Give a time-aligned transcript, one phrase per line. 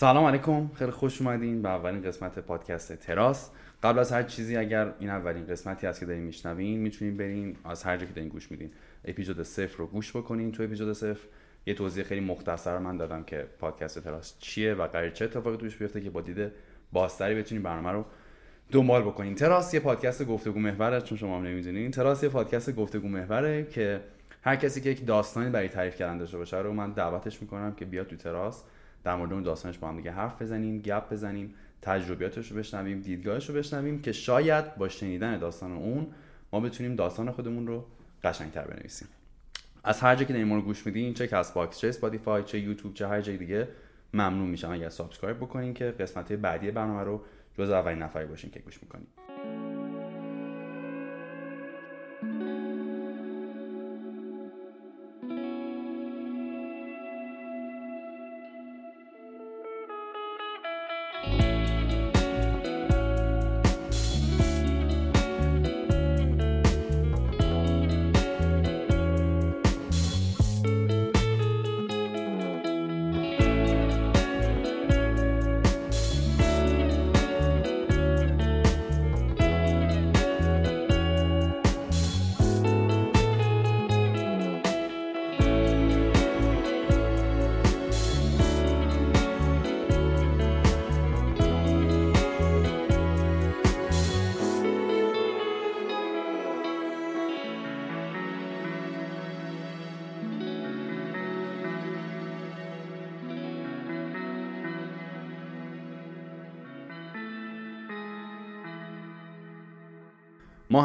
[0.00, 3.50] سلام علیکم خیلی خوش اومدین به اولین قسمت پادکست تراس.
[3.82, 7.82] قبل از هر چیزی اگر این اولین قسمتی هست که دارین میشنوین می‌تونین برین از
[7.82, 8.70] هر جا که دارین گوش میدین.
[9.04, 11.26] اپیزود صفر رو گوش بکنین تو اپیزود صفر.
[11.66, 15.76] یه توضیح خیلی مختصر من دادم که پادکست تراس چیه و قرار چه اتفاقی توش
[15.76, 16.52] بیفته که با دید
[16.92, 18.04] بازتری بتونین برنامه رو
[18.72, 19.34] دنبال بکنین.
[19.34, 21.90] تراس یه پادکست گفتگو محوره چون شما هم نمی‌دونین.
[21.90, 24.00] تراس یه پادکست گفتگو محوره که
[24.42, 27.84] هر کسی که یک داستانی برای تعریف کردن داشته باشه رو من دعوتش می‌کنم که
[27.84, 28.64] بیاد تو تراس.
[29.04, 33.48] در مورد اون داستانش با هم دیگه حرف بزنیم گپ بزنیم تجربیاتش رو بشنویم دیدگاهش
[33.48, 36.06] رو بشنویم که شاید با شنیدن داستان اون
[36.52, 37.84] ما بتونیم داستان خودمون رو
[38.24, 39.08] قشنگتر بنویسیم.
[39.84, 43.08] از هر جایی که ما رو گوش میدین چه Castbox چه Spotify چه یوتیوب چه
[43.08, 43.68] هر جای دیگه
[44.14, 47.22] ممنون میشم اگر subscribe بکنین که قسمت بعدی برنامه رو
[47.58, 49.06] جز اولین نفری باشین که گوش می‌کنین.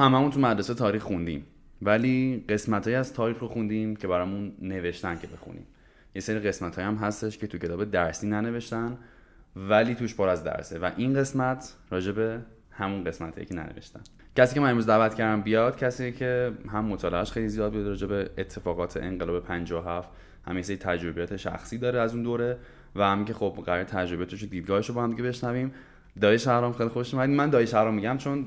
[0.03, 1.45] هممون تو مدرسه تاریخ خوندیم.
[1.81, 5.65] ولی قسمت از تاریخ رو خوندیم که برامون نوشتن که بخونیم.
[6.15, 8.97] یه سری قسمت هم هستش که تو کتاب درسی ننوشتن
[9.55, 10.79] ولی توش پر از درسه.
[10.79, 14.01] و این قسمت راجب همون قسمتی که ننوشتن.
[14.35, 18.11] کسی که من امروز دعوت کردم بیاد کسی که هم مطالعهش خیلی زیاد بود راجب
[18.11, 20.09] اتفاقات انقلاب 57
[20.47, 22.57] هم سری تجربیات شخصی داره از اون دوره
[22.95, 25.71] و هم که خب قرار تجربیاتش و دیدگاهش رو با هم دیگه بشنویم.
[26.21, 28.45] دایی شهرام خیلی خوش اومدین من دایی شهرام میگم چون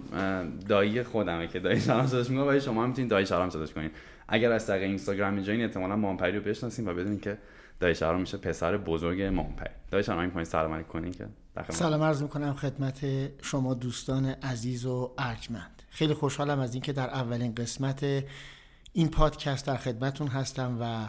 [0.68, 3.90] دایی خودمه که دایی شهرام صداش میگم ولی شما هم می‌تونید دایی شهرام صداش کنین.
[4.28, 7.38] اگر از طریق اینستاگرام میجین احتمالاً مامپری رو بشناسین و بدونین که
[7.80, 9.74] دایی شهرام میشه پسر بزرگ مامپری.
[9.90, 11.26] دایی شهرام پایین سلام علیکم کنین که
[11.70, 13.06] سلام عرض می‌کنم خدمت
[13.42, 15.82] شما دوستان عزیز و ارجمند.
[15.90, 18.24] خیلی خوشحالم از اینکه در اولین قسمت
[18.92, 21.08] این پادکست در خدمتون هستم و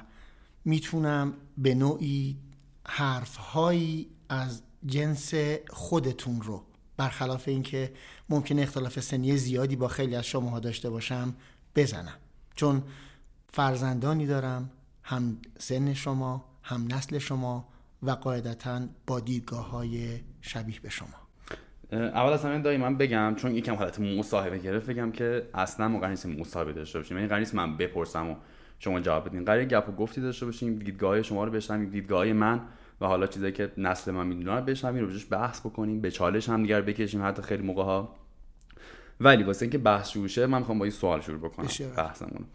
[0.66, 2.38] می‌تونم به نوعی
[2.88, 5.34] حرفهایی از جنس
[5.70, 6.64] خودتون رو.
[6.98, 7.94] برخلاف اینکه
[8.30, 11.36] ممکن اختلاف سنی زیادی با خیلی از شماها داشته باشم
[11.76, 12.18] بزنم.
[12.56, 12.84] چون
[13.54, 14.70] فرزندانی دارم
[15.04, 17.68] هم سن شما هم نسل شما
[18.04, 21.28] و قاعدتا با دیدگاه های شبیه به شما.
[21.92, 26.08] اول از همه دایی من بگم چون یکم حالت مصاحبه گرفت بگم که اصلا ما
[26.08, 27.18] نیست مصاحبه داشته باشیم.
[27.18, 28.36] یعنی نیست من بپرسم و
[28.80, 29.46] شما جواب بدین.
[29.46, 32.62] قرار گپ و گفتی داشته باشیم دیدگاه شما رو بشنویم دیدگاه من
[33.02, 36.82] و حالا چیزایی که نسل من می‌دونه بشنویم رو بحث بکنیم به چالش هم دیگر
[36.82, 38.16] بکشیم حتی خیلی موقع ها
[39.20, 42.46] ولی واسه اینکه بحث شروع شه من می‌خوام با این سوال شروع بکنم بحثمون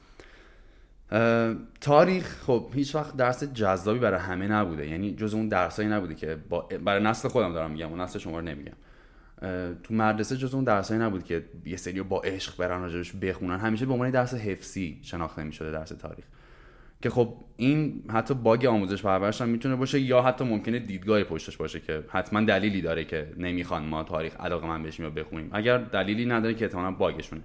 [1.80, 4.88] تاریخ خب هیچ وقت درس جذابی برای همه نبوده.
[4.88, 8.38] یعنی جز اون درسایی نبوده که با برای نسل خودم دارم میگم و نسل شما
[8.38, 8.72] رو نمیگم.
[9.82, 13.58] تو مدرسه جز اون درسایی نبود که یه سری با عشق برن راجبش بخونن.
[13.58, 16.24] همیشه به عنوان درس حفظی شناخته می‌شده درس تاریخ.
[17.02, 21.56] که خب این حتی باگ آموزش پرورش هم می‌تونه باشه یا حتی ممکنه دیدگاه پشتش
[21.56, 25.48] باشه که حتما دلیلی داره که نمی‌خوان ما تاریخ علاقه من بشیم یا بخونیم.
[25.52, 27.42] اگر دلیلی نداره که احتمالا باگشونه.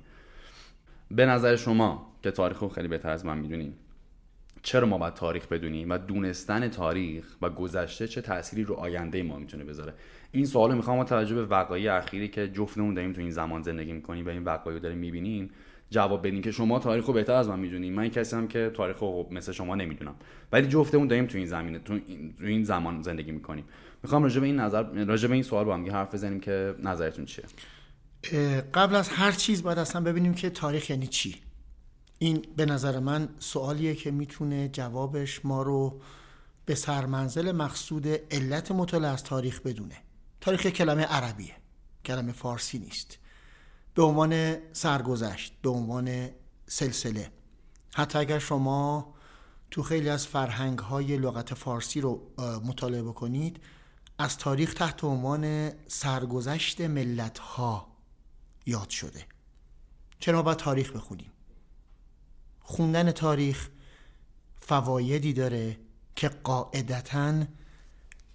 [1.11, 3.73] به نظر شما که تاریخ رو خیلی بهتر از من می‌دونیم
[4.63, 9.39] چرا ما باید تاریخ بدونیم و دونستن تاریخ و گذشته چه تأثیری رو آینده ما
[9.39, 9.93] می‌تونه بذاره؟
[10.31, 13.93] این سوالو می‌خوام با توجه به وقایع اخیری که جفتمون داریم تو این زمان زندگی
[13.93, 15.49] می‌کنیم و این وقایع رو داریم می‌بینیم
[15.89, 18.99] جواب بدین که شما تاریخ رو بهتر از من می‌دونید من کسی هم که تاریخ
[18.99, 20.15] رو مثل شما نمی‌دونم.
[20.51, 21.99] ولی جفتمون داریم تو این زمینه تو
[22.39, 23.65] این زمان زندگی می‌کنیم.
[24.03, 27.25] می‌خوام راجع به این نظر راجع به این سوال با هم حرف بزنیم که نظرتون
[27.25, 27.45] چیه؟
[28.73, 31.35] قبل از هر چیز باید اصلا ببینیم که تاریخ یعنی چی.
[32.19, 36.01] این به نظر من سوالیه که می‌تونه جوابش ما رو
[36.65, 39.95] به سرمنزل مقصود علت مطالعه از تاریخ بدونه.
[40.41, 41.55] تاریخ کلمه عربیه.
[42.05, 43.19] کلمه فارسی نیست.
[43.97, 46.29] به عنوان سرگذشت به عنوان
[46.67, 47.31] سلسله.
[47.93, 49.13] حتی اگر شما
[49.71, 52.31] تو خیلی از فرهنگ های لغت فارسی رو
[52.65, 53.59] مطالعه بکنید
[54.17, 57.87] از تاریخ تحت عنوان سرگذشت ملت ها
[58.65, 59.25] یاد شده.
[60.19, 61.31] چرا باید تاریخ بخونیم؟
[62.59, 63.69] خوندن تاریخ
[64.59, 65.77] فوایدی داره
[66.15, 67.43] که قاعدتا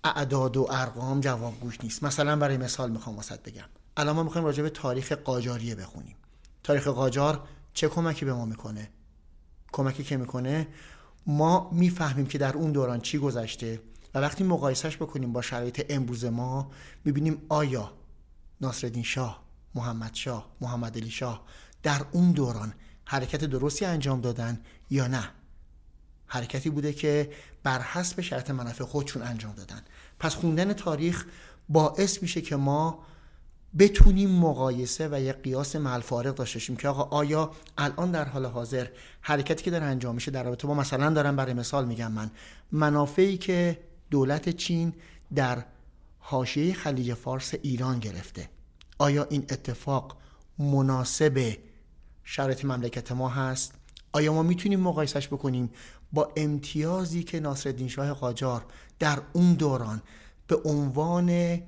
[0.05, 2.03] اعداد و ارقام جوابگوش نیست.
[2.03, 3.69] مثلا برای مثال می‌خوام واسط بگم.
[3.97, 6.17] الان ما می‌خوایم راجع به تاریخ قاجاریه بخونیم.
[6.63, 8.91] تاریخ قاجار چه کمکی به ما می‌کنه؟
[9.73, 10.69] کمکی که می‌کنه؟
[11.27, 13.81] ما می‌فهمیم که در اون دوران چی گذشته
[14.15, 16.71] و وقتی مقایسهش بکنیم با شرایط امروز ما
[17.05, 17.93] می‌بینیم آیا
[18.61, 19.43] ناصرالدین شاه
[19.75, 21.45] محمد شاه محمد علی شاه
[21.83, 22.75] در اون دوران
[23.05, 24.61] حرکت درستی انجام دادن
[24.91, 25.31] یا نه؟
[26.27, 29.83] حرکتی بوده که بر حسب شرط منافع خودشون انجام دادن.
[30.19, 31.27] پس خوندن تاریخ
[31.69, 33.05] باعث میشه که ما
[33.79, 38.87] بتونیم مقایسه و یک قیاس ملفارق داشته باشیم که آقا آیا الان در حال حاضر
[39.21, 42.31] حرکتی که داره انجام میشه در رابطه با مثلا دارم برای مثال میگم من
[42.73, 43.79] منافعی که
[44.11, 44.95] دولت چین
[45.35, 45.65] در
[46.19, 48.49] حاشیه خلیج فارس ایران گرفته
[48.99, 50.17] آیا این اتفاق
[50.59, 51.57] مناسب
[52.25, 53.75] شرایط مملکت ما هست؟
[54.13, 55.71] آیا ما می‌تونیم مقایسش بکنیم
[56.13, 58.65] با امتیازی که ناصرالدین شاه قاجار
[58.99, 60.03] در اون دوران
[60.47, 61.59] به عنوان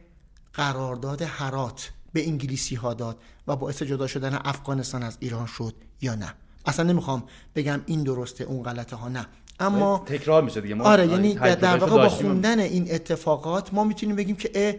[0.55, 6.15] قرارداد هرات به انگلیسی ها داد و باعث جدا شدن افغانستان از ایران شد یا
[6.15, 6.35] نه؟
[6.67, 7.23] اصلا نمی‌خوام
[7.55, 9.27] بگم این درسته اون غلطه ها نه.
[9.61, 10.75] اما تکرار میشه دیگه.
[10.75, 14.75] ما آره یعنی در واقع با خوندن این اتفاقات ما می‌تونیم بگیم که اه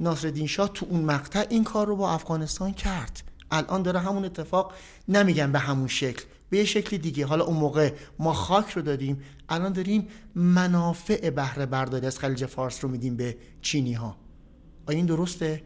[0.00, 3.22] ناصرالدین شاه تو اون مقطع این کار رو با افغانستان کرد.
[3.50, 4.72] الان داره همون اتفاق
[5.08, 7.26] نمیگن به همون شکل به یه شکل دیگه.
[7.26, 12.84] حالا اون موقع ما خاک رو دادیم الان داریم منافع بهره برداری از خلیج فارس
[12.84, 14.16] رو میدیم به چینی ها
[14.90, 15.62] آیا این درسته؟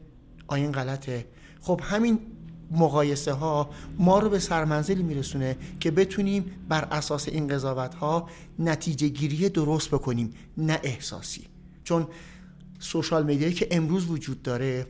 [0.47, 1.26] آیا این غلطه؟
[1.61, 2.19] خب همین
[2.71, 8.29] مقایسه ها ما رو به سرمنزلی میرسونه که بتونیم بر اساس این قضاوت ها
[8.59, 11.47] نتیجه گیری درست بکنیم نه احساسی
[11.85, 12.06] چون
[12.79, 14.87] سوشال میدیایی که امروز وجود داره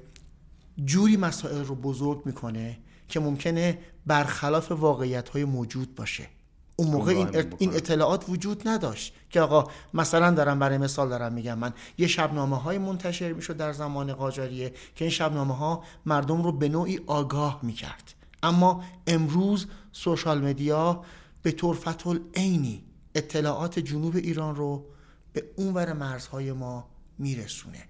[0.85, 2.79] جوری مسائل رو بزرگ می‌کنه
[3.09, 6.27] که ممکنه برخلاف واقعیت های موجود باشه
[6.77, 7.29] اون موقع این,
[7.59, 12.59] این اطلاعات وجود نداشت که آقا مثلا دارم برای مثال دارم میگم من یه شبنامه
[12.59, 17.61] های منتشر می‌شد در زمان قاجاریه که این شبنامه ها مردم رو به نوعی آگاه
[17.63, 18.15] می‌کرد.
[18.43, 21.05] اما امروز سوشال مدیا
[21.43, 22.85] به طور فتول عینی
[23.15, 24.87] اطلاعات جنوب ایران رو
[25.33, 26.89] به اونور مرزهای ما
[27.19, 27.83] میرسونه.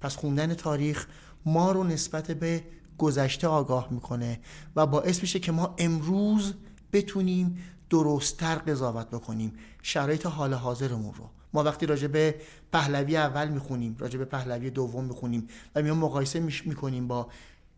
[0.00, 1.06] پس خوندن تاریخ
[1.46, 2.64] ما رو نسبت به
[2.98, 4.40] گذشته آگاه می‌کنه
[4.76, 6.54] و باعث میشه که ما امروز
[6.92, 7.58] بتونیم
[7.90, 9.52] درستتر قضاوت بکنیم
[9.82, 11.30] شرایط حال حاضرمون رو.
[11.52, 12.34] ما وقتی راجع به
[12.72, 17.28] پهلوی اول می‌خونیم راجع به پهلوی دوم می‌خونیم و میان مقایسه می‌کنیم با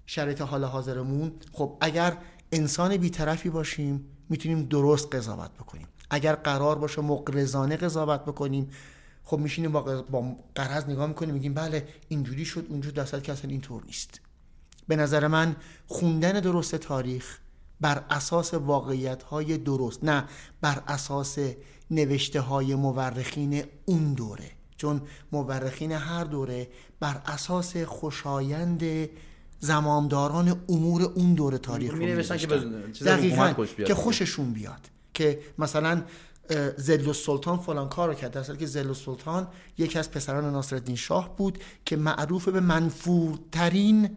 [0.06, 2.17] شرایط حال حاضرمون خب اگر
[2.53, 5.87] انسان بیطرفی باشیم می‌تونیم درست قضاوت بکنیم.
[6.11, 8.70] اگر قرار باشه مقرزانه قضاوت بکنیم
[9.25, 13.50] خب میشینیم با, با قرض نگاه می‌کنیم میگیم بله اینجوری شد اونجور در که اصلا
[13.50, 14.20] اینطور نیست.
[14.88, 15.56] به نظر من
[15.87, 17.38] خوندن درست تاریخ
[17.82, 20.25] بر اساس واقعیت های درست نه
[20.61, 21.38] بر اساس
[21.90, 24.50] نوشته های مورخین اون دوره.
[24.76, 25.00] چون
[25.32, 26.69] مورخین هر دوره
[27.00, 29.08] بر اساس خوشایند
[29.61, 32.46] زمامداران امور اون دوره تاریخ می که
[33.05, 33.55] دقیقا
[33.87, 34.81] که خوششون بیاد.
[35.14, 36.02] که مثلا
[36.76, 38.31] زل سلطان فلان کار رو کرد.
[38.31, 39.49] در که زل سلطان
[39.79, 44.17] یکی از پسران ناصرالدین شاه بود که معروف به منفورترین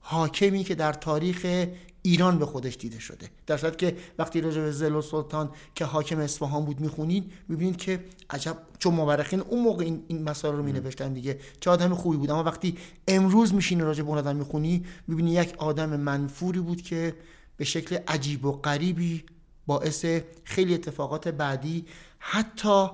[0.00, 1.66] حاکمی که در تاریخ
[2.06, 3.30] ایران به خودش دیده شده.
[3.46, 8.04] در صورت که وقتی راجع به زل سلطان که حاکم اصفهان بود می‌خونید می‌بینید که
[8.30, 11.38] عجب چون مورخین اون موقع این, این مسائل رو مینوشتن دیگه.
[11.60, 12.30] چه آدم خوبی بود.
[12.30, 17.14] اما وقتی امروز میشینی راجع به اون آدم می‌خونی می‌بینی یک آدم منفوری بود که
[17.56, 19.24] به شکل عجیب و غریبی
[19.66, 20.06] باعث
[20.44, 21.84] خیلی اتفاقات بعدی
[22.18, 22.86] حتی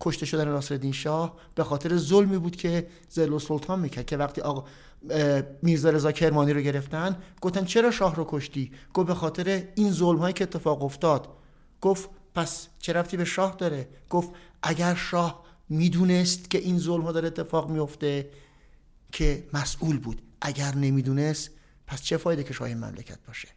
[0.00, 4.06] کشته شدن ناصرالدین شاه به خاطر ظلمی بود که زل سلطان می‌کرد.
[4.06, 4.64] که وقتی آقا
[5.62, 7.18] میرزا رضا کرمانی رو گرفتن.
[7.40, 11.28] گفتن چرا شاه رو کشتی؟ گفت به خاطر این ظلم هایی که اتفاق افتاد.
[11.80, 14.30] گفت پس چه رفتی به شاه داره؟ گفت
[14.62, 18.30] اگر شاه می‌دونست که این ظلم ها داره اتفاق میفته
[19.12, 21.50] که مسئول بود اگر نمی‌دونست
[21.86, 23.48] پس چه فایده که شاه مملکت باشه؟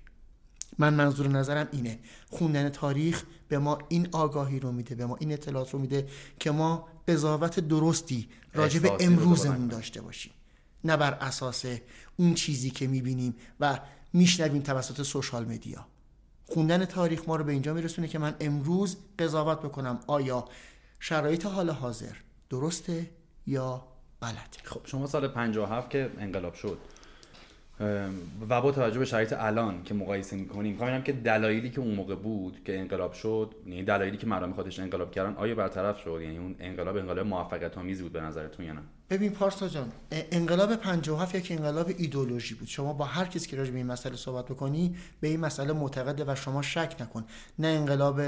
[0.78, 2.00] من منظور نظرم اینه.
[2.30, 6.08] خوندن تاریخ به ما این آگاهی رو میده به ما این اطلاعات رو میده
[6.40, 10.34] که ما قضاوت درستی راجع به امروزمون داشته باشیم.
[10.84, 11.66] نه بر اساس
[12.18, 13.80] اون چیزی که می‌بینیم و
[14.14, 15.86] میشنویم توسط سوشال مدیا
[16.46, 20.00] خوندن تاریخ ما رو به اینجا میرسونه که من امروز قضاوت بکنم.
[20.08, 20.46] آیا
[21.00, 22.16] شرایط حال حاضر
[22.50, 23.10] درسته
[23.48, 23.88] یا
[24.22, 26.78] غلطه خب شما سال 57 که انقلاب شد
[28.50, 32.16] و با توجه به شرایط الان که مقایسه می‌کنیم می‌خوام که دلایلی که اون موقع
[32.16, 36.38] بود که انقلاب شد یعنی دلایلی که مردم خودش انقلاب کردن آیا برطرف شد؟ یعنی
[36.38, 41.36] اون انقلاب انقلاب موفقیت آمیزی بود به نظرتون یا نه؟ ببین پارسا جان انقلاب 57
[41.36, 42.68] یک انقلاب ایدولوژی بود.
[42.68, 46.24] شما با هر کسی که راجع به این مسئله صحبت بکنی به این مسئله معتقده
[46.28, 47.26] و شما شک نکن.
[47.60, 48.22] نه انقلاب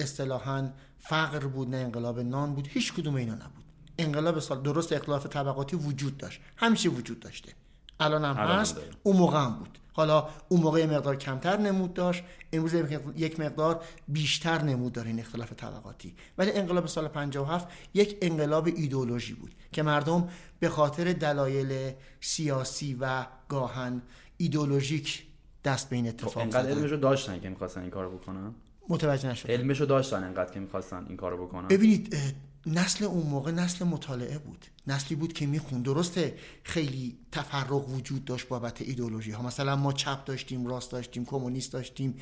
[0.00, 2.68] اصطلاحا فقر بود نه انقلاب نان بود.
[2.70, 3.64] هیچ کدوم اینا نبود.
[3.98, 6.40] انقلاب سال درست اختلاف طبقاتی وجود داشت.
[6.56, 7.52] همیشه وجود داشته.
[8.00, 8.76] الان هم هست.
[9.02, 9.78] اون موقع هم بود.
[9.92, 12.74] حالا اون موقع مقدار کمتر نمود داشت امروز
[13.16, 16.14] یک مقدار بیشتر نمود داره این اختلاف طبقاتی.
[16.38, 20.28] ولی انقلاب سال 57 یک انقلاب ایدئولوژی بود که مردم
[20.60, 24.02] به خاطر دلایل سیاسی و گاهن
[24.36, 25.26] ایدئولوژیک
[25.64, 28.54] دست به این خب اتفاق انقدر علمشو داشتن که می‌خواستن این کارو بکنن؟
[28.88, 32.16] متوجه نشد علمشو داشتن انقدر که می‌خواستن این کارو بکنن؟ ببینید
[32.66, 34.66] نسل اون موقع نسل مطالعه بود.
[34.86, 35.84] نسلی بود که می‌خوند.
[35.84, 39.42] درسته خیلی تفرق وجود داشت بابت ایدولوژی ها.
[39.42, 42.14] مثلا ما چپ داشتیم راست داشتیم کمونیست داشتیم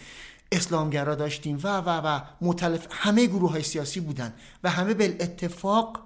[0.52, 6.02] اسلامگرا داشتیم و و و مختلف همه گروه های سیاسی بودن و همه به اتفاق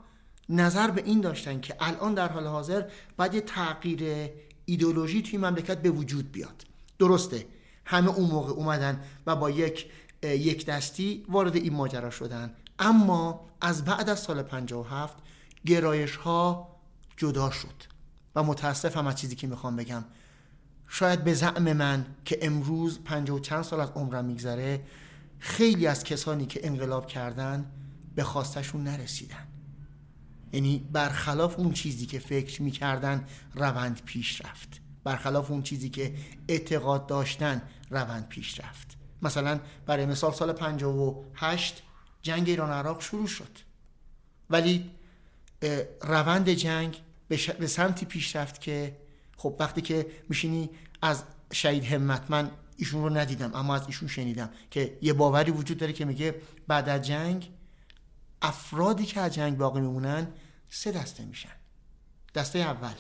[0.49, 2.85] نظر به این داشتن که الان در حال حاضر
[3.17, 4.31] باید یه تغییر
[4.65, 6.65] ایدولوژی توی مملکت به وجود بیاد.
[6.99, 7.47] درسته
[7.85, 9.87] همه اون موقع اومدن و با یک
[10.23, 12.55] یک دستی وارد این ماجرا شدن.
[12.79, 15.17] اما از بعد از سال 57
[15.67, 16.69] گرایش ها
[17.17, 17.83] جدا شد
[18.35, 20.05] و متاسفم از چیزی که می‌خوام بگم.
[20.89, 24.85] شاید به زعم من که امروز پنج و چند سال از عمرم میگذره
[25.39, 27.73] خیلی از کسانی که انقلاب کردن
[28.15, 29.47] به خواستشون نرسیدن.
[30.53, 34.81] یعنی برخلاف اون چیزی که فکر می‌کردن روند پیش رفت.
[35.05, 36.15] برخلاف اون چیزی که
[36.49, 38.97] اعتقاد داشتن روند پیش رفت.
[39.23, 41.83] مثلا برای مثال سال 58
[42.25, 43.59] جنگ ایران عراق شروع شد.
[44.51, 44.91] ولی
[46.03, 48.97] روند جنگ به, ش- به سمتی پیش رفت که
[49.37, 50.71] خب وقتی که میشینی
[51.03, 55.79] از شهید همت من ایشون رو ندیدم اما از ایشون شنیدم که یه باوری وجود
[55.79, 56.35] داره که میگه
[56.69, 57.51] بعد از جنگ
[58.43, 60.27] افرادی که از جنگ باقی میمونن
[60.69, 61.57] سه دسته میشن.
[62.35, 62.95] دسته اول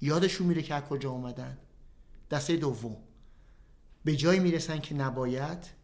[0.00, 1.58] یادشون میره که از کجا اومدن.
[2.30, 2.96] دسته دوم
[4.04, 5.81] به جایی می‌رسن که نباید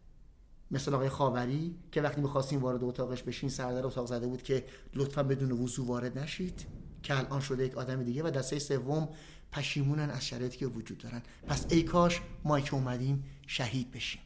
[0.71, 5.23] مثل آقای خاوری که وقتی می‌خواستیم وارد اتاقش بشین سردر اتاق زده بود که لطفا
[5.23, 6.67] بدون وضو وارد نشید
[7.03, 9.09] که الان شده یک آدم دیگه و دسته سوم
[9.53, 11.23] پشیمونن از شرایطی که وجود دارن.
[11.47, 14.21] پس ای کاش ما که اومدیم شهید بشیم.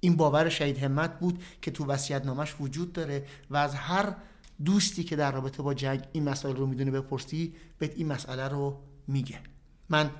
[0.00, 4.16] این باور شهید همت بود که تو وصیت نامش وجود داره و از هر
[4.64, 8.80] دوستی که در رابطه با جنگ این مسائل رو می‌دونه بپرسی بهت این مسئله رو
[9.06, 9.40] میگه.
[9.88, 10.10] من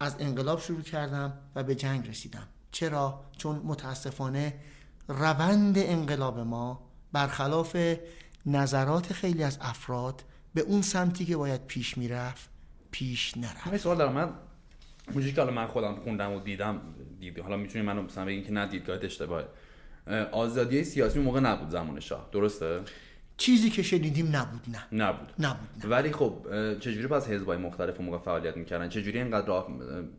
[0.00, 2.48] از انقلاب شروع کردم و به جنگ رسیدم.
[2.72, 4.54] چرا؟ چون متاسفانه
[5.08, 7.76] روند انقلاب ما برخلاف
[8.46, 12.50] نظرات خیلی از افراد به اون سمتی که باید پیش می‌رفت
[12.90, 13.66] پیش نرفت.
[13.66, 14.12] همین سوال دارم.
[14.12, 14.30] من
[15.12, 16.80] اونجوری که حالا من خودم خوندم و دیدم
[17.20, 19.46] دید حالا می‌تونی منو مثلا بگین که نه دیدگاهت اشتباهه.
[20.06, 22.28] اه، آزادی سیاسی موقع نبود زمان شاه.
[22.32, 22.80] درسته؟
[23.36, 25.04] چیزی که شنیدیم نبود نه.
[25.04, 25.28] نبود.
[25.38, 25.90] نبود نه.
[25.90, 26.34] ولی خب
[26.80, 29.66] چجوری پس حزبای مختلف اون موقع فعالیت می‌کردن؟ چجوری اینقدر راه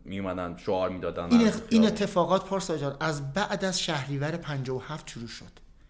[0.04, 5.10] می اومدن شعار می‌دادن؟ این, اخ- این اتفاقات پارسا جان از بعد از شهریور 57
[5.10, 5.44] شروع شد.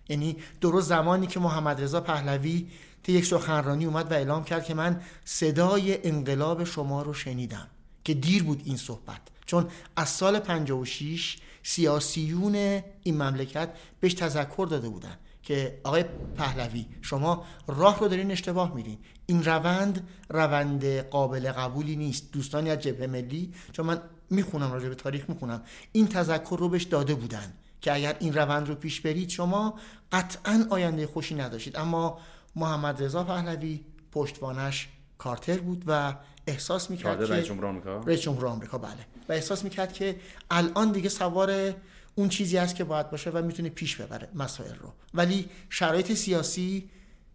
[0.09, 2.66] یعنی درست زمانی که محمد رضا پهلوی
[3.02, 7.66] طی یک سخنرانی اومد و اعلام کرد که من صدای انقلاب شما رو شنیدم
[8.04, 9.21] که دیر بود این صحبت.
[9.47, 12.54] چون از سال 56 سیاسیون
[13.02, 13.69] این مملکت
[14.00, 15.16] بهش تذکر داده بودن.
[15.45, 16.05] که آقای
[16.37, 22.33] پهلوی شما راه رو دارین اشتباه میرین این روند روند قابل قبولی نیست.
[22.33, 26.83] دوستانی از جبهه ملی چون من می‌خونم راجع به تاریخ می‌خونم این تذکر رو بهش
[26.83, 29.75] داده بودن که اگر این روند رو پیش برید شما
[30.13, 31.77] قطعا آینده خوشی نداشتید.
[31.77, 32.19] اما
[32.57, 33.81] محمد رضا پهلوی
[34.13, 36.15] پشتوانش کارتر بود و
[36.47, 39.07] احساس می‌کرد که رئیس جمهور آمریکا؟ رئیس جمهور آمریکا بله.
[39.29, 40.17] و احساس می‌کرد که
[40.51, 41.75] الان دیگه سوار
[42.14, 44.92] اون چیزی است که باید باشه و می‌تونه پیش ببره مسائل رو.
[45.14, 46.90] ولی شرایط سیاسی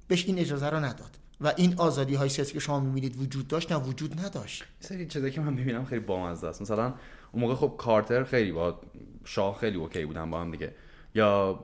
[0.07, 3.71] بهش این اجازه رو نداد و این آزادی های سیاسی که شما می‌بینید وجود داشت
[3.71, 4.63] نه وجود نداشت.
[4.79, 6.61] سری چیزایی که من می‌بینم خیلی بامزه است.
[6.61, 6.93] مثلا
[7.31, 8.81] اون موقع خب کارتر خیلی با
[9.25, 10.75] شاه خیلی اوکی بودن با هم دیگه.
[11.15, 11.59] یا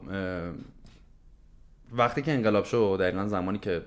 [1.92, 3.82] وقتی که انقلاب شد دقیقا زمانی که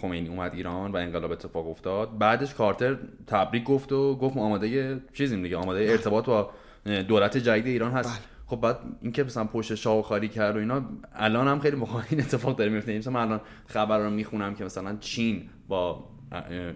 [0.00, 5.00] خمینی اومد ایران و انقلاب اتفاق افتاد بعدش کارتر تبریک گفت و گفت ما آماده
[5.12, 6.50] چیزیم دیگه آماده ارتباط با
[6.84, 8.08] دولت جدید ایران هست.
[8.08, 8.18] بله.
[8.50, 10.82] خب بعد اینکه مثلا پشت شاه خالی کرد و اینا
[11.14, 12.98] الان هم خیلی موقع این اتفاق داره میفته.
[12.98, 16.04] مثلا من الان خبر رو می‌خونم که مثلا چین با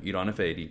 [0.03, 0.71] ایران فعلی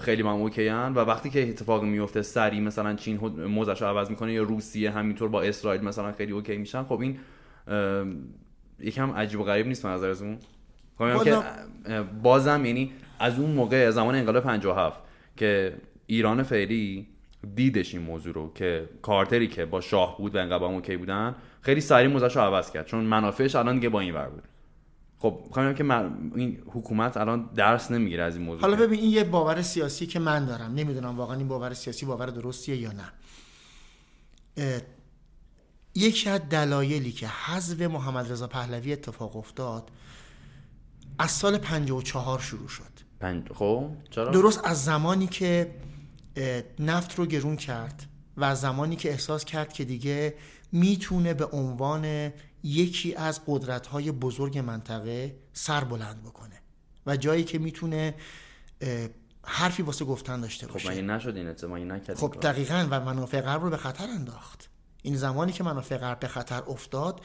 [0.00, 4.10] خیلی هم OK ان و وقتی که اتفاق میفته سری مثلا چین موضعش رو عوض
[4.10, 7.18] می‌کنه یا روسیه همینطور با اسرائیل مثلا خیلی OK میشن خب این
[8.80, 10.38] یکم عجیب و غریب نیست نظرتون
[10.98, 11.36] خب که
[12.22, 15.00] بازم یعنی از اون موقع زمان انقلاب 57
[15.36, 15.74] که
[16.06, 17.06] ایران فعلی
[17.54, 21.80] دیدش این موضوع رو که کارتری که با شاه بود و هم اوکی بودن خیلی
[21.80, 22.86] سریع موزش رو عوض کرد.
[22.86, 24.42] چون منافعش الان دیگه با این ور بود.
[25.18, 29.00] خب می‌خوام بگم که من- این حکومت الان درس نمی‌گیره از این موضوع حالا ببین
[29.00, 30.74] این یه باور سیاسی که من دارم.
[30.74, 33.12] نمی‌دونم واقعا این باور سیاسی باور درستیه یا نه.
[35.94, 39.90] یکی از دلایلی که حذف محمد رضا پهلوی اتفاق افتاد
[41.18, 42.82] از سال 54 شروع شد.
[43.20, 43.44] پنج...
[43.54, 45.74] خب چرا؟ درست از زمانی که
[46.78, 50.34] نفت رو گرون کرد و زمانی که احساس کرد که دیگه
[50.72, 56.62] می‌تونه به عنوان یکی از قدرت‌های بزرگ منطقه سر بلند بکنه
[57.06, 58.14] و جایی که می‌تونه
[59.44, 60.88] حرفی واسه گفتن داشته باشه.
[60.88, 64.68] خب مگه نشد این مگه نکرد خب دقیقا و منافع غرب رو به خطر انداخت.
[65.02, 67.20] این زمانی که منافع غرب به خطر افتاد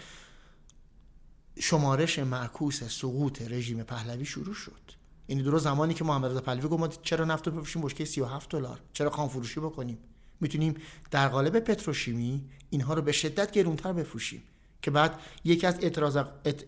[1.59, 4.96] شمارش معکوس سقوط رژیم پهلوی شروع شد.
[5.27, 8.49] یعنی درست زمانی که محمد رضا پهلوی گفت ما چرا نفت رو بفروشیم بشکه 37
[8.49, 8.79] دلار.
[8.93, 9.97] چرا خام فروشی بکنیم؟
[10.39, 10.75] می‌تونیم
[11.11, 14.43] در قالب پتروشیمی اینها رو به شدت گرونتر بفروشیم.
[14.81, 15.79] که بعد یکی از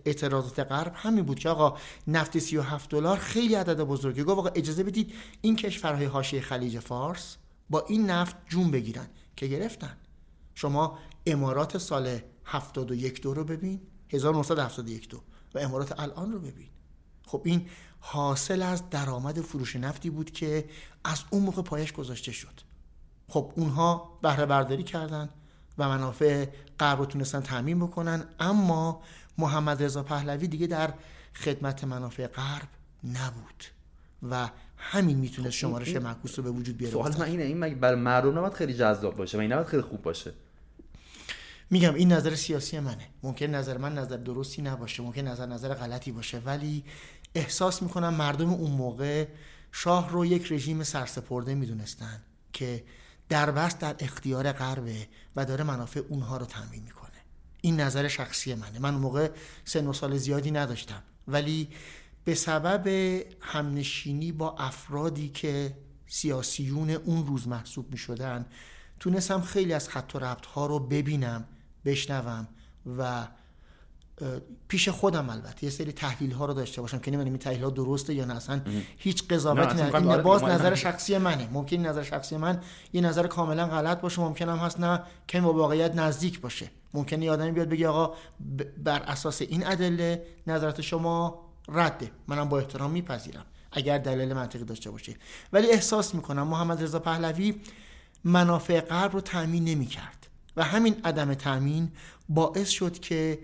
[0.06, 4.84] اعتراضات غرب همین بود که آقا نفت 37 دلار خیلی عدد بزرگی گفت آقا اجازه
[4.84, 7.38] بدید این کشورهای حاشیه خلیج فارس
[7.70, 9.08] با این نفت جون بگیرن.
[9.40, 9.98] که گرفتن.
[10.56, 15.22] شما امارات سال 71 دو رو ببین 1971 دو
[15.56, 16.68] و امارات الان رو ببین.
[17.26, 20.66] خب این حاصل از درآمد فروش نفتی بود که
[21.04, 22.62] از اون موقع پایش گذاشته شد.
[23.28, 25.30] خب اونها بهره برداری کردن
[25.78, 26.46] و منافع
[26.80, 29.02] غرب رو تونستن تعمین بکنن اما
[29.38, 30.94] محمد رضا پهلوی دیگه در
[31.36, 32.68] خدمت منافع غرب
[33.04, 33.64] نبود
[34.30, 36.94] و همین می‌تونه شمارش معکوس رو به وجود بیاره.
[36.94, 39.82] سوال من اینه این مگه برای مردم نباید خیلی جذاب باشه؟ و این نباید خیلی
[39.82, 40.34] خوب باشه؟
[41.70, 43.08] میگم این نظر سیاسی منه.
[43.24, 46.84] ممکن نظر من نظر درستی نباشه ممکن نظر نظر غلطی باشه ولی
[47.36, 49.28] احساس می‌کنم مردم اون موقع
[49.72, 52.22] شاه رو یک رژیم سرسپرده می‌دونستن
[52.54, 52.84] که
[53.30, 57.10] در بست در اختیار غربه و داره منافع اونها رو تامین می‌کنه.
[57.62, 58.80] این نظر شخصی منه.
[58.80, 59.32] من اون موقع
[59.66, 61.04] سن و سال زیادی نداشتم.
[61.28, 61.70] ولی
[62.24, 62.88] به سبب
[63.42, 68.46] همنشینی با افرادی که سیاسیون اون روز محسوب می شدن
[69.00, 71.46] تونستم خیلی از خط و ربط ها رو ببینم
[71.86, 72.48] بشنوم
[72.98, 73.28] و
[74.68, 75.64] پیش خودم البته.
[75.64, 78.36] یه سری تحلیل ها رو داشته باشم که نمی‌دونم این تحلیل ها درسته یا نه.
[78.36, 78.62] اصلا
[78.98, 81.50] هیچ قضاوتی نه این آره، باز نظر شخصی منه.
[81.52, 82.62] ممکن نظر شخصی من
[82.94, 86.72] یه نظر کاملا غلط باشه ممکن هم هست نه که با واقعیت نزدیک باشه.
[86.94, 88.16] ممکنه یه آدمی بیاد بگه آقا
[88.84, 92.12] بر اساس این ادله نظرات شما رده.
[92.28, 93.46] منم با احترام میپذیرم.
[93.72, 95.16] اگر دلیل منطقی داشته باشه.
[95.54, 97.56] ولی احساس می‌کنم محمد رضا پهلوی
[98.24, 100.28] منافع غرب رو تأمین نمی‌کرد.
[100.58, 101.92] و همین عدم تأمین
[102.30, 103.40] باعث شد که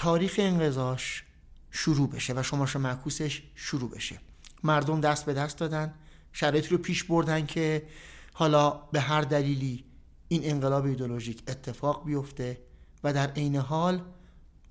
[0.00, 1.24] تاریخ انقضاش
[1.70, 4.18] شروع بشه و شمارش معکوسش شروع بشه.
[4.64, 5.94] مردم دست به دست دادن
[6.32, 7.86] شرایطی رو پیش بردن که
[8.32, 9.84] حالا به هر دلیلی
[10.28, 12.60] این انقلاب ایدولوژیک اتفاق بیفته
[13.04, 14.02] و در عین حال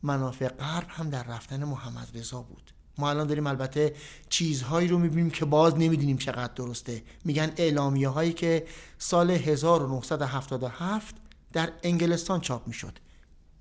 [0.03, 2.71] منافع غرب هم در رفتن محمد رضا بود.
[2.97, 3.95] ما الان داریم البته
[4.29, 7.03] چیزهایی رو می‌بینیم که باز نمی‌دونیم چقدر درسته.
[7.25, 11.15] میگن اعلامیه هایی که سال 1977
[11.53, 12.99] در انگلستان چاپ می‌شد.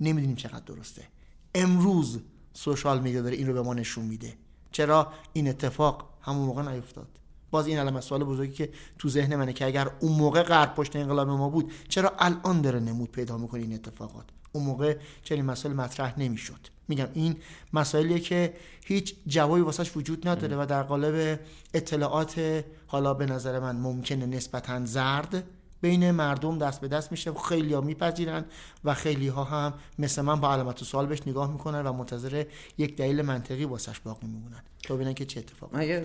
[0.00, 1.09] نمی‌دونیم چقدر درسته.
[1.54, 2.20] امروز
[2.52, 4.34] سوشال میدیا داره این رو به ما نشون میده.
[4.72, 7.08] چرا؟ این اتفاق همون موقع نیفتاد.
[7.50, 10.96] باز این علامت سوال بزرگی که تو ذهن منه که اگر اون موقع غرب پشت
[10.96, 15.74] انقلاب ما بود چرا الان داره نمود پیدا می‌کنه این اتفاقات؟ اون موقع چنین مسائل
[15.74, 16.61] مطرح نمی‌شد.
[16.88, 17.37] میگم این
[17.72, 21.40] مسائلیه که هیچ جوابی واسش وجود نداره و در قالب
[21.74, 25.44] اطلاعات حالا به نظر من ممکنه نسبتا زرد
[25.81, 28.45] بین مردم دست به دست میشه و خیلی ها میپذیرن
[28.85, 32.45] و خیلی ها هم مثل من با علامت سوال بهش نگاه می‌کنن و منتظر
[32.79, 34.62] یک دلیل منطقی واسش باقی میمونن.
[34.83, 36.05] تا ببینن که چه اتفاقی من یه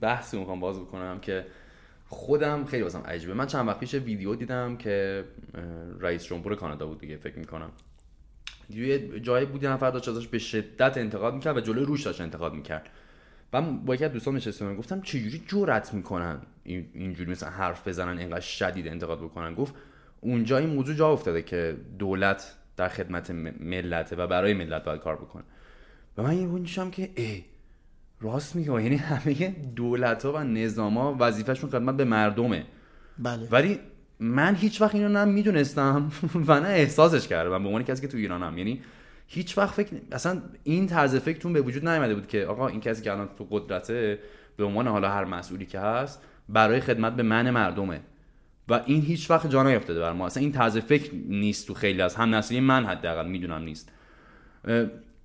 [0.00, 1.46] بحثی می‌خوام باز بکنم که
[2.08, 3.34] خودم خیلی واسم عجیبه.
[3.34, 5.24] من چند وقت پیش ویدیو دیدم که
[6.00, 7.70] رئیس جمهور کانادا بود دیگه فکر می‌کنم.
[8.70, 12.20] یه جایی بود یه نفر داشت ازش به شدت انتقاد می‌کرد و جلوی روش داشت
[12.20, 12.88] انتقاد می‌کرد.
[13.52, 18.40] من با یکی از دوستان نشستم گفتم چجوری جرأت می‌کنن اینجوری مثلا حرف بزنن اینقدر
[18.40, 19.74] شدید انتقاد بکنن؟ گفت
[20.20, 25.16] اونجا این موضوع جا افتاده که دولت در خدمت ملته و برای ملت باید کار
[25.16, 25.42] بکنه.
[26.18, 27.44] و من یه که ای
[28.20, 28.82] راست میگه.
[28.82, 32.66] یعنی همه دولت ها و نظام ها وظیفهشون خدمت به مردمه.
[33.18, 33.48] بله.
[33.50, 33.78] ولی
[34.20, 36.12] من هیچ وقت اینو نه می‌دونستم
[36.46, 37.62] و نه احساسش کردم.
[37.62, 38.58] به عنوان کسی که تو ایرانم.
[38.58, 38.82] یعنی
[39.32, 43.02] هیچ وقت فکر اصلا این طرز فکرتون به وجود نیامده بود که آقا این کسی
[43.02, 44.18] که الان تو قدرته
[44.56, 48.00] به عنوان حالا هر مسئولی که هست برای خدمت به من مردمه.
[48.68, 50.26] و این هیچ وقت جا نیافتاده بر ما.
[50.26, 53.92] اصلا این طرز فکر نیست تو خیلی از هم نسلی من حداقل می‌دونم نیست.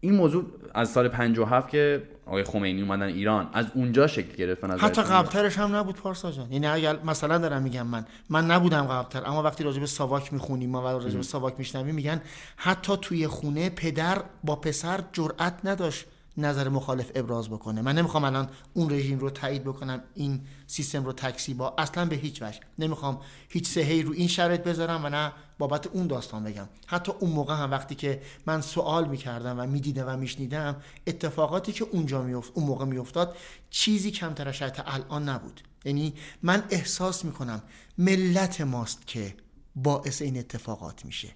[0.05, 4.77] این موضوع از سال 57 که آقای خمینی اومدن ایران از اونجا شکل گرفت نظر
[4.77, 6.51] حتی قبلترش هم نبود پارسا جان.
[6.51, 10.69] یعنی اگر مثلا دارم میگم من من نبودم قبلتر اما وقتی راجع به ساواک می‌خونیم
[10.69, 12.21] ما و راجع به ساواک میشنویم میگن
[12.55, 16.05] حتی توی خونه پدر با پسر جرأت نداشت
[16.37, 17.81] نظر مخالف ابراز بکنه.
[17.81, 22.15] من نمی‌خوام الان اون رژیم رو تایید بکنم این سیستم رو تکسی با اصلا به
[22.15, 22.59] هیچ وجه.
[22.79, 26.67] نمی‌خوام هیچ سهی رو این شرط بذارم و نه بابت اون داستان بگم.
[26.87, 30.75] حتی اون موقع هم وقتی که من سوال می‌کردم و می‌دیدم و میشنیدم
[31.07, 33.35] اتفاقاتی که اونجا میافت اون موقع میافتاد
[33.69, 35.61] چیزی کمتر از الان نبود.
[35.85, 37.63] یعنی من احساس می‌کنم
[37.97, 39.35] ملت ماست که
[39.75, 41.29] باعث این اتفاقات میشه.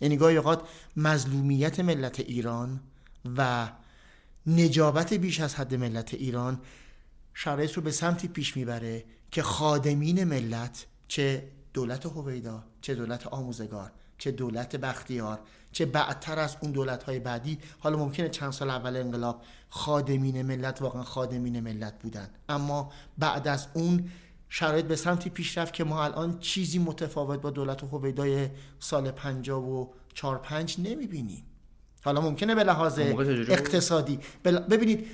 [0.00, 0.62] یعنی گاهی اوقات
[0.96, 2.80] مظلومیت ملت ایران
[3.36, 3.68] و
[4.46, 6.60] نجابت بیش از حد ملت ایران
[7.34, 13.92] شرایط رو به سمتی پیش می‌بره که خادمین ملت چه دولت هویدا چه دولت آموزگار
[14.18, 15.40] چه دولت بختیار
[15.72, 20.82] چه بعدتر از اون دولت های بعدی حالا ممکنه چند سال اول انقلاب خادمین ملت
[20.82, 22.28] واقعا خادمین ملت بودن.
[22.48, 24.10] اما بعد از اون
[24.48, 29.58] شرایط به سمتی پیش رفت که ما الان چیزی متفاوت با دولت هویدای سال 50
[29.62, 31.44] و 4 5 نمی‌بینیم.
[32.06, 32.98] حالا ممکنه به لحاظ
[33.48, 34.18] اقتصادی.
[34.44, 35.06] ببینید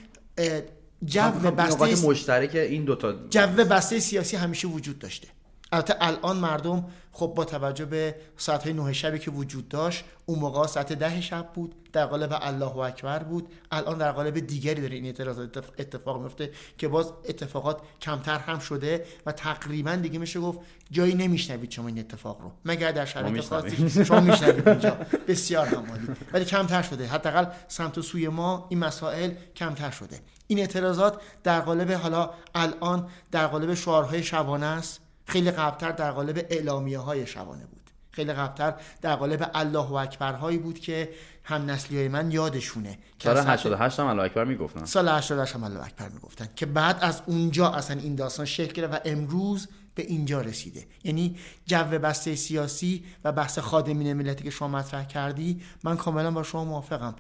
[1.05, 1.21] جو
[1.59, 3.15] بسته مشترک این دوتا.
[3.31, 5.29] جو بسته سیاسی همیشه وجود داشته.
[5.73, 10.39] البته الان مردم خب با توجه به ساعت های نه شبی که وجود داشت اون
[10.39, 13.49] موقع ساعت ده شب بود در قالب الله اکبر بود.
[13.71, 15.39] الان در قالب دیگری داره این اعتراض
[15.79, 20.59] اتفاق میفته که باز اتفاقات کمتر هم شده و تقریبا دیگه میشه گفت
[20.91, 22.53] جایی نمیشنوید شما این اتفاق رو.
[22.65, 24.97] مگر در شرایط خاصی شما میشنوید اینجا.
[25.29, 25.85] بسیار هم
[26.33, 27.07] ولی کمتر شده.
[27.07, 30.21] حداقل سمت و سوی ما این مسائل کمتر شده.
[30.47, 35.02] این اعتراضات در قالب حالا الان در قالب شعارهای شبانه است.
[35.33, 37.91] خیلی قبلتر در قالب اعلامیه های شبانه بود.
[38.11, 41.11] خیلی قبلتر در قالب الله و اکبر هایی بود که
[41.45, 44.85] هم نسلی های من یادشونه سال 88 هم الله اکبر می‌گفتن.
[44.85, 48.95] سال 88 هم الله اکبر می‌گفتن که بعد از اونجا اصلا این داستان شکل گرفت
[48.95, 50.87] و امروز به اینجا رسیده.
[51.05, 56.43] یعنی جو بسته سیاسی و بحث خادمین ملتی که شما مطرح کردی من کاملا با
[56.43, 57.15] شما موافقم.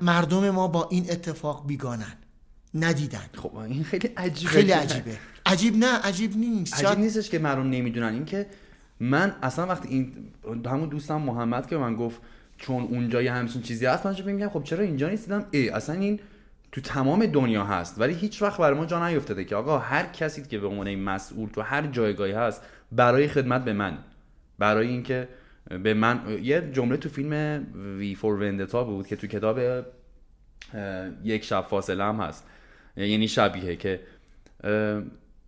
[0.00, 2.12] مردم ما با این اتفاق بیگانن.
[2.76, 3.26] ندیدن.
[3.34, 4.50] خب این خیلی عجیبه.
[4.50, 5.18] خیلی عجیبه.
[5.46, 6.84] عجیب نه عجیب نیست.
[6.84, 8.12] عجیب نیستش که مردم نمی‌دونن.
[8.12, 8.46] این که
[9.00, 10.12] من اصلا وقتی این
[10.66, 12.20] همون دوستم محمد که من گفت
[12.58, 16.20] چون اونجا یه همچین چیزی هست من میگم خب چرا اینجا نیستیدم ای اصلا این
[16.72, 18.00] تو تمام دنیا هست.
[18.00, 21.48] ولی هیچ وقت برای ما جا نیفتاده که آقا هر کسی که به عنوان مسئول
[21.48, 22.62] تو هر جایگاهی هست
[22.92, 23.98] برای خدمت به من.
[24.58, 25.28] برای اینکه
[25.82, 27.66] به من یه جمله تو فیلم
[27.98, 29.60] وی فور وندتا بود که تو کتاب
[31.24, 32.44] یک شب فاصله هم هست.
[32.96, 34.00] یعنی شبیه که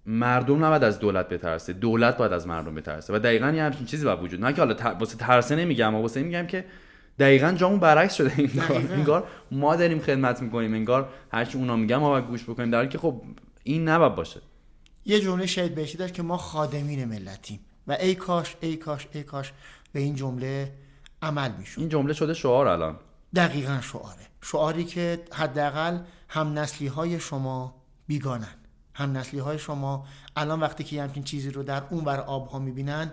[0.06, 4.04] مردم نباید از دولت بترسه دولت باید از مردم بترسه و دقیقا یه همچین چیزی
[4.04, 6.64] باید وجود نه که حالا واسه ترسه نمیگم اما واسه میگم که
[7.18, 8.32] دقیقا جامون برعکس شده.
[8.38, 8.50] این
[8.90, 12.98] انگار ما داریم خدمت می‌کنیم انگار هرچی اونا میگم ما باید گوش بکنیم در که
[12.98, 13.22] خب
[13.64, 14.40] این نباید باشه.
[15.04, 19.22] یه جمله شاید بهشی داشت که ما خادمین ملتیم و ای کاش ای کاش ای
[19.22, 19.52] کاش
[19.92, 20.72] به این جمله
[21.22, 22.96] عمل میشون این جمله شده شعار الان.
[23.34, 24.26] دقیقا شعاره.
[24.42, 25.98] شعاری که حداقل
[26.28, 27.74] هم نسلی های شما
[28.06, 28.54] بیگانن.
[28.94, 32.58] هم نسلی های شما الان وقتی که همچین چیزی رو در اون بر آب ها
[32.58, 33.12] می‌بینن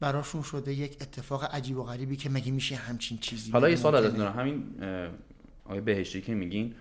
[0.00, 3.94] براشون شده یک اتفاق عجیب و غریبی که مگه میشه همچین چیزی حالا یه سوال
[3.94, 4.64] ازت دارم همین
[5.64, 6.74] آقای بهشتی که میگین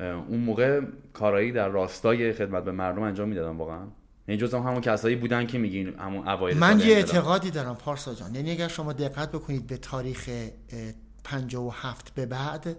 [0.00, 0.80] اون موقع
[1.12, 3.86] کارایی در راستای خدمت به مردم انجام می‌دادن واقعا؟
[4.28, 8.34] یعنی جزء همون کسایی بودن که میگین همون اوایل من یه اعتقادی دارم پارسا جان.
[8.34, 10.30] یعنی اگر شما دقت بکنید به تاریخ
[11.24, 12.76] 57 به بعد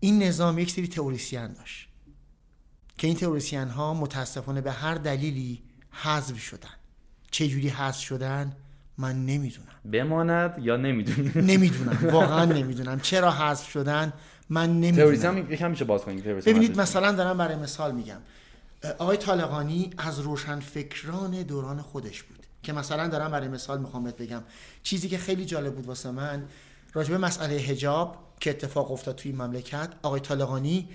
[0.00, 1.88] این نظام یک سری تئوریسین داشت
[2.98, 6.68] که این تئوریسین ها متاسفانه به هر دلیلی حذف شدن.
[7.30, 8.56] چه جوری حذف شدن؟
[8.98, 9.68] من نمی‌دونم.
[9.92, 11.98] بماند یا نمی‌دونم؟ نمی‌دونم.
[12.12, 13.00] واقعا نمی‌دونم.
[13.00, 14.12] چرا حذف شدن؟
[14.50, 15.52] من نمی‌دونم.
[15.52, 18.18] یکم میشه باز کنید ببینید مثلا دارم برای مثال میگم.
[18.98, 22.38] آقای طالقانی از روشن فکران دوران خودش بود.
[22.62, 24.42] که مثلا دارم برای مثال می‌خوام بگم.
[24.82, 26.44] چیزی که خیلی جالب بود واسه من
[26.92, 30.88] راجب مسئله هجاب که اتفاق افتاد توی مملکت آقای طالقانی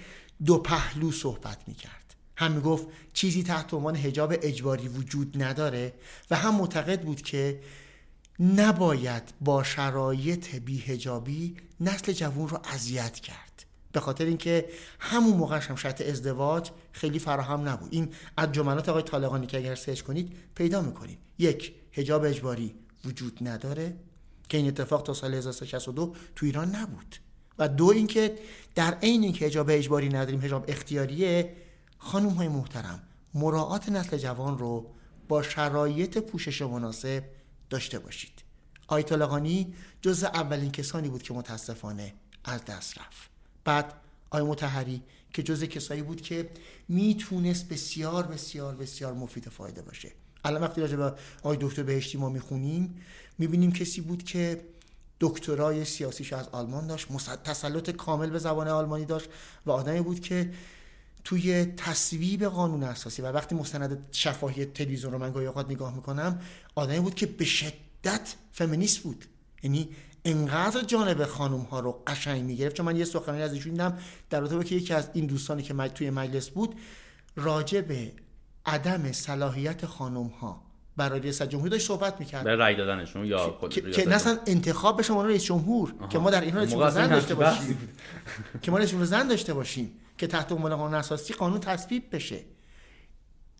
[0.46, 2.16] دو پهلو صحبت می‌کرد.
[2.38, 5.94] هم می‌گفت چیزی تحت عنوان هجاب اجباری وجود نداره
[6.32, 7.60] و هم معتقد بود که
[8.40, 13.66] نباید با شرایط بیهجابی نسل جوون رو اذیت کرد.
[13.92, 17.94] به خاطر اینکه همون موقعش هم شرط ازدواج خیلی فراهم نبود.
[17.94, 21.18] این از جملات آقای طالقانی که اگر سرچ کنید پیدا می‌کنید.
[21.40, 22.76] یک هجاب اجباری
[23.06, 23.96] وجود نداره.
[24.54, 27.16] که این اتفاق تا سال 1362 تو ایران نبود.
[27.60, 28.38] و دو اینکه
[28.76, 31.56] در عین اینکه حجاب اجباری نداریم حجاب اختیاریه
[31.98, 34.92] خانم های محترم مراعات نسل جوان رو
[35.28, 37.24] با شرایط پوشش مناسب
[37.70, 38.44] داشته باشید.
[38.88, 42.14] آیت لقانی جز اولین کسانی بود که متاسفانه
[42.44, 43.30] از دست رفت.
[43.66, 43.94] بعد
[44.30, 46.50] آی متحری که جز کسایی بود که
[46.88, 50.12] می‌تونست بسیار بسیار بسیار مفید فایده باشه.
[50.44, 52.96] الان وقتی راجع به آقای دکتر بهشتی ما می‌خونیم
[53.38, 54.62] می‌بینیم کسی بود که
[55.20, 57.08] دکترای سیاسیش از آلمان داشت
[57.44, 59.30] تسلط کامل به زبان آلمانی داشت
[59.66, 60.54] و آدمی بود که
[61.24, 66.42] توی تصویب قانون اساسی و وقتی مستند شفاهی تلویزیون رو من گاهی اوقات نگاه می‌کنم
[66.76, 69.26] آدمی بود که به شدت فمینیست بود.
[69.64, 69.90] یعنی
[70.26, 72.76] انقدر جانب خانم ها رو قشنگ می‌گرفت.
[72.76, 73.98] چون من یه سخنرانی از ایشون دیدم
[74.30, 76.76] در رابطه که یکی از این دوستانی که توی مجلس بود
[77.36, 78.12] راجع به
[78.66, 80.64] عدم صلاحیت خانم ها
[80.98, 82.44] برای رئیس جمهوری داشت صحبت می‌کرد.
[82.44, 86.54] به رأی دادنشون یا که, مثلا انتخاب به شما رئیس جمهور که ما در این
[86.54, 87.90] حال زن داشته باشیم.
[88.62, 92.40] که ما رئیس زن داشته باشیم که تحت عنوان قانون اساسی قانون تصویب بشه.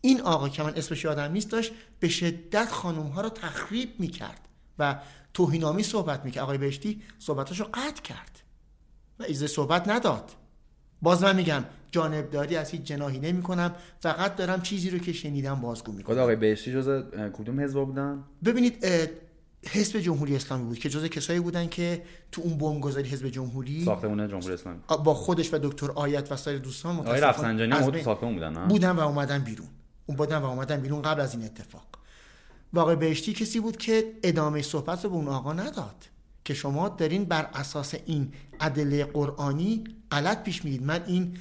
[0.00, 4.40] این آقا که من اسمش یادم نیست داشت به شدت خانم ها رو تخریب می‌کرد
[4.78, 4.98] و
[5.34, 6.42] توهینامی صحبت می‌کرد.
[6.42, 8.40] آقای بهشتی صحبتاشو قطع کرد
[9.18, 10.30] و ایزه صحبت نداد.
[11.02, 15.54] باز من میگم جانبداری از هیچ جناحی نمی کنم فقط دارم چیزی رو که شنیدم
[15.60, 16.14] بازگو می‌کنم.
[16.14, 17.02] خود آقای بهشتی جز
[17.32, 18.86] کدوم حزب بودن؟ ببینید
[19.68, 22.02] حزب جمهوری اسلامی بود که جز کسایی بودن که
[22.32, 24.78] تو اون بمبگذاری حزب جمهوری ساختمون جمهوری اسلامی.
[25.04, 28.90] با خودش و دکتر آیت و سایر دوستان آقای رفسنجانی هم تو ساختمون بودن بودن
[28.90, 29.68] و اومدن بیرون.
[30.06, 31.86] اون بودن و اومدن بیرون قبل از این اتفاق.
[32.72, 36.08] واقع بهشتی کسی بود که ادامه صحبت رو به اون آقا نداد
[36.44, 40.82] که شما دارین بر اساس این ادله قرآنی غلط پیش میرید.
[40.82, 41.34] من این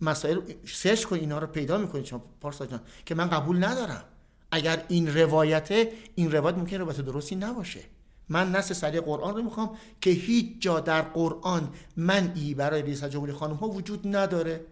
[0.00, 4.04] مسائل سرچ کنید اینا رو پیدا می‌کنید شما پارسا جان که من قبول ندارم.
[4.50, 7.80] اگر این روایته این روایت ممکن روایت درستی نباشه.
[8.28, 13.32] من نص سریع قرآن رو می‌خوام که هیچ جا در قرآن منعی برای رئیس جمهوری
[13.32, 14.66] خانم ها وجود نداره.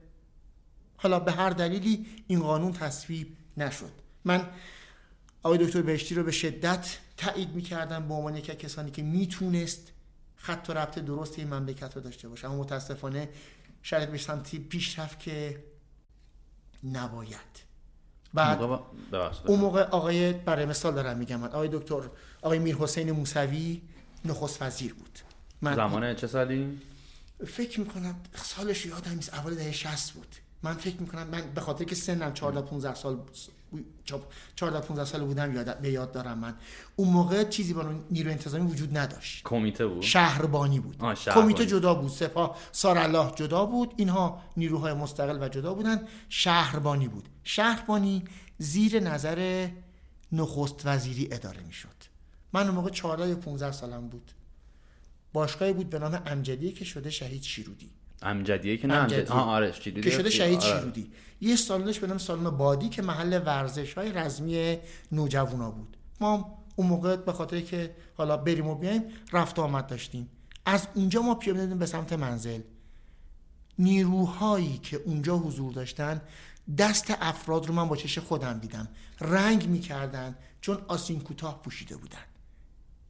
[0.97, 3.91] حالا به هر دلیلی این قانون تصویب نشد.
[4.25, 4.49] من
[5.43, 9.93] آقای دکتر بهشتی رو به شدت تایید می‌کردم به عنوان یک کسانی که می‌تونست
[10.37, 12.51] خط و ربط درست این مملکت رو داشته باشه.
[12.51, 13.29] اما متاسفانه
[13.87, 15.65] شاید به سمتی پیش رفت که
[16.93, 17.65] نباید.
[18.35, 18.63] بعد
[19.47, 21.41] اون موقع آقای برای مثال دارم میگم.
[21.41, 22.03] من آقای دکتر
[22.43, 23.83] آقای میر حسین موسوی
[24.25, 25.19] نخست وزیر بود.
[25.63, 26.81] من زمان چه سالی؟
[27.47, 29.35] فکر می‌کنم سالش یادم نیست.
[29.35, 30.37] اول دهه 60 بود.
[30.65, 33.21] من فکر می‌کنم من به خاطر که سنم 14 15 سال
[34.55, 36.55] 14 15 سال بودم یاد به یاد دارم من.
[36.97, 39.43] اون موقع چیزی با نیرو انتظامی وجود نداشت.
[39.45, 40.97] کمیته بود؟ شهربانی بود.
[41.15, 42.11] کمیته جدا بود.
[42.11, 43.95] سپاه سارالله جدا بود.
[43.97, 46.09] اینها نیروهای مستقل و جدا بودن.
[46.29, 47.29] شهربانی بود.
[47.45, 48.25] شهربانی
[48.59, 49.69] زیر نظر
[50.33, 51.89] نخست وزیری اداره می‌شد.
[52.53, 54.31] من اون موقع 14 یا 15 سالم بود.
[55.33, 57.91] باشگاهی بود به نام امجدیه که شده شهید شیرودی.
[58.25, 59.33] امجدیه که نه امجدی.
[59.33, 60.79] آره که شده شهید آره.
[60.79, 61.11] شیرودی.
[61.41, 64.79] یه سالنش به نام سالن بادی که محل ورزش های رزمی
[65.13, 65.97] نوجوانا بود.
[66.21, 70.29] ما اون موقع به خاطر که حالا بریم و بیایم رفت آمد داشتیم.
[70.67, 72.61] از اونجا ما پیاده به سمت منزل.
[73.79, 76.21] نیروهایی که اونجا حضور داشتن
[76.79, 78.89] دست افراد رو من با چش خودم دیدم.
[79.21, 82.19] رنگ می‌کردن چون آسین کوتاه پوشیده بودن.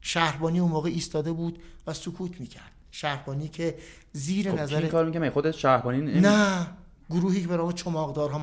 [0.01, 2.71] شهربانی اون موقع ایستاده بود و سکوت می‌کرد.
[2.91, 3.77] شهربانی که
[4.15, 6.67] زیر خب نظر کار میگم خودت شهربانی نه
[7.09, 8.37] گروهی که به نام چماقدارها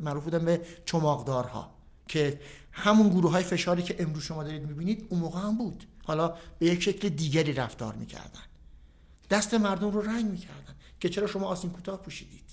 [0.00, 1.70] معروف بودن به چماقدارها
[2.08, 2.40] که
[2.72, 5.84] همون گروه های فشاری که امروز شما دارید می‌بینید اون موقع هم بود.
[6.04, 8.40] حالا به یک شکل دیگری رفتار می‌کردن.
[9.30, 12.50] دست مردم رو رنگ می‌کردن که چرا شما آسین کوتاه پوشیدید؟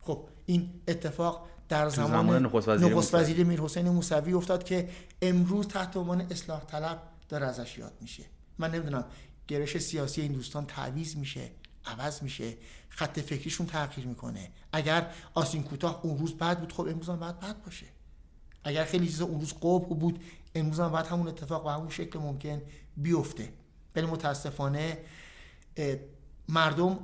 [0.00, 2.42] خب این اتفاق در زمان, زمان
[2.92, 4.88] نخست وزیری میر حسین موسوی افتاد که
[5.22, 8.24] امروز تحت عنوان اصلاح طلب داره ازش یاد میشه.
[8.58, 9.04] من نمی‌دونم
[9.48, 11.50] گرش سیاسی این دوستان تعویز میشه.
[11.86, 12.54] عوض میشه
[12.88, 14.50] خط فکریشون تغییر می‌کنه.
[14.72, 17.86] اگر آسین کوتاه اون روز بعد بود خب امروز هم بعد بعد باشه.
[18.64, 22.18] اگر خیلی چیزا اون روز قبح بود امروز هم بعد همون اتفاق و همون شکل
[22.18, 22.62] ممکن
[22.96, 23.48] بیفته.
[23.96, 24.98] ولی متاسفانه
[26.48, 26.98] مردم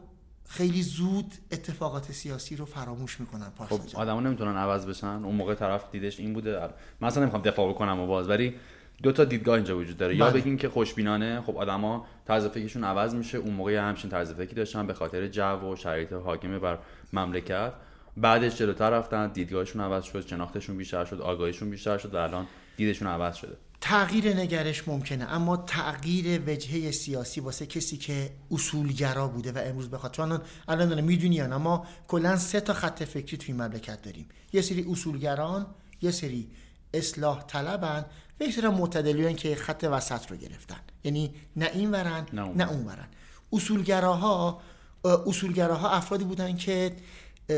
[0.48, 5.06] خیلی زود اتفاقات سیاسی رو فراموش می‌کنن خب آدما نمی‌تونن عوض بشن.
[5.06, 6.68] اون موقع طرف دیدش این بوده.
[7.00, 8.54] من اصلا نمی‌خوام دفاع بکنم و باز ولی
[9.02, 10.16] دو تا دیدگاه اینجا وجود داره.
[10.16, 10.40] یا بله.
[10.40, 14.86] بگین که خوشبینانه خب آدما طرز فکرشون عوض میشه اون موقع همچین طرز فکری داشتن
[14.86, 16.78] به خاطر جو و شرایط حاکمه بر
[17.12, 17.72] مملکت.
[18.16, 23.08] بعدش جلوتر رفتن دیدگاهشون عوض شد شناختشون بیشتر شد آگاهیشون بیشتر شد و الان دیدشون
[23.08, 23.56] عوض شده.
[23.80, 30.12] تغییر نگرش ممکنه اما تغییر وجهه سیاسی واسه کسی که اصولگرا بوده و امروز بخواد.
[30.12, 34.28] چون الان داره می‌دونی اما کلا سه تا خط فکری توی مملکت داریم.
[34.52, 35.66] یه سری اصولگران
[36.02, 36.50] یه سری
[36.94, 38.04] اصلاح طلبن
[38.40, 40.80] یک سری معتدلیان که خط وسط رو گرفتن.
[41.04, 43.08] یعنی نه این ورن نه اون, نه اون ورن.
[43.52, 44.60] اصولگراها
[45.04, 46.92] اصولگراها افرادی بودن که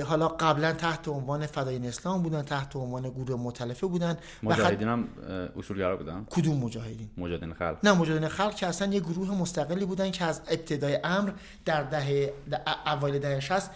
[0.07, 4.17] حالا قبلا تحت عنوان فدایین اسلام بودن تحت عنوان گروه متلفه بودن.
[4.43, 5.09] مجاهدین هم
[5.59, 7.79] اصولگرا بودن؟ کدوم مجاهدین؟ مجاهدین خلق.
[7.85, 11.31] نه مجاهدین خلق که اصلا یه گروه مستقلی بودن که از ابتدای امر
[11.65, 12.33] در دهه
[12.87, 13.71] اوایل دهه 60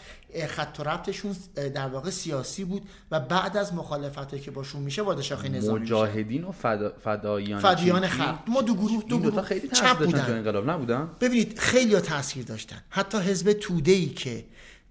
[0.48, 5.20] خط و ربطشون در واقع سیاسی بود و بعد از مخالفتی که باشون میشه وارد
[5.20, 6.92] شاخه نظامی مجاهدین و فدا...
[7.04, 8.38] فدایان فدایان خلق.
[8.48, 12.76] ما دو گروه دو, گروه خیلی چپ بودن تو انقلاب نبودن؟ ببینید خیلی تاثیر داشتن.
[12.90, 14.44] حتی حزب توده ای که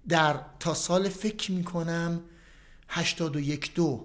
[0.08, 2.20] در تا سال فکر می‌کنم
[2.88, 4.04] 81 دو.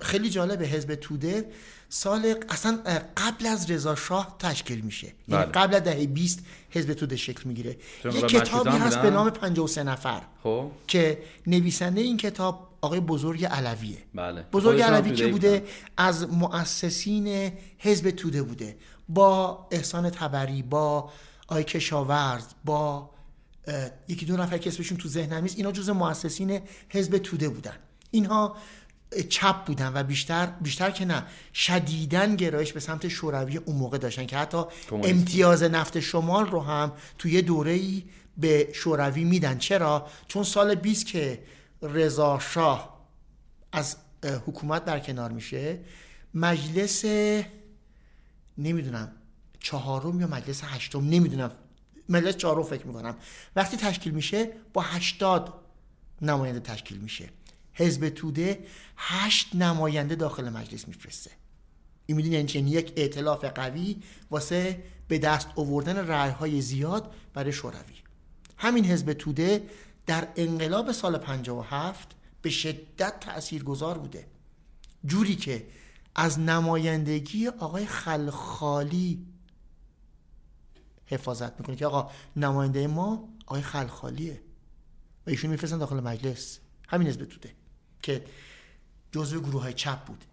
[0.00, 1.50] خیلی جالبه حزب توده
[1.88, 2.78] سال اصلا
[3.16, 5.06] قبل از رضا شاه تشکیل میشه.
[5.06, 5.52] یعنی بله.
[5.52, 6.38] قبل از دهه 20
[6.70, 7.76] حزب توده شکل می‌گیره.
[8.04, 10.22] یه کتابی هست به نام 53 نفر.
[10.42, 10.70] خب.
[10.86, 13.98] که نویسنده این کتاب آقای بزرگ علویه.
[14.14, 14.42] بله.
[14.42, 15.64] بزرگ علوی که بوده
[15.96, 18.76] از مؤسسین حزب توده بوده.
[19.08, 21.10] با احسان تبری با
[21.48, 23.10] آقای کشاورز با
[24.08, 27.76] یکی دو نفر که اسمشون تو ذهنم نیست اینا جز مؤسسین حزب توده بودن.
[28.10, 28.56] اینها
[29.28, 31.24] چپ بودن و بیشتر بیشتر که نه
[31.54, 36.92] شدیدن گرایش به سمت شوروی اون موقع داشتن که حتی امتیاز نفت شمال رو هم
[37.18, 38.04] توی دوره ای
[38.36, 39.58] به شوروی میدن.
[39.58, 41.42] چرا؟ چون سال 20 که
[41.82, 43.06] رضا شاه
[43.72, 43.96] از
[44.46, 45.80] حکومت برکنار میشه
[46.34, 47.04] مجلس
[48.58, 49.12] نمی‌دونم
[49.60, 51.50] چهارم یا مجلس هشتم نمی‌دونم.
[52.08, 53.16] مجلس چهارم فکر می‌کنم.
[53.56, 55.54] وقتی تشکیل میشه با هشتاد
[56.22, 57.28] نماینده تشکیل میشه.
[57.72, 58.64] حزب توده
[58.96, 61.30] هشت نماینده داخل مجلس میفرسته.
[62.06, 63.96] این می‌دونی یعنی, یعنی یک ائتلاف قوی
[64.30, 67.94] واسه به دست آوردن رأی های زیاد برای شوروی.
[68.56, 69.68] همین حزب توده
[70.06, 72.08] در انقلاب سال 57
[72.42, 74.26] به شدت تاثیرگذار بوده.
[75.06, 75.66] جوری که
[76.14, 79.26] از نمایندگی آقای خلخالی
[81.06, 84.42] حفاظت می‌کنه که آقا نماینده ما آقای خلخالیه
[85.26, 86.58] و ایشون میفرستن داخل مجلس.
[86.88, 87.52] همین حزب توده
[88.02, 88.24] که
[89.12, 90.24] جزو گروه های چپ بود.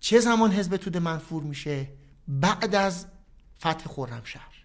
[0.00, 1.88] چه زمان حزب توده منفور میشه؟
[2.28, 3.06] بعد از
[3.58, 4.64] فتح خرمشهر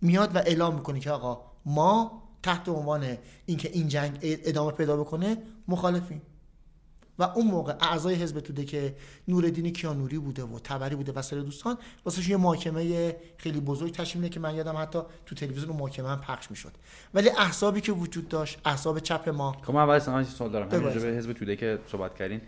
[0.00, 5.36] میاد و اعلام می‌کنه که آقا ما تحت عنوان اینکه این جنگ ادامه پیدا بکنه
[5.68, 6.22] مخالفیم.
[7.18, 8.94] و اون موقع اعضای حزب توده که
[9.28, 14.28] نوردین کیانوری بوده و تبری بوده و سر دوستان واسه یه محاکمه خیلی بزرگ تشکیل
[14.28, 16.72] که من یادم حتی تو تلویزیون محاکمه هم پخش می‌شد.
[17.14, 19.56] ولی احزابی که وجود داشت احزاب چپ ما.
[19.62, 20.68] خب من اول سوال دارم.
[20.70, 22.40] همین به حزب توده که صحبت کردین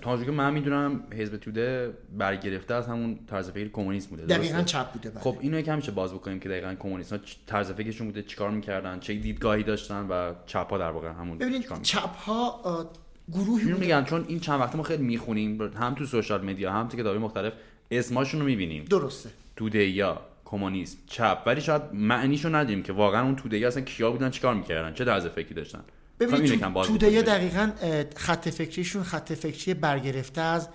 [0.00, 4.92] تا که من می‌دونم حزب توده برگرفته از همون طرز فکر کمونیسم بوده دقیقاً چپ
[4.92, 5.20] بوده بله.
[5.20, 9.00] خب اینو یکم میشه باز بکنیم که دقیقاً کمونیست ها طرز فکرشون بوده چیکار می‌کردن
[9.00, 12.90] چه دیدگاهی داشتن و چپ ها در واقع همون ببینید چپ ها
[13.32, 16.96] گروهی میگن چون این چند وقت ما خیلی می‌خونیم هم تو سوشال مدیا هم تو
[16.96, 17.52] کتابی مختلف
[17.90, 18.84] اسماشون رو می‌بینیم.
[18.84, 19.30] درسته.
[19.56, 21.42] توده یا کمونیسم چپ.
[21.46, 25.26] ولی شاید معنیشو ندیم که واقعا اون توده اصلا کیا بودن چیکار می‌کردن چه طرز
[25.26, 25.84] فکری داشتن.
[26.20, 27.70] ببینید تو توده دقیقا
[28.16, 30.68] خط فکریشون خط فکری برگرفته از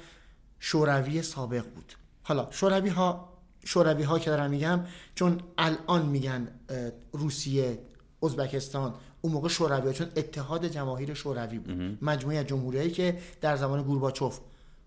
[0.59, 1.93] شوروی سابق بود.
[2.23, 3.33] حالا شوروی ها
[3.65, 4.79] شوروی ها که دارم میگم
[5.15, 6.47] چون الان میگن
[7.11, 7.79] روسیه
[8.23, 11.97] ازبکستان اون موقع شوروی چون اتحاد جماهیر شوروی بود.
[12.01, 14.39] مجموعه جمهوریایی که در زمان گورباچوف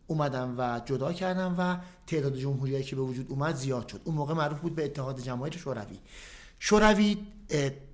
[0.07, 4.01] اومدن و جدا کردن و تعداد جمهوریایی که به وجود اومد زیاد شد.
[4.05, 5.99] اون موقع معروف بود به اتحاد جماهیر شوروی.
[6.59, 7.16] شوروی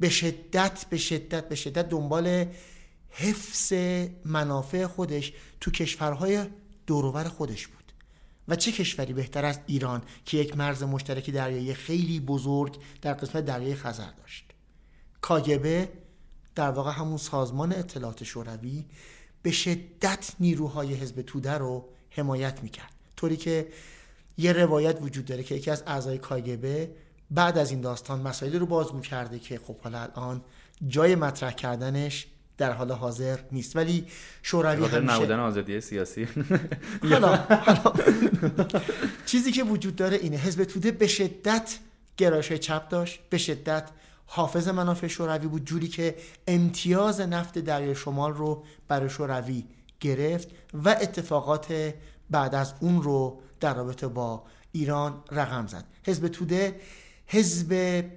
[0.01, 2.47] به شدت به شدت به شدت دنبال
[3.11, 3.73] حفظ
[4.25, 6.45] منافع خودش تو کشورهای
[6.87, 7.77] دورور خودش بود.
[8.49, 13.45] و چه کشوری بهتر از ایران که یک مرز مشترک دریایی خیلی بزرگ در قسمت
[13.45, 14.45] دریای خزر داشت؟
[15.21, 15.89] کاگبه
[16.57, 18.85] در واقع همون سازمان اطلاعات شوروی
[19.43, 22.93] به شدت نیروهای حزب توده رو حمایت می‌کرد.
[23.17, 23.69] طوری که
[24.39, 26.91] یه روایت وجود داره که یکی از اعضای کاگبه
[27.31, 30.43] بعد از این داستان مسائلی رو باز کرده که خب حالا الان
[30.89, 32.27] جای مطرح کردنش
[32.59, 33.77] در حال حاضر نیست.
[33.77, 34.07] ولی
[34.43, 36.29] شوروی همیشه نبودن آزادی سیاسی.
[37.11, 37.47] حالا,
[39.27, 41.79] چیزی که وجود داره اینه حزب توده به شدت
[42.17, 43.89] گرایش چپ داشت به شدت
[44.27, 49.65] حافظ منافع شوروی بود جوری که امتیاز نفت دریای شمال رو برای شوروی
[50.01, 51.95] گرفت و اتفاقات
[52.31, 55.85] بعد از اون رو در رابطه با ایران رقم زد.
[56.07, 56.81] حزب توده
[57.27, 57.69] حزب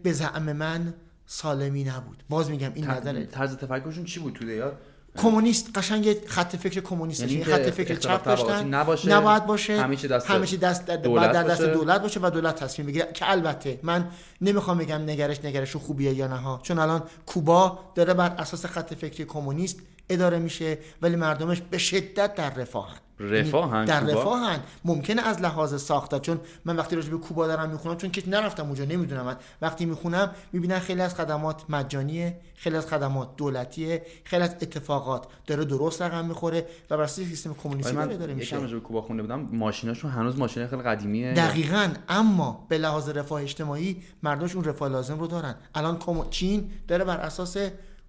[0.03, 0.93] به زعم من
[1.25, 2.23] سالمی نبود.
[2.29, 4.73] باز میگم این نظر طرز تفکرشون چی بود توده؟ یا
[5.17, 8.73] کمونیست قشنگ خط فکر کمونیست یعنی خط فکر چپ داشتن.
[8.73, 12.87] نباشه نباید باشه همیشه دست, همیشه دست دولت در دست دولت باشه و دولت تصمیم
[12.87, 14.07] بگیره که البته من
[14.41, 18.93] نمی‌خوام بگم نگرش نگرش خوبیه یا نه ها چون الان کوبا داره بر اساس خط
[18.93, 22.97] فکری کمونیست اداره میشه ولی مردمش به شدت در رفاهن.
[23.19, 24.59] رفاهن در؟ رفاهن.
[24.85, 28.65] ممکنه از لحاظ ساخته چون من وقتی راجع به کوبا دارم می‌خونم چون که نرفتم
[28.65, 29.25] اونجا نمی‌دونم.
[29.25, 35.27] من وقتی می‌خونم می‌بینن خیلی از خدمات مجانیه خیلی از خدمات دولتیه خیلی از اتفاقات
[35.47, 38.57] داره درست رقم می‌خوره و بر سیستم کمونیستی آره، داره داره من میشه.
[38.57, 39.39] به کوبا خونده بودم.
[39.51, 41.33] ماشیناشون هنوز ماشین خیلی قدیمیه.
[41.33, 41.87] دقیقا.
[42.09, 45.55] اما به لحاظ رفاه اجتماعی مردمش اون رفاه لازم رو دارن.
[45.75, 45.99] الان
[46.29, 47.57] چین داره بر اساس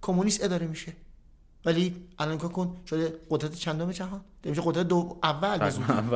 [0.02, 0.92] کمونیست اداره میشه.
[1.64, 4.20] ولی الان نگاه کن شده قدرت چندم جهان.
[4.42, 5.58] داره میشه قدرت دو اول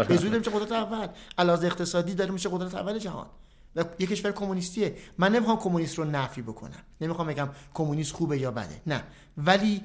[0.05, 1.09] به زودی میشه قدرت اول.
[1.39, 3.27] علاوه اقتصادی داره میشه قدرت اول جهان.
[3.77, 4.97] و یک کشور کمونیستیه.
[5.19, 6.83] من نمی‌خوام کمونیست رو نفی بکنم.
[7.01, 8.81] نمی‌خوام بگم کمونیست خوبه یا بده.
[8.87, 9.03] نه.
[9.39, 9.83] ولی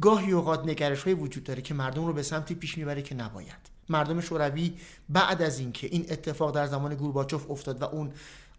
[0.00, 3.70] گاهی اوقات نگرش های وجود داره که مردم رو به سمتی پیش می‌بره که نباید.
[3.88, 4.74] مردم شوروی
[5.08, 8.12] بعد از اینکه این اتفاق در زمان گورباچوف افتاد و اون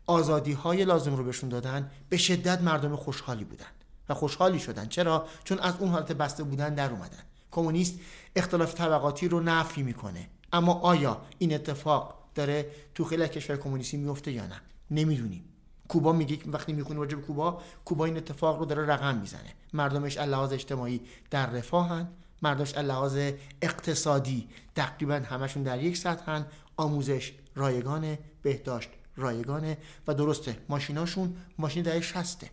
[0.08, 3.66] آزادی های لازم رو بهشون دادن به شدت مردم خوشحالی بودن.
[4.12, 4.88] و خوشحالی شدن.
[4.88, 8.00] چرا؟ چون از اون حالت بسته بودن در اومدن کمونیست
[8.36, 10.30] اختلاف طبقاتی رو نفی می‌کنه.
[10.54, 15.46] اما آیا این اتفاق داره تو خیلی کشور کمونیستی میفته یا نه؟ نمی‌دونیم.
[15.88, 19.54] کوبا میگه وقتی می‌خونیم راجع کوبا کوبا این اتفاق رو داره رقم می‌زنه.
[19.74, 22.08] مردمش لحاظ اجتماعی در رفاهن
[22.42, 23.18] مردمش لحاظ
[23.62, 26.46] اقتصادی تقریبا همشون در یک سطحن
[26.78, 32.50] آموزش رایگانه بهداشت رایگانه و درسته ماشیناشون ماشین دهه شسته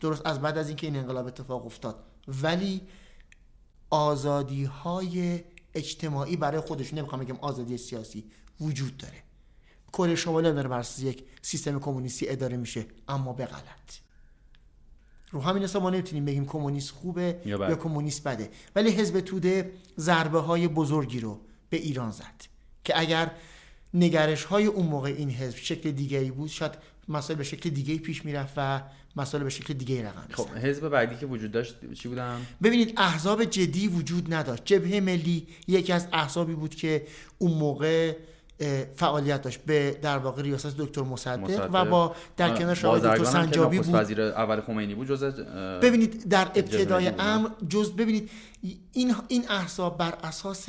[0.00, 2.04] درست از بعد از اینکه این انقلاب اتفاق افتاد.
[2.42, 2.80] ولی
[3.90, 5.44] آزادی های
[5.74, 8.24] اجتماعی برای خودشون نمی‌خوام بگم آزادی سیاسی
[8.60, 9.22] وجود داره.
[9.92, 14.00] کره شمالی داره بر یک سیستم کمونیستی اداره میشه اما به غلط.
[15.30, 17.76] رو همین حساب ما نمی‌تونیم بگیم کمونیست خوبه یا یا.
[17.76, 18.50] کمونیست بده.
[18.76, 21.40] ولی حزب توده ضربه های بزرگی رو
[21.70, 22.42] به ایران زد
[22.84, 23.30] که اگر
[23.94, 26.72] نگرش های اون موقع این حزب شکل دیگری بود شاید
[27.10, 28.82] مسائل به شکل دیگری پیش می‌رفت و
[29.16, 30.56] مسائل به شکل دیگری رقم خب.
[30.56, 35.92] حزب بعدی که وجود داشت چی بودم ببینید احزاب جدی وجود نداشت جبهه ملی یکی
[35.92, 37.06] از احزابی بود که
[37.38, 38.16] اون موقع
[38.96, 41.70] فعالیت داشت به در واقع ریاست دکتر مصدق, مصدق.
[41.72, 45.08] و با در کنارش آقای دکتر بازرگان هم که سنجابی بود وزیر اول خمینی بود
[45.08, 45.24] جز
[45.82, 48.30] ببینید در ابتدای امر جز ببینید
[48.92, 50.68] این این احزاب بر اساس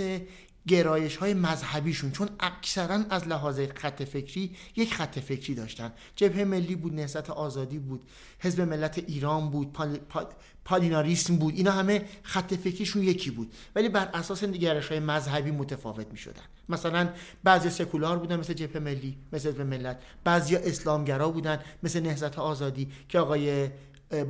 [0.67, 5.91] گرایش های مذهبیشون چون اکثرا از لحاظ خط فکری یک خط فکری داشتن.
[6.15, 8.03] جبهه ملی بود نهضت آزادی بود
[8.39, 10.25] حزب ملت ایران بود پال، پال،
[10.65, 13.53] پالیناریسم بود اینا همه خط فکریشون یکی بود.
[13.75, 17.09] ولی بر اساس نگرش های مذهبی متفاوت می شدن مثلا
[17.43, 19.99] بعضی سکولار بودن مثل جبهه ملی مثل حزب ملت.
[20.23, 23.69] بعضی اسلامگرا بودن مثل نهضت آزادی که آقای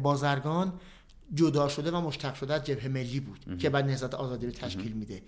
[0.03, 0.73] بازرگان
[1.33, 4.91] جدا شده و مشتق شده از جبهه ملی بود که بعد نهضت آزادی رو تشکیل
[4.91, 5.21] میده.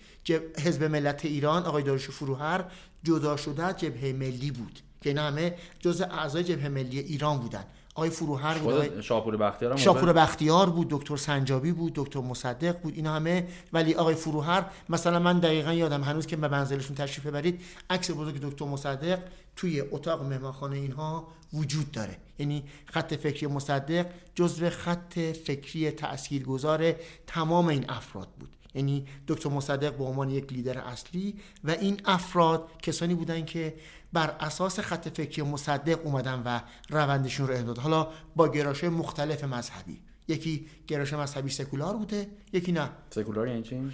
[0.64, 2.66] حزب ملت ایران آقای داریوش فروهر
[3.04, 7.64] جدا شده از جبهه ملی بود که اینا همه جزء اعضای جبهه ملی ایران بودن.
[7.96, 12.82] آقای فروهر بود آقای شاپور بختیار هم شاپور بختیار بود دکتر سنجابی بود دکتر مصدق
[12.82, 13.48] بود اینا همه.
[13.74, 18.42] ولی آقای فروهر مثلا من دقیقا یادم هنوز که به منزلشون تشریف ببرید عکس بزرگ
[18.42, 19.20] دکتر مصدق
[19.56, 22.18] توی اتاق مهمانخانه اینها وجود داره.
[22.44, 26.94] یعنی خط فکری مصدق جزو خط فکری تاثیرگذار
[27.28, 28.50] تمام این افراد بود.
[28.76, 33.74] یعنی دکتر مصدق به عنوان یک لیدر اصلی و این افراد کسانی بودن که
[34.14, 40.02] بر اساس خط فکری مصدق اومدن و روندشون رو انداد حالا با گرایش مختلف مذهبی.
[40.28, 42.90] یکی گرایش مذهبی سکولار بوده یکی نه.
[43.10, 43.92] سکولار یعنی چی؟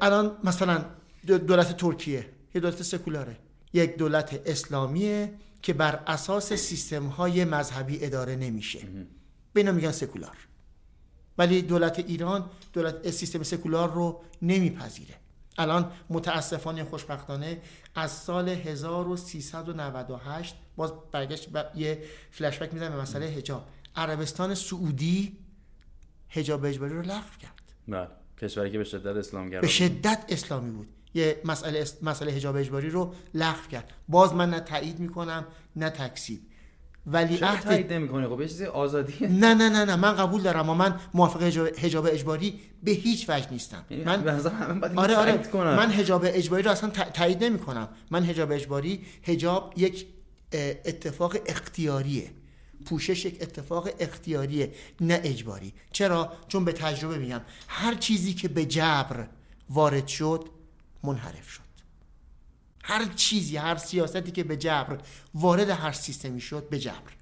[0.00, 0.84] الان مثلا
[1.26, 3.36] دو- دولت ترکیه یه دولت سکولاره.
[3.72, 5.32] یک دولت اسلامیه
[5.66, 8.78] که بر اساس سیستم های مذهبی اداره نمیشه.
[9.52, 10.36] به اینا میگن سکولار.
[11.38, 15.14] ولی دولت ایران دولت سیستم سکولار رو نمیپذیره.
[15.58, 17.60] الان متاسفانه خوشبختانه
[17.94, 21.76] از سال 1398 باز برگشت ب...
[21.76, 23.68] یه فلشبک می‌زنم به مسئله حجاب.
[23.96, 25.36] عربستان سعودی
[26.28, 27.62] حجاب اجباری رو لغو کرد.
[27.88, 28.08] بله.
[28.42, 29.68] کشوری که به شدت اسلامگرا به.
[29.68, 30.88] شدت اسلامی بود.
[31.16, 33.90] یه مسئله مسئله حجاب اجباری رو لغو کرد.
[34.08, 35.44] باز من نه تایید می‌کنم
[35.76, 36.40] نه تکذیب.
[37.06, 39.96] ولی عهد تایید نمی‌کنی؟ خب یه چیزی آزادیه نه نه نه نه.
[39.96, 41.42] من قبول دارم اما من موافق
[41.78, 43.84] حجاب- اجباری به هیچ وجه نیستم.
[43.90, 45.76] یعنی من باید آره آره.
[45.76, 50.06] من حجاب اجباری رو اصلا تایید نمی کنم من حجاب اجباری حجاب یک
[50.84, 52.30] اتفاق اختیاریه.
[52.86, 55.72] پوشش یک اتفاق اختیاریه نه اجباری.
[55.92, 57.40] چرا؟ چون به تجربه میگم.
[57.68, 59.26] هر چیزی که به جبر
[59.70, 60.48] وارد شد
[61.06, 61.62] منحرف شد.
[62.82, 64.98] هر چیزی هر سیاستی که به جبر
[65.34, 67.12] وارد هر سیستمی شد به جبر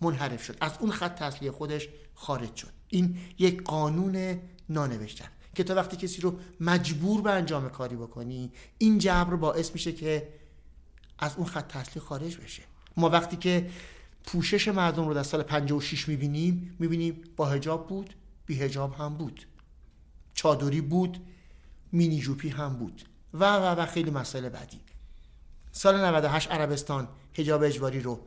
[0.00, 0.56] منحرف شد.
[0.60, 2.72] از اون خط اصلی خودش خارج شد.
[2.88, 5.24] این یک قانون نانوشته
[5.54, 10.28] که تا وقتی کسی رو مجبور به انجام کاری بکنی این جبر باعث میشه که
[11.18, 12.62] از اون خط اصلی خارج بشه.
[12.96, 13.70] ما وقتی که
[14.24, 18.14] پوشش مردم رو در سال 56 می‌بینیم می‌بینیم با هجاب بود
[18.46, 19.46] بی هجاب هم بود.
[20.34, 21.18] چادری بود
[21.92, 23.02] مینی جوپی هم بود.
[23.34, 24.80] و و و خیلی مسائل بعدی.
[25.72, 28.20] سال 98 عربستان حجاب اجباری رو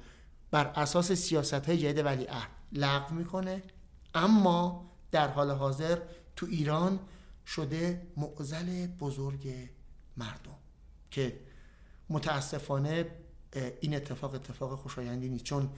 [0.52, 3.64] بر اساس سیاست های جدید ولی عهد لغو می‌کنه
[4.14, 5.98] اما در حال حاضر
[6.36, 7.00] تو ایران
[7.48, 9.54] شده معزل بزرگ
[10.18, 10.56] مردم
[11.12, 11.40] که
[12.10, 13.06] متاسفانه
[13.82, 15.44] این اتفاق اتفاق خوشایندی نیست.
[15.44, 15.70] چون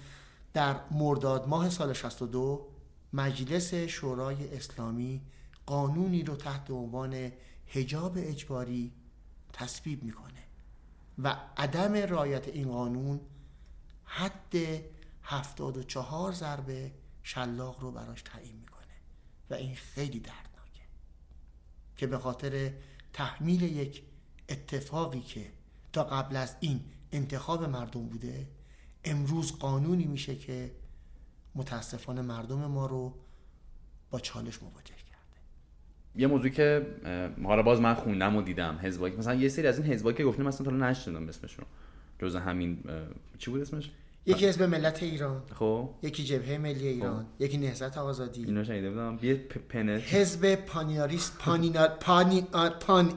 [0.53, 2.67] در مرداد ماه سال 62
[3.13, 5.21] مجلس شورای اسلامی
[5.65, 7.32] قانونی رو تحت عنوان
[7.67, 8.93] حجاب اجباری
[9.53, 10.43] تصویب می‌کنه.
[11.19, 13.19] و عدم رعایت این قانون
[14.03, 14.55] حد
[15.23, 16.91] 74 ضربه
[17.23, 18.77] شلاق رو براش تعیین می‌کنه.
[19.49, 20.83] و این خیلی دردناکه.
[21.97, 22.73] که به خاطر
[23.13, 24.03] تحمیل یک
[24.49, 25.51] اتفاقی که
[25.93, 28.47] تا قبل از این انتخاب مردم بوده
[29.03, 30.75] امروز قانونی میشه که
[31.55, 33.19] متاسفانه مردم ما رو
[34.09, 34.96] با چالش مواجه
[36.18, 36.86] یه موضوعی که
[37.43, 40.45] حالا باز من خوندم و دیدم حزبایی مثلا یه سری از این حزبایی که گفتیم
[40.45, 41.65] مثلا تا نشدم اسمشون.
[42.20, 42.84] جز همین
[43.38, 43.91] چی بود اسمش؟
[44.26, 45.41] یکی حزب ملت ایران.
[45.55, 45.89] خب.
[46.01, 47.24] یکی جبهه ملی ایران.
[47.24, 47.41] خب.
[47.41, 48.45] یکی نهضت آزادی.
[48.45, 49.20] اینو شنیده بودم.
[49.22, 49.36] یه
[49.70, 52.41] پنه حزب پانیاریست پانینا پانی
[52.80, 53.11] پان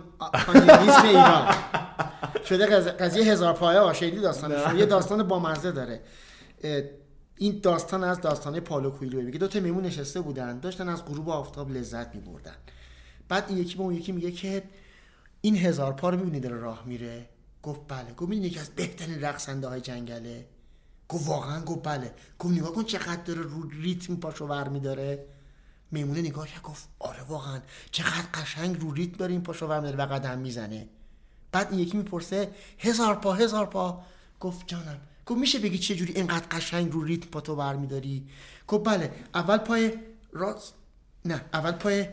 [0.46, 1.54] پانیاریسم ایران.
[2.44, 6.00] شده قضیه هزار پایه شنیدی داستانش یه داستان بامزه داره.
[7.36, 9.38] این داستان از داستان پالو کویلو میگه.
[9.38, 10.60] دو تا میمون نشسته بودن.
[10.60, 12.54] داشتن از غروب آفتاب لذت میبردن.
[13.30, 14.62] بعد این یکی به اون یکی میگه که
[15.40, 17.28] این هزار پا رو می‌بینی داره راه میره.
[17.62, 18.12] گفت بله.
[18.14, 20.46] گفت یکی از بهترین رقصنده های جنگله.
[21.08, 22.14] گفت واقعا؟ گفت بله.
[22.38, 25.24] گفت نگاه کن چقدر داره رو ریتم پاشو ور میداره.
[25.90, 27.60] میمونه نگاه کرد گفت آره واقعا.
[27.90, 30.88] چقدر قشنگ رو ریتم داره این پاشو ور میداره و قدم می‌زنه.
[31.52, 34.02] بعد این یکی می‌پرسه هزار پا هزار پا.
[34.40, 35.00] گفت جانم.
[35.26, 38.28] گفت میشه بگی چه جوری اینقدر قشنگ رو ریتم پا تو ور میداری؟
[38.68, 39.14] گفت بله.
[39.34, 39.98] اول پای
[40.32, 40.74] راست
[41.24, 42.08] نه اول پای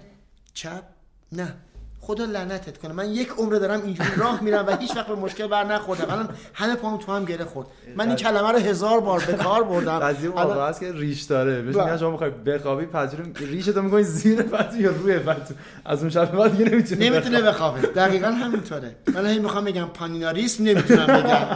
[0.53, 0.96] چپ.
[1.31, 1.53] نه.
[2.01, 2.93] خدا لعنتت کنه.
[2.93, 6.29] من یک عمر دارم اینجوری راه میرم و هیچ وقت به مشکل بر نخوردم الان
[6.53, 7.67] همه پام تو هم گره خورد.
[7.95, 9.99] من این کلمه رو هزار بار به کار بردم.
[9.99, 11.61] قضیه واقعا است که ریش داره.
[11.61, 15.53] بهش میگن شما می‌خوای بخوابی پذیرم ریشتو می‌کنی زیر پتو یا روی پتو
[15.85, 17.81] از اون شب بعد دیگه نمی‌تونه نمی‌تونه بخوابه.
[17.81, 18.95] دقیقا همینطوره.
[19.13, 21.47] من هی می‌خوام بگم پانیناریسم نمی‌تونم بگم.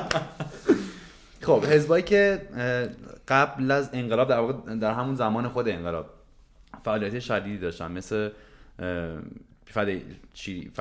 [1.47, 2.41] خب حزبایی که
[3.27, 6.05] قبل از انقلاب در واقع در همون زمان خود انقلاب
[6.85, 7.91] فعالیت شدیدی داشتن.
[7.91, 8.29] مثل
[9.71, 10.01] فدای
[10.33, 10.71] چی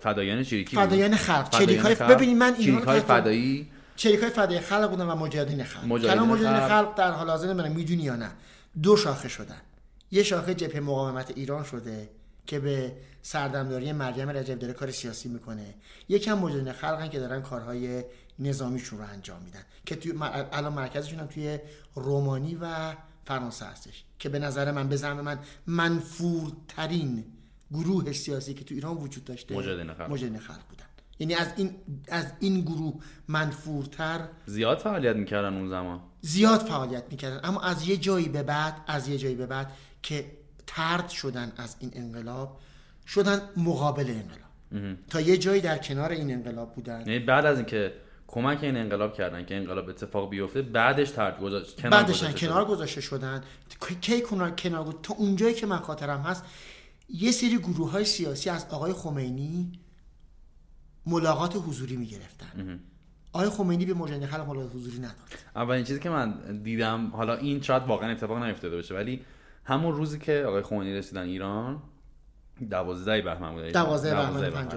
[0.00, 1.50] فدایان چریکی فدایان خلق.
[1.50, 6.02] چریک های ببینید من چریک های فدایی چریک های فدای خلق بودن و مجاهدین خلق.
[6.02, 6.94] کلام مجاهدین خلق.
[6.94, 8.30] در حال حاضر نمی‌دونم می‌دونی یا نه؟
[8.82, 9.60] دو شاخه شدن.
[10.10, 12.08] یه شاخه جبهه مقاومت ایران شده
[12.46, 12.92] که به
[13.22, 15.74] سردمداری مریم رجب داره کار سیاسی می‌کنه.
[16.08, 18.04] یکم مجاهدین خلقن که دارن کارهای
[18.38, 19.62] نظامیشون رو انجام میدن.
[19.86, 20.12] که توی
[20.52, 21.58] الان مرکزشون هم توی
[21.94, 22.94] رومانی و
[23.24, 24.04] فرانسه هستش.
[24.18, 27.24] که به نظر من به زعم من منفورترین
[27.72, 30.84] گروه سیاسی که تو ایران وجود داشته مجاهدین خلق خلق بودن.
[31.18, 31.74] یعنی از این
[32.08, 32.94] از این گروه
[33.28, 36.00] منفورتر زیاد فعالیت می‌کردن اون زمان.
[36.20, 37.40] زیاد فعالیت می‌کردن.
[37.44, 40.26] اما از یه جایی به بعد از یه جایی به بعد که
[40.66, 42.58] ترد شدن از این انقلاب
[43.06, 44.96] شدن مقابل انقلاب.
[45.10, 47.00] تا یه جایی در کنار این انقلاب بودن.
[47.00, 47.92] یعنی بعد از اینکه
[48.26, 52.64] کمک این انقلاب کردن که انقلاب اتفاق بیفته بعدش ترد گذاشت کنار بعدش گذاشته کنار
[52.64, 53.42] گذاشته شدن.
[54.00, 56.44] کی کنار کنار تا اونجایی که من خاطرم هست
[57.14, 59.72] یه سری گروه های سیاسی از آقای خمینی
[61.06, 62.80] ملاقات حضوری می گرفتن
[63.32, 65.14] آقای خمینی به مجاهدین خلق ملاقات حضوری نداد.
[65.56, 69.20] اولین چیزی که من دیدم حالا این شاید واقعا اتفاق نیفتاده باشه ولی
[69.64, 71.82] همون روزی که آقای خمینی رسیدن ایران
[72.70, 74.70] 12 بهمن بود 12 بهمن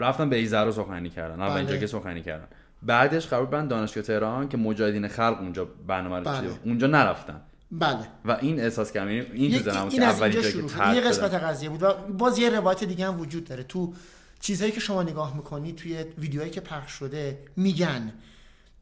[0.00, 1.80] رفتن به ایزر رو سخنرانی کردن اولین اینجا بله.
[1.80, 2.46] که سخنرانی کردن.
[2.82, 6.50] بعدش قرار بودن دانشگاه تهران که مجاهدین خلق اونجا برنامه رو بله.
[6.64, 7.40] اونجا نرفتن.
[7.78, 8.08] بله.
[8.24, 11.68] و این احساس کردم یعنی این این, این, این از اینجا شروع یه قسمت قضیه
[11.68, 13.62] بود و باز یه روایت دیگه هم وجود داره.
[13.62, 13.94] تو
[14.40, 18.12] چیزهایی که شما نگاه می‌کنی توی ویدیوهایی که پخش شده میگن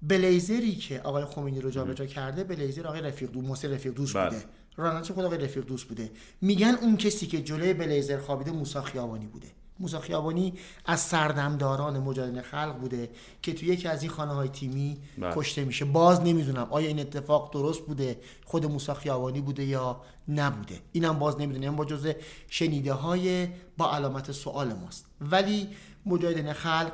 [0.02, 4.30] بلیزری که آقای خمینی رو جابجا کرده بلیزر آقای رفیق دوست موسی رفیق دوست بله.
[4.30, 4.44] بوده.
[4.76, 6.10] راننده خود آقای رفیق دوست بوده.
[6.40, 9.48] میگن اون کسی که جلوی بلیزر خوابیده موسی خیابانی بوده.
[9.80, 10.54] موسی خیابانی
[10.84, 13.10] از سردمداران مجاهدین خلق بوده
[13.42, 15.34] که توی یکی از این خانه های تیمی بله.
[15.34, 15.84] کشته میشه.
[15.84, 20.80] باز نمی‌دونم آیا این اتفاق درست بوده خود موسی خیابانی بوده یا نبوده.
[20.92, 21.76] اینم باز نمی‌دونم.
[21.76, 22.12] با جزء
[22.48, 25.06] شنیده های با علامت سوال ماست.
[25.20, 25.68] ولی
[26.06, 26.92] مجاهدین خلق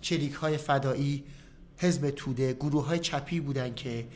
[0.00, 1.24] چریک های فدایی
[1.78, 4.06] حزب توده گروه های چپی بودن که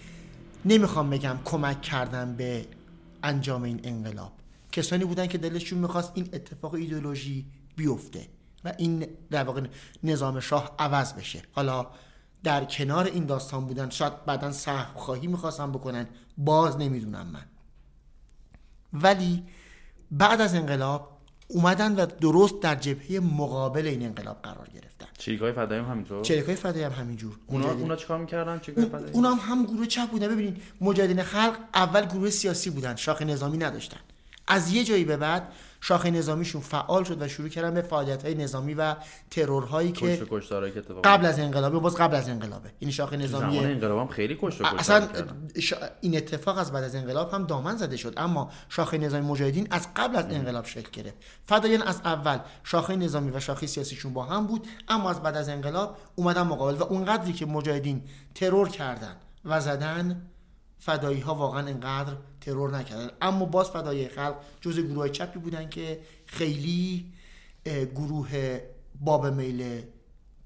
[0.64, 2.66] نمی‌خوام بگم کمک کردن به
[3.22, 4.32] انجام این انقلاب.
[4.72, 7.46] کسانی بودن که دلشون می‌خواست این اتفاق ایدولوژی
[7.76, 8.26] بیفته
[8.64, 9.60] و این در واقع
[10.02, 11.42] نظام شاه عوض بشه.
[11.52, 11.86] حالا
[12.42, 16.06] در کنار این داستان بودن شاید بعدا سهم خواهی می‌خواستم بکنن
[16.38, 17.44] باز نمی‌دونم من.
[18.92, 19.44] ولی
[20.10, 25.06] بعد از انقلاب اومدن و درست در جبهه مقابل این انقلاب قرار گرفتن.
[25.18, 27.38] چریک های فدایی هم همینطور؟ چریک های فدایی هم همینجور.
[27.46, 30.28] اونا اونا چیکار می‌کردن؟ چریک های فدایی؟ اونا هم, هم گروه چپ بودن.
[30.28, 34.00] ببینید مجاهدین خلق اول گروه سیاسی بودن شاخه نظامی نداشتن.
[34.46, 38.34] از یه جایی به بعد شاخه نظامیشون فعال شد و شروع کردن به فعالیت های
[38.34, 38.96] نظامی و
[39.30, 40.06] ترورهایی که
[41.04, 42.70] قبل از انقلابه باز قبل از انقلابه.
[42.78, 45.08] این شاخه نظامی زمان انقلاب هم خیلی کشت اصلا.
[45.58, 48.14] شا- این اتفاق از بعد از انقلاب هم دامن زده شد.
[48.16, 51.16] اما شاخه نظامی مجاهدین از قبل از انقلاب شکل گرفت.
[51.44, 55.48] فدایان از اول شاخه نظامی و شاخه سیاسیشون با هم بود اما از بعد از
[55.48, 58.02] انقلاب اومدن مقابل و اونقدری که مجاهدین
[58.34, 60.29] ترور کردن و زدن
[60.80, 63.10] فدایی ها واقعا انقدر ترور نکردن.
[63.22, 67.12] اما باز فدایی خلق جز گروه چپی بودن که خیلی
[67.94, 68.60] گروه
[69.00, 69.82] باب میل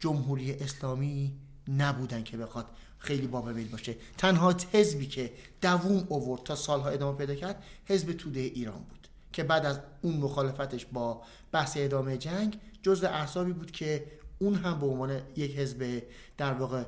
[0.00, 1.32] جمهوری اسلامی
[1.68, 2.66] نبودن که بخواد
[2.98, 3.96] خیلی باب میل باشه.
[4.18, 9.44] تنها حزبی که دووم اوورد تا سالها ادامه پیدا کرد حزب توده ایران بود که
[9.44, 11.22] بعد از اون مخالفتش با
[11.52, 14.06] بحث ادامه جنگ جزء احزابی بود که
[14.38, 16.02] اون هم به عنوان یک حزب
[16.36, 16.84] در واقع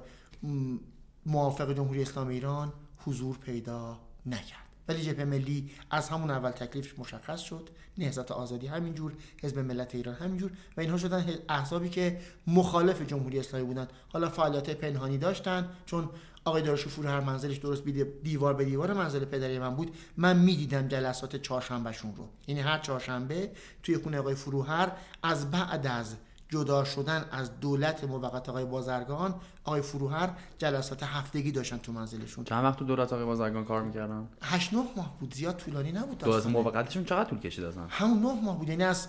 [1.26, 2.72] موافق جمهوری اسلامی ایران
[3.06, 4.66] حضور پیدا نکرد.
[4.88, 7.70] ولی جبهه ملی از همون اول تکلیفش مشخص شد.
[7.98, 13.66] نهضت آزادی همینجور حزب ملت ایران همینجور و اینها شدن احزابی که مخالف جمهوری اسلامی
[13.66, 16.10] بودن حالا فعالیت پنهانی داشتن چون
[16.44, 17.84] آقای داراشو فور هر منزلش درست
[18.22, 19.96] دیوار به دیوار منزل پدری من بود.
[20.16, 22.28] من می‌دیدم جلسات چهارشنبهشون رو.
[22.46, 23.50] یعنی هر چهارشنبه
[23.82, 24.92] توی خونه آقای فروهر
[25.22, 26.16] از بعد از
[26.48, 29.34] جدا شدن از دولت موقت آقای بازرگان
[29.64, 32.44] آقای فروهر جلسات هفتگی داشتن تو منزلشون.
[32.44, 35.34] چند وقت تو دولت آقای بازرگان کار می‌کردن؟ هشت نه ماه بود.
[35.34, 36.46] زیاد طولانی نبود دولت.
[36.46, 38.68] موقتشون چقدر طول کشید اصلا همون نه ماه بود.
[38.68, 39.08] یعنی از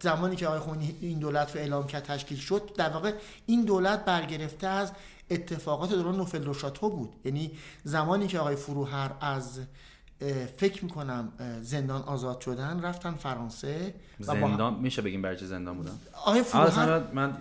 [0.00, 3.12] زمانی که آقای خمینی این دولت رو اعلام کرد تشکیل شد در واقع
[3.46, 4.92] این دولت برگرفته از
[5.30, 7.12] اتفاقات دوران نوفل دوشاتو بود.
[7.24, 7.50] یعنی
[7.84, 9.60] زمانی که آقای فروهر از
[10.56, 12.80] فکر می‌کنم زندان آزاد شدن.
[12.82, 15.92] رفتن فرانسه و با هم- زندان؟ میشه بگیم برای زندان بودن؟
[16.26, 17.32] آقای فروهر اصلا من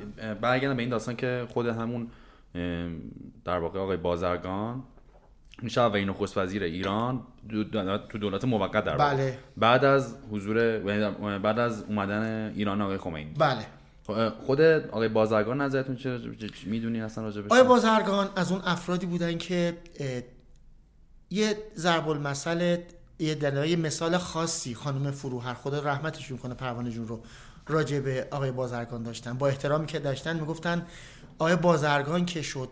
[0.41, 2.07] برگردم به این داستان که خود همون
[3.45, 4.83] در واقع آقای بازرگان
[5.61, 7.21] میشه اولین نخست وزیر ایران
[8.09, 9.13] تو دولت موقت در واقع.
[9.13, 9.37] بله.
[9.57, 10.79] بعد از حضور
[11.39, 13.33] بعد از اومدن ایران آقای خمینی.
[13.37, 13.65] بله.
[14.07, 16.19] خ- خود آقای بازرگان نظرتون چه
[16.65, 19.77] می‌دونی اصلا راجع آقای بازرگان از اون افرادی بودن که
[21.29, 22.77] یه ضرب المثل
[23.19, 23.35] یه
[23.67, 27.23] یه مثال خاصی خانم فروهر خدا رحمتشون کنه پروانه جون رو
[27.67, 29.33] راجع به آقای بازرگان داشتن.
[29.33, 30.85] با احترامی که داشتن می‌گفتن
[31.39, 32.69] آقای بازرگان که شد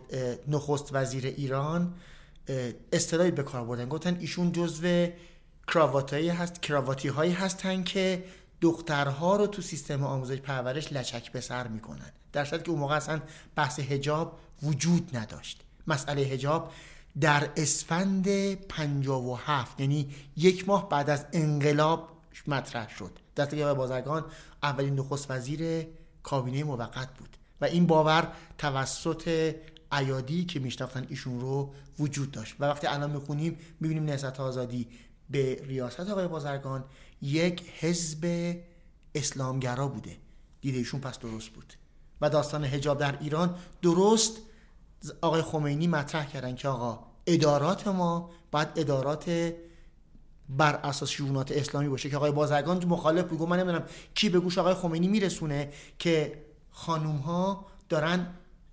[0.48, 1.94] نخست وزیر ایران
[2.92, 3.88] اصطلاحی به کار بردن.
[3.88, 5.06] گفتن ایشون جزو
[5.68, 8.24] کراواتایی هست کراواتی هایی هستن که
[8.60, 12.12] دخترها رو تو سیستم آموزش پرورش لچک به سر می‌کنن.
[12.32, 13.20] در که اون موقع اصلا
[13.56, 15.62] بحث حجاب وجود نداشت.
[15.86, 16.72] مسئله حجاب
[17.20, 22.08] در اسفند 57 یعنی یک ماه بعد از انقلاب
[22.46, 23.10] مطرح شد.
[23.36, 24.24] که آقای بازرگان
[24.62, 25.86] اولین نخست وزیر
[26.22, 29.54] کابینه موقت بود و این باور توسط
[29.92, 32.54] ایادی که میشناختن ایشون رو وجود داشت.
[32.60, 34.88] و وقتی الان می‌خونیم می‌بینیم نهضت آزادی
[35.30, 36.84] به ریاست آقای بازرگان
[37.22, 38.54] یک حزب
[39.14, 40.16] اسلامگرا بوده.
[40.60, 41.72] دیده ایشون پس درست بود.
[42.20, 44.36] و داستان حجاب در ایران درست
[45.20, 49.52] آقای خمینی مطرح کردن که آقا ادارات ما باید ادارات
[50.48, 53.84] بر اساس شونات اسلامی باشه که آقای بازرگان مخالف گفت من نمی‌دونم
[54.14, 58.26] کی به گوش آقای خمینی میرسونه که خانوم ها دارن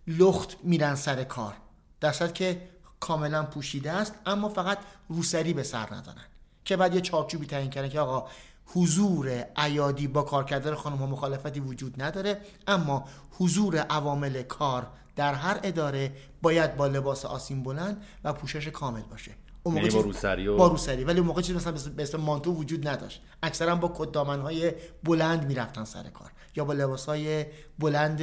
[0.07, 1.53] لخت میرن سر کار.
[2.01, 2.69] در که
[2.99, 4.78] کاملا پوشیده است اما فقط
[5.09, 6.26] روسری به سر ندارن.
[6.65, 8.30] که بعد یه چارچوبی تعیین کردن که آقا
[8.65, 15.34] حضور ایادی با کار کردن خانم ها مخالفتی وجود نداره اما حضور عوامل کار در
[15.34, 16.11] هر اداره
[16.41, 19.32] باید با لباس آسین بلند و پوشش کامل باشه.
[19.64, 21.03] اون یعنی موقع با چیز- روسری و- با روسری.
[21.03, 23.22] ولی اون موقع چیز مثلا به اسم مانتو وجود نداشت.
[23.43, 24.72] اکثرا با کت دامن‌های
[25.03, 26.32] بلند می‌رفتن سر کار.
[26.55, 27.45] یا با لباسهای
[27.80, 28.22] بلند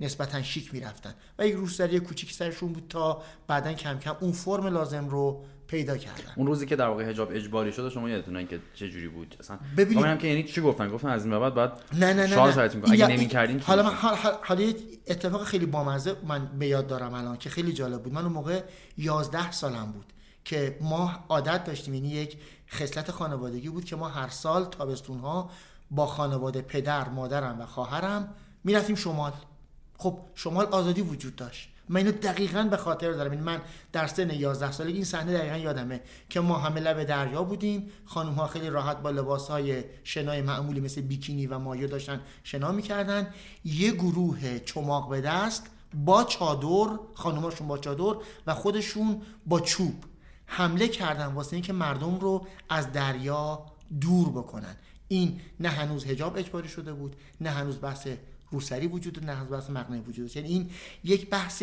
[0.00, 1.14] نسبتا شیک می‌رفتن.
[1.38, 5.96] و یک روسری کوچیکی سرشون بود تا بعدا کم کم اون فرم لازم رو پیدا
[5.96, 6.32] کردن.
[6.36, 9.58] اون روزی که در واقع حجاب اجباری شد شما یادتونه که چه جوری بود؟ اصلا
[9.76, 12.90] ببینید- که یعنی چی گفتن؟ گفتن از این بعد بعد نه نه نه نه.
[12.92, 14.74] اگه نمی‌کردین حالا من؟ حال- حال-
[15.06, 18.12] اتفاق خیلی بامزه من به یاد دارم الان که خیلی جالب بود.
[18.12, 18.60] من اون موقع
[18.98, 20.06] 11 سالم بود
[20.44, 22.36] که ما عادت داشتیم یعنی یک
[22.70, 25.50] خصلت خانوادگی بود که ما هر سال تابستون ها
[25.90, 29.32] با خانواده پدر مادرم و خواهرم می‌رفتیم شمال.
[29.98, 31.68] خب شمال آزادی وجود داشت.
[31.88, 33.32] من اینو دقیقا به خاطر دارم.
[33.32, 33.60] یعنی من
[33.92, 37.90] در سن 11 سالگی این صحنه دقیقا یادمه که ما همه لب دریا بودیم.
[38.04, 42.72] خانم ها خیلی راحت با لباس های شنای معمولی مثل بیکینی و مایو داشتن شنا
[42.72, 43.26] می‌کردن.
[43.64, 48.16] یه گروه چماق به دست با چادر خانماشون با چادر
[48.46, 50.04] و خودشون با چوب
[50.46, 53.66] حمله کردن واسه اینکه مردم رو از دریا
[54.00, 54.76] دور بکنن.
[55.08, 58.08] این نه هنوز هجاب اجباری شده بود نه هنوز بحث
[58.52, 60.70] روسری وجود نه بحث مقنعه وجود داشت یعنی این
[61.04, 61.62] یک بحث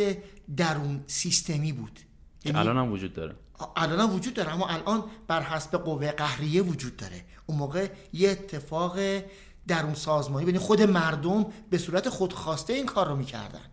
[0.57, 1.99] درون سیستمی بود.
[2.45, 3.35] یعنی الان هم وجود داره.
[3.75, 7.25] الان هم وجود داره اما الان بر حسب قوه قهریه وجود داره.
[7.45, 8.99] اون موقع یه اتفاق
[9.67, 13.65] درون سازمانی یعنی خود مردم به صورت خودخواسته این کار رو می‌کردن.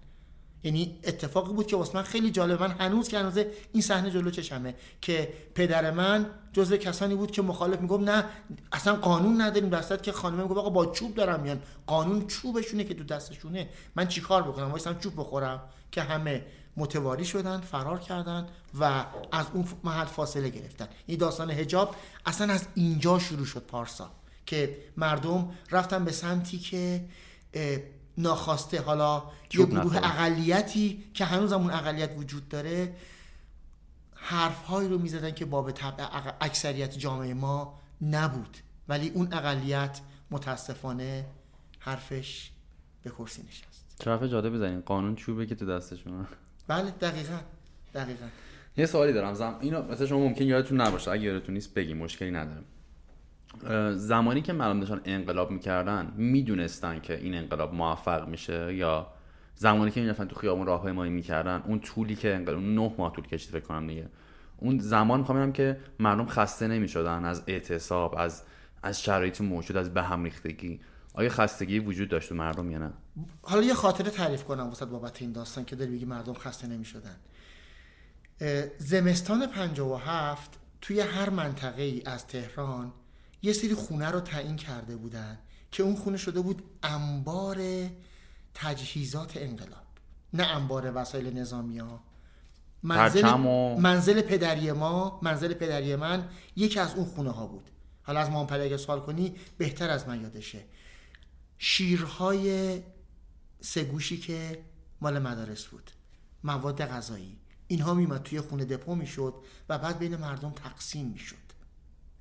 [0.65, 3.39] یعنی اتفاقی بود که واسه من خیلی جالب من هنوز که هنوز
[3.73, 8.25] این صحنه جلو چشمه که پدر من جزو کسانی بود که مخالف می‌گفت نه
[8.73, 11.61] اصلا قانون نداریم در که خانم می‌گفت آقا با چوب دارم میان.
[11.87, 13.69] قانون چوبشونه که تو دستشونه.
[13.97, 15.63] من چیکار بکنم؟ وایسم چوب بخورم.
[15.93, 16.45] که همه
[16.77, 18.47] متواری شدن فرار کردن
[18.81, 20.89] و از اون محل فاصله گرفتن.
[21.07, 21.97] این داستان هجاب
[22.27, 24.11] اصلا از اینجا شروع شد پارسا.
[24.47, 27.05] که مردم رفتن به سمتی که
[28.19, 29.23] ناخواسته حالا
[29.55, 32.95] یه گروه اقلیتی که هنوز اون اقلیت وجود داره
[34.14, 36.05] حرف هایی رو می‌زدن که باب طبع
[36.41, 38.57] اکثریت جامعه ما نبود.
[38.89, 40.01] ولی اون اقلیت
[40.31, 41.25] متاسفانه
[41.79, 42.51] حرفش
[43.03, 44.09] به کرسی نشست.
[44.09, 44.81] حرف جاده بزنین.
[44.81, 46.27] قانون چوبه که تو دستشون
[46.69, 47.39] بله دقیقا
[47.95, 48.27] دقیقا.
[48.77, 49.35] یه سوالی دارم.
[49.35, 49.57] زم...
[49.61, 51.11] اینو مثلا شما ممکن یادتون نباشه.
[51.11, 52.62] اگه یادتون نیست بگی مشکلی نداره
[53.95, 59.07] زمانی که مردم داشتن انقلاب می‌کردن می‌دونستن که این انقلاب موفق میشه یا
[59.55, 63.51] زمانی که می‌رفتن تو خیابون راهپیمایی می‌کردن اون طولی که انقلاب نه ماه طول کشید
[63.51, 64.09] فکر کنم دیگه.
[64.57, 68.43] اون زمان می‌خوام که مردم خسته نمی‌شدن از اعتصاب از
[68.83, 70.81] از شرایط موجود از به هم ریختگی.
[71.15, 72.93] آیا خستگی وجود داشت مردم یا نه؟
[73.43, 77.17] حالا یه خاطره تعریف کنم واسه بابت این داستان که داری بگی مردم خسته نمی‌شدن.
[78.79, 82.93] زمستان 57 توی هر منطقه ای از تهران
[83.47, 85.38] یه سری خونه رو تعیین کرده بودن
[85.72, 87.88] که اون خونه شده بود انبار
[88.55, 89.86] تجهیزات انقلاب.
[90.32, 92.01] نه انبار وسایل نظامی ها.
[92.82, 93.34] منزل,
[93.80, 97.70] منزل پدری ما منزل پدری من یکی از اون خونه ها بود.
[98.03, 100.64] حالا از مامپلی اگه سوال کنی بهتر از من یادشه.
[101.59, 102.80] شیرهای
[103.61, 104.64] سگوشی که
[105.01, 105.90] مال مدارس بود.
[106.44, 107.38] مواد غذایی.
[107.66, 109.34] اینها میمد توی خونه دپو می‌شد
[109.68, 111.47] و بعد بین مردم تقسیم می‌شد.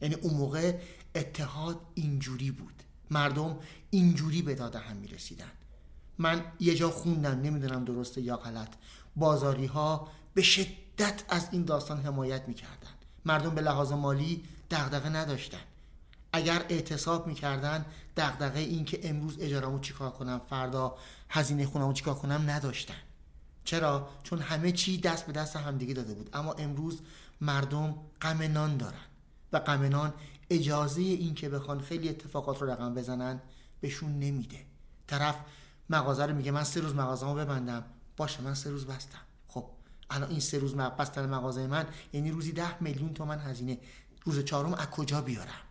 [0.01, 0.79] یعنی اون موقع
[1.15, 2.83] اتحاد اینجوری بود.
[3.11, 3.57] مردم
[3.89, 5.51] اینجوری به داده هم می‌رسیدن.
[6.17, 8.69] من یه جا خوندم نمی‌دونم درسته یا غلط.
[9.15, 12.89] بازاری ها به شدت از این داستان حمایت می‌کردن.
[13.25, 15.61] مردم به لحاظ مالی دغدغه نداشتن.
[16.33, 17.85] اگر اعتصاب می‌کردن
[18.17, 20.97] دغدغه این که امروز اجارمو چیکار کنم فردا
[21.29, 22.93] هزینه خونمو چیکار کنم نداشتن.
[23.63, 26.29] چرا؟ چون همه چی دست به دست همدیگه داده بود.
[26.33, 26.99] اما امروز
[27.41, 29.05] مردم غم نان دارن
[29.53, 30.13] و غم نان
[30.49, 33.41] اجازه این که بخوان خیلی اتفاقات رو رقم بزنن
[33.81, 34.65] بهشون نمیده.
[35.07, 35.35] طرف
[35.89, 37.83] مغازه رو میگه من سه روز مغازه ببندم.
[38.17, 39.19] باشه من سه روز بستم.
[39.47, 39.65] خب
[40.09, 43.77] الان این سه روز بستن مغازه من یعنی روزی ده میلیون تومن هزینه.
[44.23, 45.61] روز چهارم از کجا بیارم؟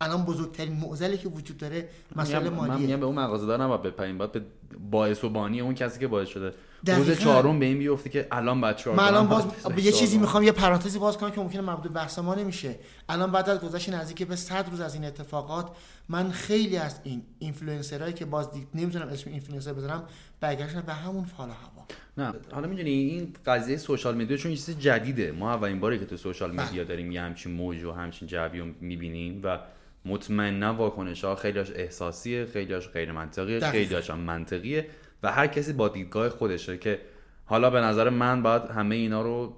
[0.00, 3.76] الان بزرگترین معضلی که وجود داره مسئله مالیه من میگم به اون مغازه دارم و
[3.76, 4.42] پایین باید به
[4.90, 6.54] باعث و بانی اون کسی که باعث شده.
[6.86, 9.46] روز چهارم به این بیفته که الان بچه‌ها من الان باز
[9.76, 12.74] یه چیزی می‌خوام یه پرانتزی باز کنم که ممکنه مربوط بحث ما نمیشه.
[13.08, 15.70] الان بعد از گذشت نزدیک به 100 روز از این اتفاقات
[16.08, 20.04] من خیلی از این اینفلوئنسرایی که باز دید نمی‌تونم اسم اینفلوئنسر بذارم
[20.40, 21.86] برگشتن به همون حال و هوا.
[22.18, 22.34] نه.
[22.52, 25.32] حالا می‌دونی این قضیه social media چون چیز جدیده.
[25.32, 26.68] ما اولین باری که تو social بله.
[26.68, 29.58] media داریم یه همچین موج و همچین جوی رو می‌بینیم و
[30.04, 34.86] مطمئنا واکنش ها خیلیش احساسیه خیلیش غیر منطقیه خیلیش هم منطقیه
[35.22, 37.00] و هر کسی با دیدگاه خودشه که
[37.44, 39.56] حالا به نظر من باید همه اینا رو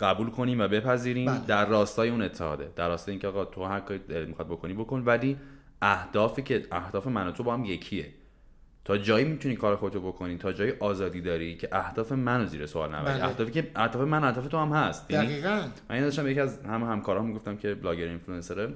[0.00, 1.46] قبول کنیم و بپذیریم بله.
[1.46, 5.02] در راستای اون اتحاده در راستای اینکه آقا تو هر کاری می‌خواد بکنی بکن.
[5.06, 5.36] ولی
[5.82, 8.08] اهدافی که اهداف من و تو با هم یکیه.
[8.84, 12.94] تا جایی می‌تونی کار خودتو بکنی تا جایی آزادی داری که اهداف منو زیر سوال
[12.94, 13.14] نبری.
[13.14, 13.24] بله.
[13.24, 15.10] اهدافی که اهداف من اهداف تو هم هست.
[15.10, 15.62] یعنی دقیقاً.
[15.90, 18.74] من داشتم یکی از هم همکارام می‌گفتم که blogger influencer ه.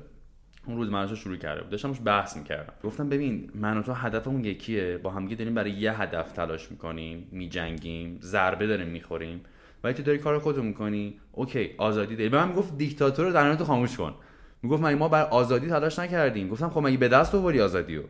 [0.67, 1.71] اون روز منو شروع کرده بود.
[1.71, 2.73] داشتمش بحث می‌کردم.
[2.85, 4.99] گفتم ببین من و تو هدفمون یکیه.
[5.03, 9.41] با همگی داریم برای یه هدف تلاش می‌کنیم میجنگیم ضربه داریم می‌خوریم.
[9.85, 11.21] ولی تو داری کار خودتو می‌کنی.
[11.33, 12.29] OK آزادی داری.
[12.29, 14.15] به من می‌گفت دیکتاتور رو در خاموش کن.
[14.63, 18.03] می‌گفت مگه ما بر آزادی تلاش نکردیم؟ گفتم خب مگه به دست آوردی آزادیو؟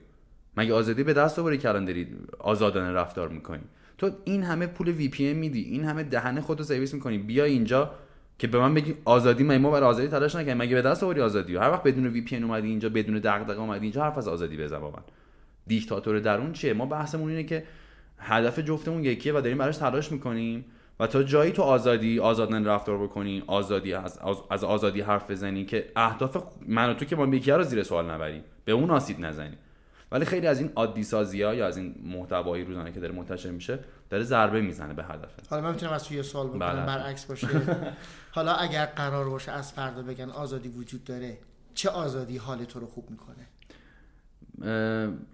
[0.57, 3.63] مگه آزادی به دست آوردی که الان داری آزادانه رفتار می‌کنی؟
[3.99, 5.63] تو این همه پول VPN میدی.
[5.63, 7.19] این همه دهن خودتو سرویس می‌کنی.
[7.19, 7.91] بیا اینجا
[8.41, 11.57] که به من بگی آزادی ما برای آزادی تلاش نکنیم مگه به دست آوردی آزادی؟
[11.57, 14.91] هر وقت بدون VPN اومدی اینجا بدون دغدغه اومدی اینجا حرف از آزادی بزن من
[15.67, 17.65] دیکتاتور درون چیه؟ ما بحثمون اینه که
[18.19, 20.65] هدف جفتمون یکیه و داریم براش تلاش می‌کنیم
[21.01, 24.19] و تا جایی تو آزادی آزادانه رفتار بکنی آزادی از,
[24.51, 26.37] از آزادی حرف بزنی که اهداف
[26.67, 28.43] من و تو که ما یکی رو زیر سوال نبریم.
[28.65, 29.57] به اون آسیب نزنی
[30.13, 33.51] ولی خیلی از این عادی سازی ها یا از این محتوای روزانه که داره منتشر
[33.51, 33.79] میشه
[34.11, 35.49] داره ضربه می‌زنه به هدف.
[35.51, 36.87] حالا من می‌تونم از توی سوال بکنم بله.
[36.87, 37.49] برعکس باشه.
[38.37, 41.39] حالا اگر قرار باشه از فردا بگن آزادی وجود داره
[41.75, 43.47] چه آزادی حال تو رو خوب می‌کنه؟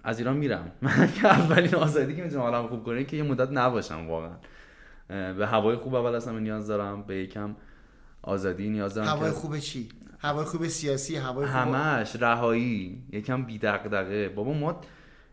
[0.04, 0.72] از ایران میرم.
[0.82, 4.36] من که اولین آزادی که می‌تونم حالم خوب کنه که یه مدت نباشم واقعا.
[5.08, 7.56] به هوای خوب اول اصلا نیاز دارم به یکم
[8.22, 9.88] آزادی نیاز دارم هوای خوب چی؟
[10.26, 13.02] هوای خوب سیاسی هوای خوب همش رهایی.
[13.12, 14.80] یکم بی دغدغه بابا ما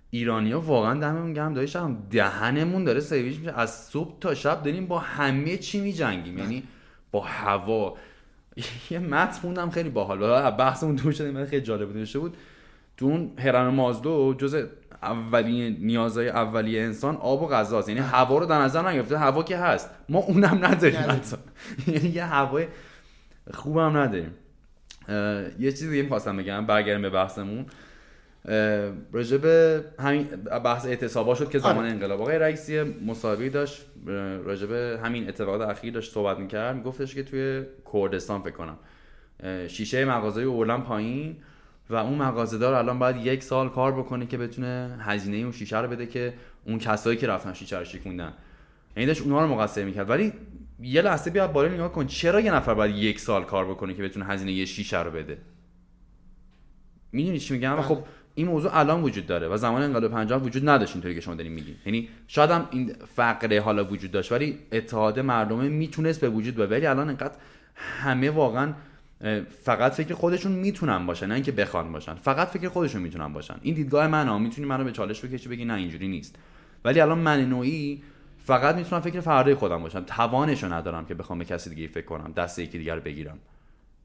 [0.10, 1.54] ایرانیا واقعا دممون گرم.
[1.54, 3.60] داشتم دهنمون داره سیویش میشه.
[3.60, 6.38] از صبح تا شب داریم با همه چی میجنگیم.
[6.38, 6.64] یعنی
[7.12, 7.98] با هوا.
[8.90, 10.52] یه متن خوندم خیلی باحال.
[10.52, 12.38] بحثمون دور من خیلی جالب داشته بود.
[12.98, 14.66] تو اون هرم مازدو جز
[15.02, 19.18] اولین نیازهای اولیه انسان آب و غذاست یعنی هوا رو در نظر نگرفته.
[19.18, 19.90] هوا که هست.
[20.10, 21.00] ما اونم نداریم.
[21.88, 22.68] یعنی یه هوای
[23.54, 24.34] خوبم نداریم.
[25.60, 27.66] یه چیزی دیگه می‌خواستم بگم برگردیم به بحثمون.
[29.12, 29.46] راجب
[30.00, 30.24] همین
[30.64, 31.88] بحث اعتصابا شد که زمان آره.
[31.88, 32.22] انقلاب.
[32.22, 33.86] آقای رئیسی مصاحبه داشت
[34.46, 34.72] راجب
[35.06, 36.76] همین اتفاقات اخیر داشت صحبت می‌کرد.
[36.76, 38.78] میگفتش که توی کردستان فکر کنم
[39.68, 41.36] شیشه مغازه اولم پایین
[41.90, 45.88] و اون مغازه‌دار الان باید یک سال کار بکنه که بتونه هزینه اون شیشه رو
[45.88, 46.34] بده که
[46.66, 48.34] اون کسایی که رفتن شیشه رو شکوندن.
[48.98, 50.10] یعنی داشت اونها رو مقصر می‌کرد.
[50.10, 50.34] ولی
[50.84, 52.08] یه لحظه بیا بالا نگاه کن.
[52.08, 55.38] چرا یه نفر باید یک سال کار بکنه که بتونه هزینه یه شیشه رو بده؟
[57.12, 58.04] می‌دونی چی میگم؟ خب بله.
[58.36, 61.52] این موضوع الان وجود داره و زمان انقلاب 50 وجود نداشت اینطوری که شما دارین
[61.52, 61.76] میگین.
[61.86, 66.72] یعنی شاید هم این فقره حالا وجود داشت ولی اتحاد مردمه می‌تونست به وجود بیاد.
[66.72, 67.36] ولی الان انقدر
[67.76, 68.74] همه واقعا
[69.64, 72.16] فقط فکر خودشون می‌تونن باشن نه اینکه بخوان باشن.
[72.16, 73.56] فقط فکر خودشون می‌تونن باشن.
[73.62, 76.36] این دیدگاه من ها می‌تونی منو به چالش بکشی بگی نه اینجوری نیست.
[76.86, 78.04] ولی الان من نوعی
[78.46, 80.04] فقط می‌تونم فکر فردا خودم باشم.
[80.04, 83.40] توانشو ندارم که بخوام به کسی دیگه فکر کنم دست یکی دیگر بگیرم.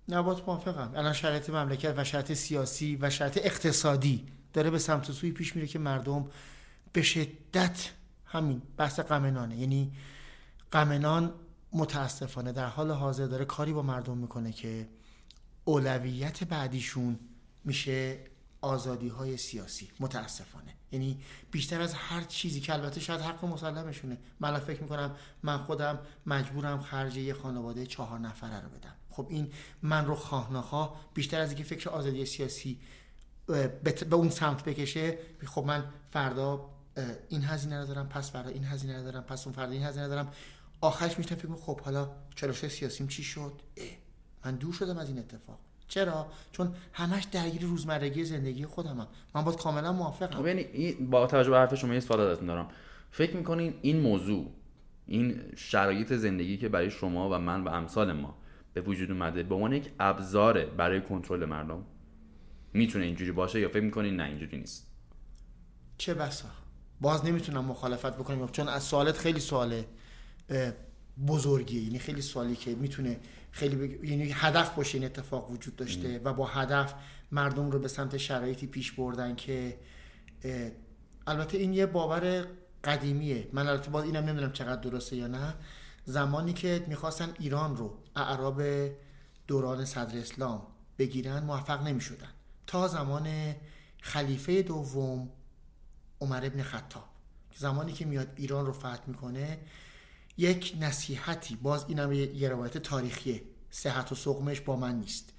[0.09, 0.93] نه موافقم.
[0.97, 5.69] الان شرایط مملکت و شرایط سیاسی و شرایط اقتصادی داره به سمت سوی پیش میره
[5.69, 6.27] که مردم
[6.93, 7.91] به شدت
[8.27, 9.57] همین بحث قمنانه.
[9.57, 9.93] یعنی
[10.71, 11.33] قمنان
[11.73, 14.89] متاسفانه در حال حاضر داره کاری با مردم می‌کنه که
[15.65, 17.19] اولویت بعدیشون
[17.65, 18.19] میشه
[18.61, 19.89] آزادی های سیاسی.
[20.01, 20.78] متاسفانه.
[20.93, 21.21] یعنی
[21.51, 24.19] بیشتر از هر چیزی که البته شاید حق مسلمشونه.
[24.41, 28.95] من فکر می‌کنم من خودم مجبورم خرج یه خانواده چهار نفره رو بدم.
[29.11, 32.81] خب این من رو خواه بیشتر از اینکه فکر آزادی سیاسی
[34.11, 36.71] به اون سمت بکشه خب من فردا
[37.29, 40.33] این هزینه دارم پس فردا این هزینه دارم پس اون فردا این هزینه دارم.
[40.81, 43.53] آخرش میشتم فکر خب حالا چالش سیاسیم چی شد؟
[44.45, 45.61] من دور شدم از این اتفاق.
[45.89, 49.07] چرا؟ چون همش درگیر روزمرگی زندگی خودمم.
[49.35, 50.39] من باید کاملا موافقم.
[50.39, 52.69] خب یعنی با توجه به حرف شما یه سوال ازتون دارم.
[53.11, 54.53] فکر می‌کنین این موضوع
[55.07, 58.39] این شرایط زندگی که برای شما و من و امثال ما
[58.75, 61.85] به وجود اومده به عنوان یک ابزاره برای کنترل مردم
[62.73, 64.87] می‌تونه اینجوری باشه یا فکر می‌کنین نه اینجوری نیست؟
[65.99, 66.49] چه بسا.
[67.01, 69.83] باز نمی‌تونم مخالفت بکنیم چون از سوالت خیلی سوال
[71.27, 71.83] بزرگیه.
[71.83, 73.21] یعنی خیلی سوالی که می‌تونه
[73.51, 74.05] خیلی بگ...
[74.05, 76.95] یعنی هدف باشه این اتفاق وجود داشته و با هدف
[77.33, 79.79] مردم رو به سمت شرایطی پیش بردن که
[81.27, 82.47] البته این یه باور
[82.85, 83.49] قدیمیه.
[83.53, 85.55] من البته باز اینم نمی‌دونم چقدر درسته یا نه.
[86.05, 88.63] زمانی که می‌خواستن ایران رو اعراب
[89.47, 90.63] دوران صدر اسلام
[90.99, 92.29] بگیرن موفق نمی‌شدن.
[92.67, 93.55] تا زمان
[94.01, 95.29] خلیفه دوم
[96.21, 97.05] عمر ابن خطاب.
[97.57, 99.59] زمانی که میاد ایران رو فتح می‌کنه
[100.39, 101.57] یک نصیحتی.
[101.57, 103.43] باز اینم یه روایت تاریخیه.
[103.71, 105.33] صحت و سقمش با من نیست.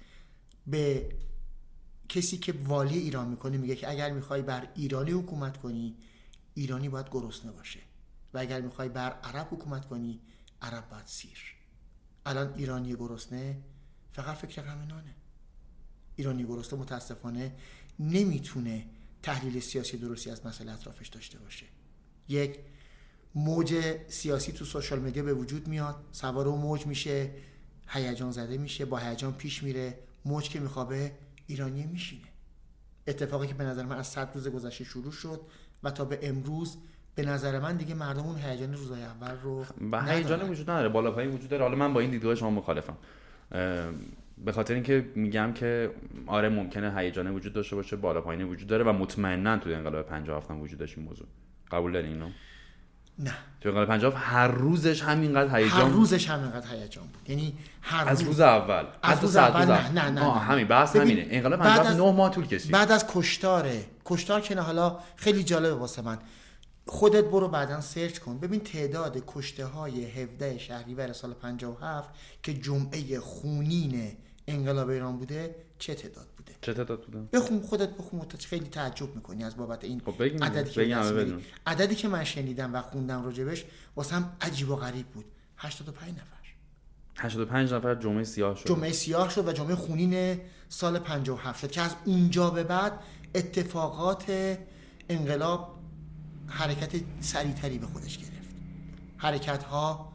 [0.66, 1.08] به
[2.08, 5.96] کسی که والی ایران می‌کنه میگه که اگر می‌خوای بر ایرانی حکومت کنی
[6.54, 7.80] ایرانی باید گرسنه باشه.
[8.34, 10.20] و اگر می‌خوای بر عرب حکومت کنی
[10.62, 11.38] عرب باید سیر.
[12.26, 13.62] الان ایرانی گرسنه
[14.12, 15.14] فقط فکر غمنانه.
[16.16, 17.56] ایرانی گرسنه متاسفانه
[17.98, 18.86] نمی‌تونه
[19.22, 21.66] تحلیل سیاسی درستی از مسئله اطرافش داشته باشه.
[22.28, 22.58] یک
[23.34, 23.74] موج
[24.08, 25.96] سیاسی تو سوشال مدیا به وجود میاد.
[26.12, 27.30] سوار و موج میشه
[27.88, 29.98] هیجان زده میشه با هیجان پیش میره.
[30.24, 31.12] موج که میخوابه
[31.46, 32.26] ایرانی میشینه.
[33.06, 35.40] اتفاقی که به نظر من از صد روز گذشته شروع شد
[35.82, 36.76] و تا به امروز
[37.14, 40.88] به نظر من دیگه مردم اون هیجان روزای اول رو به هیجان وجود نداره.
[40.88, 41.62] بالا پایین وجود داره.
[41.62, 42.96] حالا من با این دیدگاه شما مخالفم.
[44.44, 45.90] به خاطر اینکه میگم که
[46.26, 50.50] آره ممکنه هیجان وجود داشته باشه بالا پایین وجود داره و مطمئنا تو انقلاب 57
[50.50, 51.26] هم وجود داشت این موضوع.
[51.70, 52.30] قبول دارین اینو؟
[53.20, 53.34] نه.
[53.60, 57.30] تو انقلاب 50 هر روزش همینقدر هیجان هر روزش همینقدر هیجان بود.
[57.30, 58.84] یعنی هر از روز اول.
[59.02, 61.26] از روز اول نه نه نه, همین بحث همینه.
[61.30, 62.72] انقلاب 50 9 ماه طول کشید.
[62.72, 63.84] بعد از کشتاره.
[64.04, 66.18] کشتار که حالا خیلی جالبه واسه من.
[66.86, 68.38] خودت برو بعدا سرچ کن.
[68.38, 72.10] ببین تعداد کشته های 17 شهریور سال 57
[72.42, 74.12] که جمعه خونین
[74.46, 79.44] انقلاب ایران بوده چه تعداد؟ بوده چه تعداد بوده بخون خودت بخون خیلی تعجب می‌کنی
[79.44, 80.96] از بابت این خب عددی که
[81.66, 83.64] عددی که من شنیدم و خوندم راجبش
[83.96, 85.24] واسم عجیب و غریب بود.
[85.56, 86.24] 85 نفر.
[87.16, 88.68] 85 نفر جمعه سیاه شد.
[88.68, 92.92] جمعه سیاه شد و جمعه خونین سال 57 شد که از اونجا به بعد
[93.34, 94.56] اتفاقات
[95.08, 95.78] انقلاب
[96.46, 98.54] حرکت سریعتری به خودش گرفت.
[99.16, 100.12] حرکت ها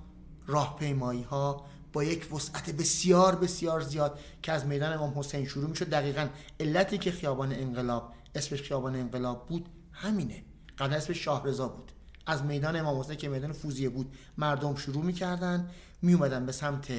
[0.48, 1.66] راهپیمایی ها
[1.96, 5.90] با یک وسعت بسیار بسیار زیاد که از میدان امام حسین شروع می‌شد.
[5.90, 6.28] دقیقا
[6.60, 10.44] علتی که خیابان انقلاب اسمش خیابان انقلاب بود همینه.
[10.78, 11.92] قبل اسمش شاهرضا بود.
[12.26, 15.70] از میدان امام حسین که میدان فوزیه بود مردم شروع می‌کردن.
[16.02, 16.92] میومدن به سمت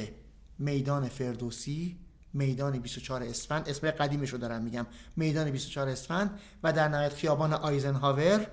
[0.59, 1.99] میدان فردوسی
[2.33, 3.69] میدان 24 اسفند.
[3.69, 4.87] اسم قدیمش رو دارم میگم.
[5.17, 8.47] میدان 24 اسفند و در نهایت خیابان آیزنهاور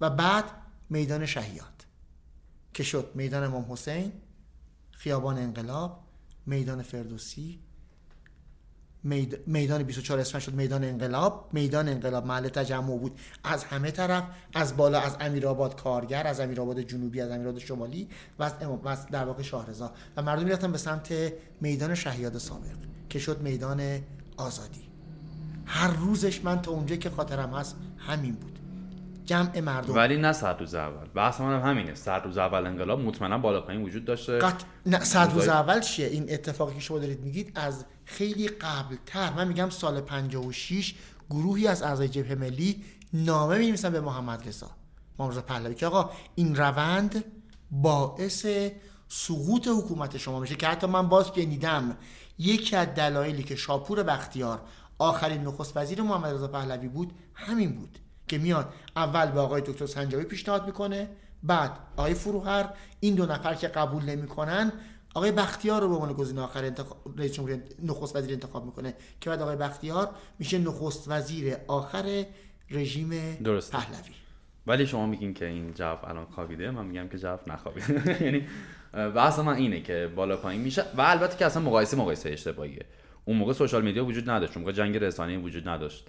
[0.00, 0.44] و بعد
[0.90, 1.86] میدان شهیات.
[2.74, 4.12] که شد میدان امام حسین
[5.00, 6.00] خیابان انقلاب
[6.46, 7.58] میدان فردوسی
[9.46, 11.48] میدان 24 اسفند شد میدان انقلاب.
[11.52, 14.24] میدان انقلاب محل تجمع بود از همه طرف
[14.54, 18.52] از بالا از امیرآباد کارگر از امیرآباد جنوبی از امیرآباد شمالی و از,
[18.84, 19.92] و از در واقع شاهرضا.
[20.16, 22.76] و مردم می‌رفتن به سمت میدان شهیاد سابق
[23.08, 24.00] که شد میدان
[24.36, 24.88] آزادی.
[25.66, 28.59] هر روزش من تا اونجا که خاطرم هست همین بود.
[29.24, 29.94] جمع مردم.
[29.94, 31.08] ولی نه صد روز اول.
[31.14, 31.94] بحث من هم همینه.
[31.94, 34.38] صد روز اول انقلاب مطمئنا بالا پایین وجود داشته.
[34.38, 34.62] قط...
[34.86, 39.32] نه صد روز اول چیه؟ این اتفاقی که شما دارید میگید از خیلی قبل تر
[39.32, 40.94] من میگم سال 56
[41.30, 44.70] گروهی از اعضای جبهه ملی نامه می‌نویسن به محمد رضا.
[45.18, 47.24] محمد رضا پهلوی که آقا این روند
[47.70, 48.46] باعث
[49.08, 51.96] سقوط حکومت شما میشه که حتی من باز شنیدم
[52.38, 54.60] یکی از دلایلی که شاپور بختیار
[54.98, 57.98] آخرین نخست وزیر محمد رضا پهلوی بود همین بود.
[58.30, 61.08] که میاد اول به آقای دکتر سنجابی پیشنهاد می‌کنه
[61.42, 62.68] بعد آقای فروهر.
[63.00, 64.72] این دو نفر که قبول نمی‌کنن
[65.14, 68.94] آقای بختیار رو به عنوان گزینه آخر انتخاب رئیس جمهوری نخست وزیر انتخاب می‌کنه.
[69.20, 72.24] که بعد آقای بختیار میشه نخست وزیر آخر
[72.70, 73.78] رژیم درسته.
[73.78, 74.14] پهلوی.
[74.66, 78.22] ولی شما میگین که این جو الان خوابیده؟ من میگم که جو نخوابیده.
[78.26, 78.46] یعنی
[78.92, 80.84] بحث من اینه که بالا پایین میشه.
[80.96, 82.86] و البته که اصلا مقایسه مقایسه اشتباهیه.
[83.24, 84.56] اون موقع سوشال میدیا وجود نداشت.
[84.56, 86.08] اون موقع جنگ رسانه‌ای وجود نداشت.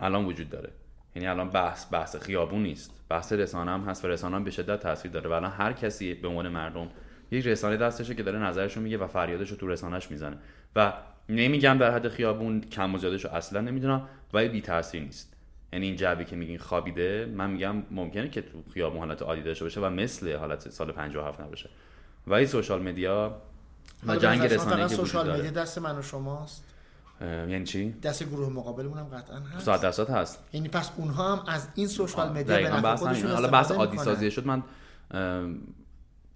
[0.00, 0.72] الان وجود داره.
[1.14, 2.90] یعنی الان بحث بحث خیابون نیست.
[3.08, 5.30] بحث رسانه هم هست و رسانه هم به شدت تاثیر داره.
[5.30, 6.88] و الان هر کسی به عنوان مردم
[7.30, 10.38] یک رسانه دستشه که داره نظرشو میگه و فریادشو تو رسانهش می‌زنه.
[10.76, 10.92] و
[11.28, 15.36] نمیگم در حد خیابون کم و زیادشو اصلا نمی‌دونم ولی بی تاثیر نیست.
[15.72, 19.64] یعنی این جوی که میگین خوابیده من میگم ممکنه که تو خیابون حالت عادی داشته
[19.64, 21.70] باشه و مثل حالت سال 57 نباشه.
[22.26, 23.42] ولی social media
[24.06, 26.64] و جنگ رسانه‌ای که social media دست من و شماست.
[27.20, 29.66] یعنی چی؟ دست گروه مقابلمون هم قطعا هست.
[29.66, 30.44] صد درصد هست.
[30.52, 34.30] یعنی پس اونها هم از این social media به نفع خودشون حالا بحث عادی سازی
[34.30, 34.46] شد.
[34.46, 34.62] من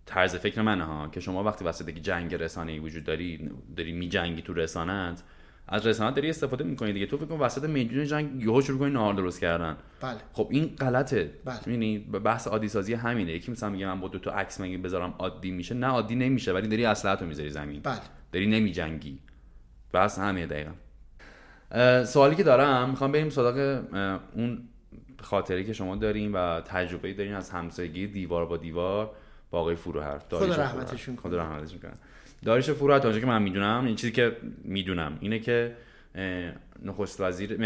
[0.07, 4.43] طرز فکر منه ها که شما وقتی واسه دیگه جنگ رسانه‌ای وجود داری داری میجنگی
[4.43, 5.23] تو رسانت
[5.69, 7.07] از رسانه داری استفاده می‌کنی دیگه.
[7.07, 9.77] تو فکر کن وسط میدون جنگ یهو شروع کنی نهار درست کردن.
[10.01, 10.17] بله.
[10.33, 11.31] خب این غلطه.
[11.45, 11.59] بله.
[11.67, 13.33] یعنی بحث عادی سازی همینه.
[13.33, 16.53] یکی مثلا میگه من با دو تا عکس مگه بذارم عادی میشه؟ نه عادی نمیشه
[16.53, 17.81] ولی داری اسلحه‌تو می‌ذاری زمین.
[17.81, 18.01] بله.
[18.33, 19.19] داری نمیجنگی.
[19.95, 20.73] بحث همینه دقیقا.
[22.05, 23.83] سوالی که دارم می‌خوام بریم سراغ
[24.35, 24.59] اون
[25.21, 29.11] خاطری که شما داریم و تجربه دارین از همسایگی دیوار با دیوار
[29.51, 30.19] با آقای فروهر.
[30.19, 31.93] خدا رحمتشون خدا رحمتشون کنه.
[32.45, 35.77] داریش فروهر تا که من می‌دونم این چیزی که می‌دونم اینه که
[36.83, 37.59] نخست وزیر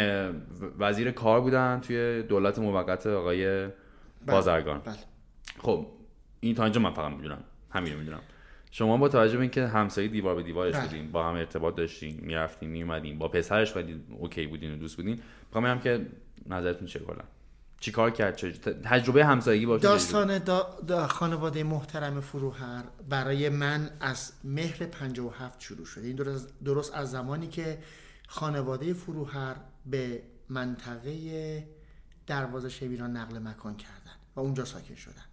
[0.79, 3.72] وزیر کار بودن توی دولت موقت آقای بله.
[4.26, 4.79] بازرگان.
[4.79, 4.95] بله.
[5.59, 5.87] خب
[6.41, 7.39] این تا اینجا من فقط می‌دونم.
[7.70, 8.20] همین می‌دونم.
[8.71, 10.85] شما با توجه به اینکه همسایه دیوار به دیوارش بله.
[10.85, 15.21] بودیم با هم ارتباط داشتیم می‌رفتیم میومدیم با پسرش خیلی اوکی بودین و دوست بودین
[15.55, 16.07] می‌خوام که
[16.47, 17.25] نظرتون چه کلا؟
[17.81, 18.53] چی کار کرد؟ چه
[18.85, 25.87] تجربه همسایگی باشه داستان دا, دا خانواده محترم فروهر برای من از مهر 57 شروع
[25.87, 27.79] شده این درست, درست از زمانی که
[28.29, 29.57] خانواده فروهر
[29.87, 31.69] به منطقه
[32.27, 35.28] دروازه شویران نقل مکان کردن و اونجا ساکن شدن.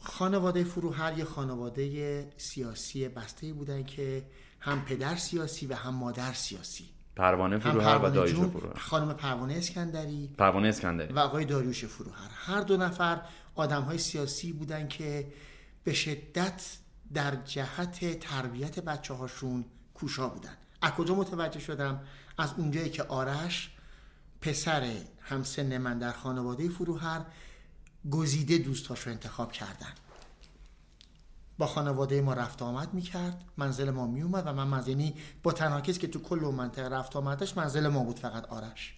[0.00, 4.24] خانواده فروهر یه خانواده سیاسی بسته بودن که
[4.60, 6.84] هم پدر سیاسی و هم مادر سیاسی.
[7.16, 8.78] پروانه فروهر و داریوش فروهر.
[8.78, 10.30] خانم پروانه اسکندری.
[10.38, 11.12] پروانه اسکندری.
[11.12, 12.30] و آقای داریوش فروهر.
[12.34, 13.20] هر دو نفر
[13.54, 15.32] آدم های سیاسی بودن که
[15.84, 16.78] به شدت
[17.14, 20.56] در جهت تربیت بچه هاشون کوشا بودن.
[20.82, 22.00] از کجا متوجه شدم؟
[22.38, 23.70] از اونجایی که آرش
[24.40, 27.24] پسر همسن من در خانواده فروهر
[28.10, 29.92] گزیده دوستاش رو انتخاب کردن.
[31.58, 33.44] با خانواده ما رفت آمد می‌کرد.
[33.56, 37.56] منزل ما میومد و من منزل یعنی با تنها که تو کل منطقه رفت آمدش
[37.56, 38.94] منزل ما بود فقط آرش.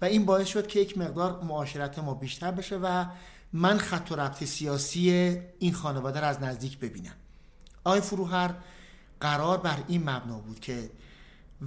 [0.00, 3.04] و این باعث شد که یک مقدار معاشرت ما بیشتر بشه و
[3.52, 5.10] من خط و ربط سیاسی
[5.58, 7.14] این خانواده رو از نزدیک ببینم.
[7.84, 8.54] آقای فروهر
[9.20, 10.90] قرار بر این مبنا بود که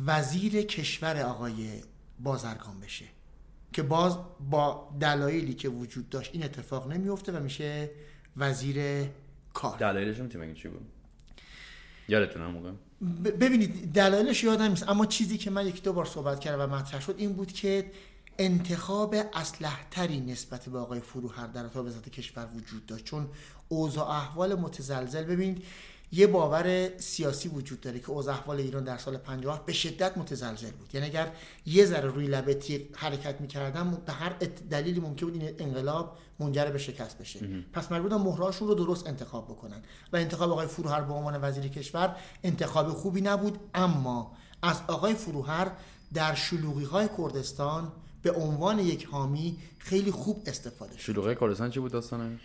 [0.05, 1.84] وزیر کشور آقای
[2.20, 3.05] بازرگان بشه.
[3.74, 4.17] که باز
[4.49, 7.89] با دلایلی که وجود داشت این اتفاق نمیفته و میشه
[8.38, 9.05] وزیر
[9.53, 9.78] کار.
[9.78, 10.86] دلایلش می‌تونی چی بود؟
[12.07, 12.72] یادتونه موقع؟
[13.32, 17.01] ببینید دلایلش یادم نیست اما چیزی که من یک دو بار صحبت کردم و مطرح
[17.01, 17.91] شد این بود که
[18.39, 23.05] انتخاب اسلحتری نسبت به آقای فروهر در اتاق وزارت کشور وجود داشت.
[23.05, 23.28] چون
[23.70, 25.24] اوضاع احوال متزلزل.
[25.24, 25.63] ببینید
[26.12, 30.72] یه باور سیاسی وجود داره که اوضاع احوال ایران در سال 50 به شدت متزلزل
[30.72, 30.95] بود.
[30.95, 31.32] یعنی اگر
[31.66, 34.30] یه ذره روی لبه تیغ حرکت می‌کردن به هر
[34.70, 37.39] دلیلی ممکن بود این انقلاب منجر به شکست بشه.
[37.74, 39.82] پس مجبورن مهراشون رو درست انتخاب بکنن
[40.14, 43.60] و انتخاب آقای فروهر به عنوان وزیر کشور انتخاب خوبی نبود.
[43.74, 44.32] اما
[44.62, 45.72] از آقای فروهر
[46.14, 47.91] در شلوغی های کردستان
[48.22, 50.99] به عنوان یک حامی خیلی خوب استفاده شد.
[50.99, 52.39] شلوغی کردستان چی بود داستانش؟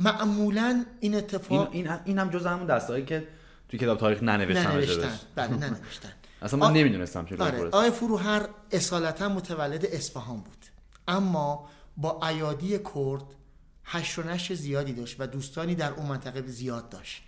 [0.00, 3.28] معمولا این اتفاق این, این, این هم جز همون دستایی که
[3.68, 5.18] توی کتاب تاریخ ننوشتن ننوشتن.
[5.34, 6.12] بله ننوشتن.
[6.42, 7.64] اصلا من نمی‌دونستم چه آره.
[7.64, 10.66] آقای فروهر اصالتا متولد اصفهان بود.
[11.08, 13.24] اما با ایادی کرد
[13.84, 17.22] هش و نش زیادی داشت و دوستانی در اون منطقه زیاد داشت.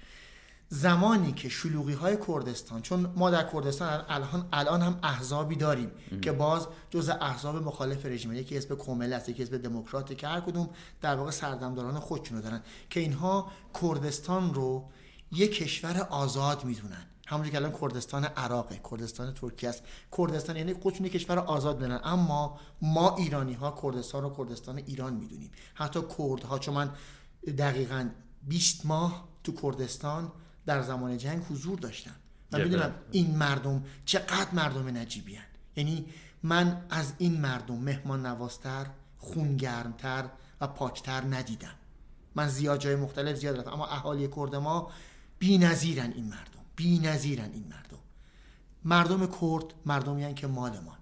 [0.73, 5.91] زمانی که شلوغی های کردستان چون ما در کردستان الان الان هم احزابی داریم
[6.23, 10.41] که باز جز احزاب مخالف رژیم یکی اسم کومل است یکی اسم دموکرات که هر
[10.41, 10.71] کدوم
[11.01, 13.51] در واقع سردمداران خودشونو دارن که اینها
[13.83, 14.91] کردستان رو
[15.33, 17.07] یک کشور آزاد می‌دونن.
[17.27, 19.83] همونجوری که الان کردستان عراق کردستان ترکیه است.
[20.19, 25.51] کردستان یعنی خودشون کشور آزاد می‌دونن اما ما ایرانی ها کردستان رو کردستان ایران می‌دونیم.
[25.75, 26.91] حتی کردها چون من
[27.59, 28.09] دقیقا
[28.49, 30.33] 20 ماه تو کردستان
[30.67, 32.15] در زمان جنگ حضور داشتم
[32.53, 35.45] و می‌دونم این مردم چقدر مردم نجیبی هن.
[35.77, 36.07] یعنی
[36.43, 38.87] من از این مردم مهمان نوازتر
[39.19, 40.29] خونگرمتر
[40.61, 41.75] و پاکتر ندیدم.
[42.35, 43.73] من زیاد جای مختلف زیاد رفتم.
[43.73, 44.91] اما اهالی کرد ما
[45.39, 46.63] بی نظیرن این مردم.
[46.77, 47.99] بی نظیرن این مردم.
[48.85, 50.99] مردم کرد مردمی که مالمان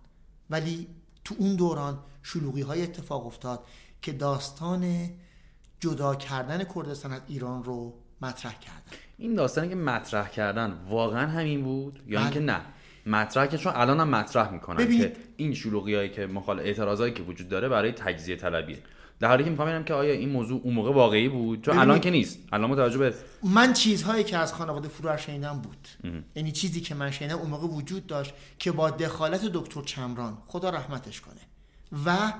[0.50, 0.88] ولی
[1.24, 3.66] تو اون دوران شلوغی های اتفاق افتاد
[4.02, 5.10] که داستان
[5.80, 8.96] جدا کردن کردستان از ایران رو مطرح کردن.
[9.20, 12.46] این داستانی که مطرح کردن واقعا همین بود یا اینکه بله.
[12.46, 12.60] نه؟
[13.06, 17.22] مطرح که چون الان هم مطرح می‌کنن که این شلوغی هایی که مخال اعتراضایی که
[17.22, 18.78] وجود داره برای تجزیه طلبیه.
[19.20, 22.10] در حالی که می‌خوام که آیا این موضوع اون موقع واقعی بود؟ چون الان که
[22.10, 22.38] نیست.
[22.52, 25.88] الان متوجه به من چیزهایی که از خانواده فروهر شنیدم بود.
[26.34, 30.70] یعنی چیزی که من شنیدم اون موقع وجود داشت که با دخالت دکتر چمران خدا
[30.70, 31.40] رحمتش کنه
[32.06, 32.32] و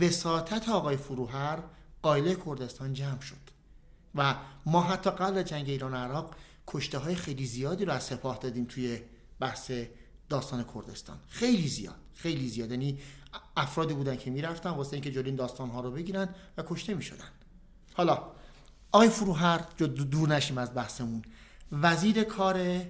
[0.00, 1.58] وساطت آقای فروهر
[2.02, 3.49] قایله کردستان جمع شد.
[4.14, 4.34] و
[4.66, 6.34] ما حتی قبل جنگ ایران و عراق
[6.66, 9.00] کشته های خیلی زیادی رو از سپاه دادیم توی
[9.40, 9.72] بحث
[10.28, 11.16] داستان کردستان.
[11.28, 12.70] خیلی زیاد خیلی زیاد.
[12.70, 12.98] یعنی
[13.56, 17.28] افرادی بودن که می‌رفتن واسه اینکه جلوی این داستان ها رو بگیرن و کشته می‌شدن.
[17.94, 18.22] حالا
[18.92, 21.22] آقای فروهر جو دور نشیم از بحثمون.
[21.72, 22.80] وزیر کار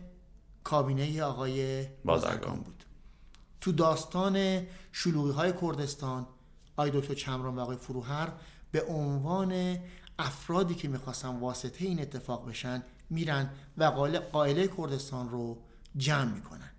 [0.65, 2.61] کابینه آقای بازرگان.
[2.61, 2.85] بود.
[3.61, 6.27] تو داستان شلوغی های کردستان
[6.77, 8.33] آقای دکتر چمران و آقای فروهر
[8.73, 9.79] به عنوان
[10.21, 13.85] افرادی که می‌خواستن واسطه این اتفاق بشن میرن و
[14.33, 15.59] قائله کردستان رو
[15.97, 16.71] جمع می‌کنن.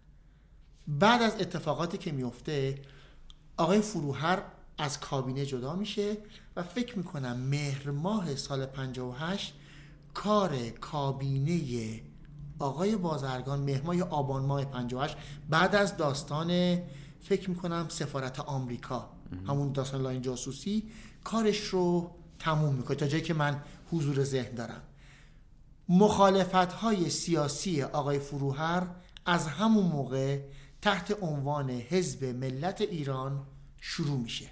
[0.87, 2.81] بعد از اتفاقاتی که میفته
[3.57, 4.43] آقای فروهر
[4.77, 6.17] از کابینه جدا میشه
[6.55, 9.53] و فکر می‌کنم مهر ماه سال 58
[10.13, 12.01] کار کابینه
[12.59, 15.17] آقای بازرگان مهر ماه آبان ماه 58
[15.49, 16.79] بعد از داستان
[17.21, 19.09] فکر می‌کنم سفارت آمریکا
[19.47, 20.91] همون داستان لاین جاسوسی
[21.23, 23.61] کارش رو تموم می‌کنه تا جایی که من
[23.91, 24.81] حضور ذهن دارم.
[25.89, 28.87] مخالفت های سیاسی آقای فروهر
[29.25, 30.39] از همون موقع
[30.81, 33.43] تحت عنوان حزب ملت ایران
[33.81, 34.45] شروع میشه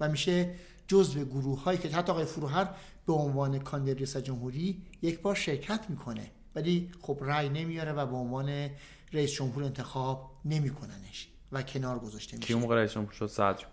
[0.00, 0.54] و میشه
[0.88, 2.68] جزو گروه هایی که حتی آقای فروهر
[3.06, 8.16] به عنوان کاندید ریاست جمهوری یک بار شرکت می‌کنه ولی خب رأی نمیاره و به
[8.16, 8.70] عنوان
[9.12, 13.64] رئیس جمهور انتخاب نمیکننش و کنار گذاشته میشه کی موقع رئیس جمهور شد؟ صدر.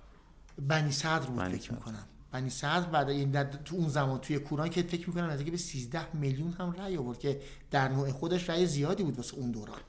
[0.61, 2.07] بنی صدر بود فکر می‌کنم.
[2.31, 6.15] بنی صدر بعد این تو اون زمان توی کوران که فکر می‌کنم نزدیک به 13
[6.15, 7.39] میلیون هم رأی آورد که
[7.71, 9.79] در نوع خودش رأی زیادی بود واسه اون دوران.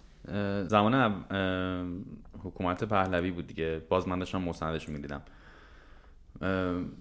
[0.68, 1.24] زمان
[2.44, 3.82] حکومت پهلوی بود دیگه.
[3.88, 5.22] باز من داشتم مستندش می‌دیدم.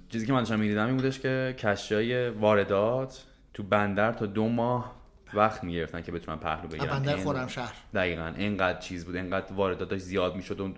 [0.10, 3.24] چیزی که من داشتم می‌دیدم این بودش که کشتی واردات
[3.54, 4.96] تو بندر تا دو ماه
[5.34, 6.88] وقت می‌گرفتن که بتونن پهلو بگیرن.
[6.88, 8.34] بندر خرمشهر دقیقا.
[8.38, 10.74] اینقدر چیز بود اینقدر وارداتش زیاد می‌شد و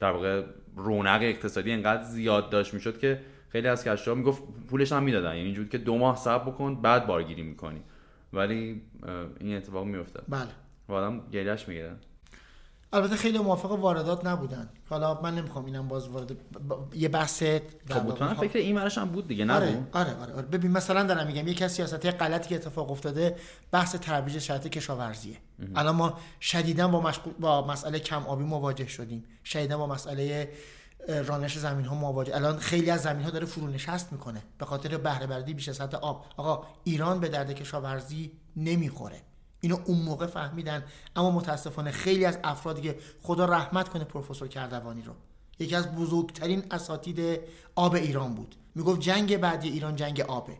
[0.00, 0.42] در واقع
[0.76, 5.34] رونق اقتصادی اینقدر زیاد داشت می‌شد که خیلی از کشتی ها می‌گفت پولش هم می‌دادن.
[5.34, 7.80] یعنی اینجوری که دو ماه صبر بکن بعد بارگیری می‌کنی.
[8.32, 8.82] ولی
[9.40, 10.48] این اتفاق میفته بله.
[10.88, 11.96] و آدم گریش می‌گیرن
[12.92, 14.68] البته خیلی موافق واردات نبودن.
[14.88, 16.36] حالا من نمی‌خوام اینم باز وارد
[16.94, 17.42] یه بحث
[17.90, 20.42] خب فکر این ورش هم بود دیگه آره آره آره, آره.
[20.42, 23.36] ببین مثلا دارم میگم یکی از سیاست‌های غلطی که اتفاق افتاده
[23.72, 25.36] بحث ترویج شرط کشاورزیه.
[25.74, 29.24] الان ما شدیدا با مشغول با مسئله کم آبی مواجه شدیم.
[29.44, 30.48] شدیدا با مسئله
[31.08, 32.34] رانش زمین ها مواجه.
[32.34, 34.42] الان خیلی از زمین ها داره فرونشست می‌کنه.
[34.58, 36.24] به خاطر بهره بردی بیش از حد آب.
[36.36, 39.20] آقا ایران به درد کشاورزی نمی‌خوره.
[39.60, 40.84] اینو اون موقع فهمیدن.
[41.16, 45.12] اما متاسفانه خیلی از افرادی که خدا رحمت کنه پروفسور کردوانی رو
[45.58, 47.40] یکی از بزرگترین اساتید
[47.74, 48.54] آب ایران بود.
[48.74, 50.58] می‌گفت جنگ بعدی ایران جنگ آبه.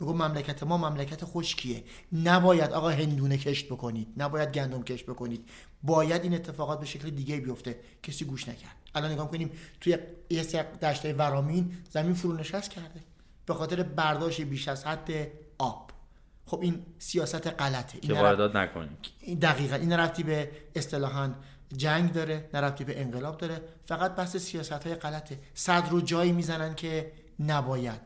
[0.00, 1.84] می‌گفت مملکت ما مملکت خشکیه.
[2.12, 4.08] نباید آقا هندونه کشت بکنید.
[4.16, 5.48] نباید گندم کشت بکنید.
[5.82, 7.80] باید این اتفاقات به شکل دیگه بیفته.
[8.02, 8.76] کسی گوش نکرد.
[8.94, 9.50] الان نگاه کنیم
[9.80, 9.98] توی
[10.30, 10.42] یه
[10.82, 13.00] دشته ورامین زمین فرو نشست کرده.
[13.46, 15.10] به خاطر برداشت بیش از حد
[15.58, 15.90] آب.
[16.46, 18.00] خب این سیاست غلطه.
[18.00, 18.96] که واردات نکنیم.
[19.42, 19.76] دقیقا.
[19.76, 21.30] این ربطی به اصطلاحا
[21.76, 23.60] جنگ داره نه ربطی به انقلاب داره.
[23.86, 25.38] فقط بحث سیاست های غلطه.
[25.54, 28.00] صد رو جایی می‌زنن که نباید.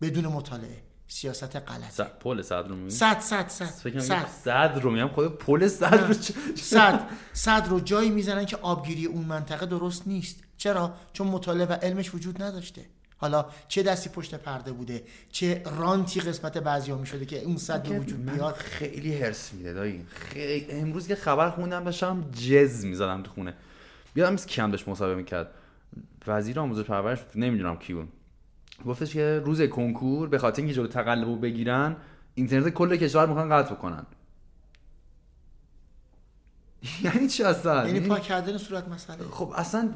[0.00, 0.82] بدون مطالعه.
[1.08, 2.04] سیاست غلطه.
[2.04, 3.98] پل صد رو میگم صد صد صد.
[3.98, 4.26] صد.
[4.44, 6.14] صد رو میگم خود پل صد رو
[6.54, 7.08] صد.
[7.32, 10.36] صد رو جایی می‌زنن که آبگیری اون منطقه درست نیست.
[10.56, 12.82] چرا؟ چون مطالعه و علمش وجود نداشته.
[13.16, 15.02] حالا چه دستی پشت پرده بوده؟
[15.32, 19.52] چه رانتی قسمت بعضی ها می شده که اون صد به وجود بیاد؟ خیلی هرس
[19.52, 20.06] میده دایی.
[20.10, 23.54] خیلی امروز که خبر خوندم داشتم جز می‌زدم تو خونه.
[24.14, 25.50] بیادم از کم داشت مصاحبه می‌کرد.
[26.26, 28.08] وزیر آموزش پرورش نمی‌دونم کی بود
[28.86, 31.96] گفتش که روز کنکور به خاطر اینکه جلو تقلبو بگیرن
[32.34, 34.06] اینترنت کل کشور می‌خوان قطع بکنن.
[37.04, 39.24] یعنی چی اصلا؟ یعنی پاک کردن صورت مسئله.
[39.30, 39.94] خب اصلا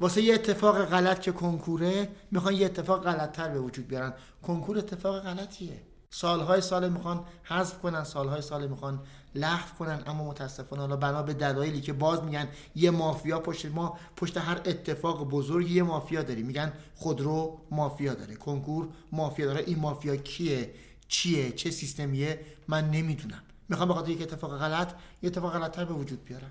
[0.00, 4.12] واسه یه اتفاق غلط که کنکوره می‌خوان یه اتفاق غلطتر به وجود بیارن.
[4.42, 5.82] کنکور اتفاق غلطیه.
[6.20, 9.00] سالهای سال می‌خوان حذف کنن سالهای سال می‌خوان
[9.34, 10.02] لغو کنن.
[10.06, 14.60] اما متاسفانه حالا بنا به دلایلی که باز میگن یه مافیا پشت ما پشت هر
[14.64, 16.46] اتفاق بزرگی یه مافیا داریم.
[16.46, 18.34] میگن خودرو مافیا داره.
[18.34, 19.60] کنکور مافیا داره.
[19.66, 20.74] این مافیا کیه؟
[21.08, 23.42] چیه؟ چه سیستمیه؟ من نمی‌دونم.
[23.68, 24.92] می‌خوام بخاطر یک اتفاق غلط
[25.22, 26.50] یه اتفاق غلطتر به وجود بیارن.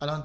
[0.00, 0.24] الان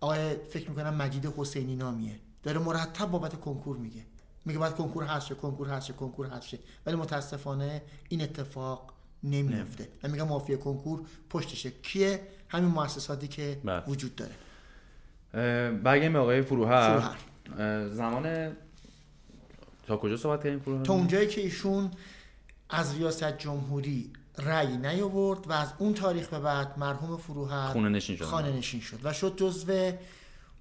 [0.00, 2.20] آقای فکر می‌کنم مجید حسینی نامیه.
[2.42, 4.06] داره مرتب بابت کنکور میگه.
[4.44, 6.58] میگه باید کنکور هست شه کنکور هست شه کنکور هست شه.
[6.86, 8.92] ولی متاسفانه این اتفاق
[9.22, 11.00] نمیفته و میگه مافیا کنکور
[11.30, 13.82] پشتشه کیه؟ همین مؤسساتی که بله.
[13.84, 14.34] وجود داره.
[15.70, 17.88] برگردیم به آقای فروهر, فروهر.
[17.88, 18.56] زمان
[19.86, 21.90] تا کجا صحبت کردیم فروهر؟ تا اونجایی که ایشون
[22.70, 28.16] از ریاست جمهوری رأی نیاورد و از اون تاریخ به بعد مرحوم فروهر خونه نشین
[28.16, 28.24] شد.
[28.24, 29.00] خانه نشین شد.
[29.02, 29.92] و شد جزو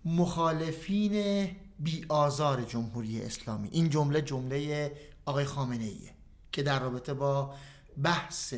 [0.05, 1.47] مخالفین
[1.80, 3.70] بی آزار جمهوری اسلامی.
[3.72, 4.91] این جمله جمله
[5.26, 6.14] آقای خامنه ایه
[6.52, 7.56] که در رابطه با
[8.04, 8.54] بحث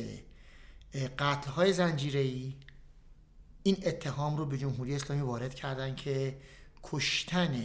[1.18, 2.54] قتل های زنجیره ای
[3.62, 6.38] این اتهام رو به جمهوری اسلامی وارد کردن که
[6.82, 7.62] کشتن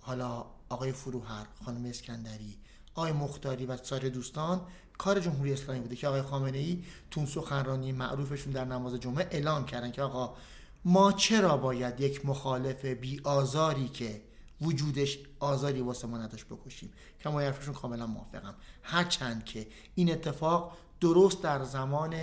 [0.00, 2.58] حالا آقای فروهر خانم اسکندری
[2.94, 4.60] آقای مختاری و سایر دوستان
[4.98, 9.66] کار جمهوری اسلامی بوده که آقای خامنه ای تون سخنرانی معروفشون در نماز جمعه اعلام
[9.66, 10.36] کردن که آقا
[10.84, 14.22] ما چرا باید یک مخالف بی آزاری که
[14.60, 16.92] وجودش آزاری واسه ما نداشت بکشیم.
[17.20, 18.54] که ما حرفشون کاملا موافقم.
[18.82, 22.14] هرچند که این اتفاق درست در زمان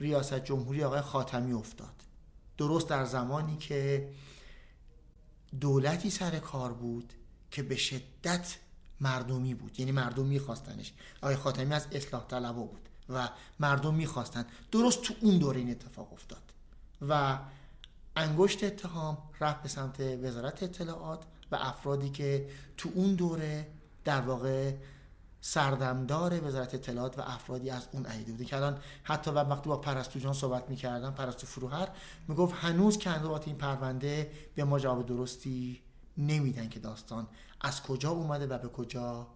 [0.00, 1.94] ریاست جمهوری آقای خاتمی افتاد.
[2.58, 4.12] درست در زمانی که
[5.60, 7.12] دولتی سر کار بود
[7.50, 8.56] که به شدت
[9.00, 9.80] مردمی بود.
[9.80, 10.92] یعنی مردم میخواستنش.
[11.22, 13.28] آقای خاتمی از اصلاح طلبا بود و
[13.60, 14.46] مردم می‌خواستن.
[14.72, 16.42] درست تو اون دوره این اتفاق افتاد.
[17.08, 17.38] و
[18.16, 23.68] انگشت اتهام رفت به سمت وزارت اطلاعات و افرادی که تو اون دوره
[24.04, 24.72] در واقع
[25.40, 30.18] سردمدار وزارت اطلاعات و افرادی از اون عیده بوده که الان حتی وقتی با پرستو
[30.18, 31.88] جان صحبت می‌کردم پرستو فروهر
[32.28, 33.10] می‌گفت هنوز که
[33.46, 35.80] این پرونده به ما جواب درستی
[36.18, 37.26] نمیدن که داستان
[37.60, 39.26] از کجا اومده و به کجا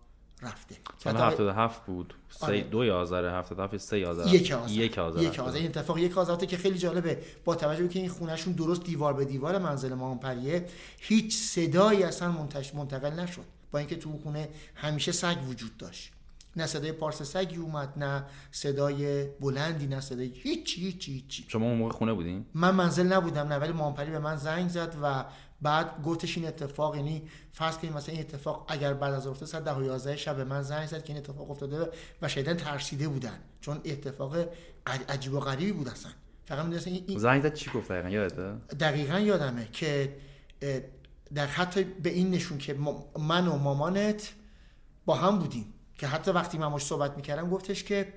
[0.43, 0.77] رفته.
[0.99, 2.15] سال 77 بود.
[2.31, 2.61] سه آره.
[2.61, 4.73] دو یازده 77 سه یازده یک آذر.
[4.73, 5.57] یک آذر یک آذر.
[5.57, 7.19] این اتفاق یک آذر که خیلی جالبه.
[7.45, 10.67] با توجه به که این خونهشون درست دیوار به دیوار منزل ما پریه
[10.99, 13.45] هیچ صدایی اصلا منتقل نشد.
[13.71, 16.13] با اینکه تو خونه همیشه سگ وجود داشت.
[16.57, 21.79] نه صدای پارس سگی اومد نه صدای بلندی نه صدای هیچ هیچ هیچ شما اون
[21.79, 25.25] موقع خونه بودین؟ من منزل نبودم نه ولی مامپری به من زنگ زد و
[25.63, 27.23] بعد گفتش این اتفاق یعنی
[27.53, 30.45] فرض کنیم مثلا این اتفاق اگر بعد از افتاد ساعت 10 و 11 شب به
[30.45, 31.91] من زنگ زد که این اتفاق افتاده
[32.23, 33.39] و شیدن ترسیده بودن.
[33.61, 34.37] چون اتفاق
[35.09, 36.13] عجیب و غریبی بود اصلا.
[36.45, 40.17] فقط می‌دونستن این زنگ زد چی گفت دقیقاً؟ یادته؟ دقیقاً یادمه که
[41.35, 42.77] در حتی به این نشون که
[43.19, 44.33] من و مامانت
[45.05, 45.75] با هم بودیم.
[45.99, 48.13] که حتی وقتی من صحبت می‌کردم گفتش که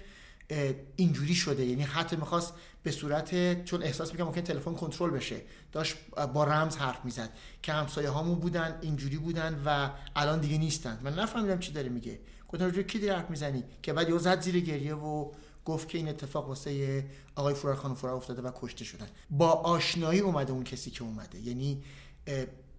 [0.95, 1.65] اینجوری شده.
[1.65, 2.53] یعنی حتی می‌خواست
[2.84, 5.95] به صورت چون احساس می‌کنم ممکن تلفن کنترل بشه داشت
[6.34, 7.30] با رمز حرف می‌زد
[7.61, 10.99] که همسایه هامون بودن اینجوری بودن و الان دیگه نیستن.
[11.03, 12.19] من نفهمیدم چی داره میگه.
[12.49, 15.31] گفتم راجع کی داری حرف می‌زنی؟ که بعد یه زد زیر گریه و
[15.65, 17.05] گفت که این اتفاق واسه
[17.35, 19.07] آقای فرار خانم فرار افتاده و کشته شدن.
[19.30, 21.39] با آشنایی اومده اون کسی که اومده.
[21.39, 21.84] یعنی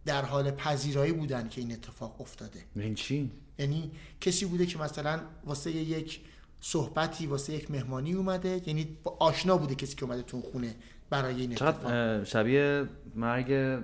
[0.04, 2.64] در حال پذیرایی بودن که این اتفاق افتاده.
[2.76, 3.90] این چی؟ یعنی
[4.20, 6.20] کسی بوده که مثلا واسه یک
[6.66, 10.74] صحبتی واسه یک مهمانی اومده یعنی با آشنا بوده کسی که اومده تو خونه
[11.10, 12.84] برای این اتفاق شبیه
[13.14, 13.78] مرگ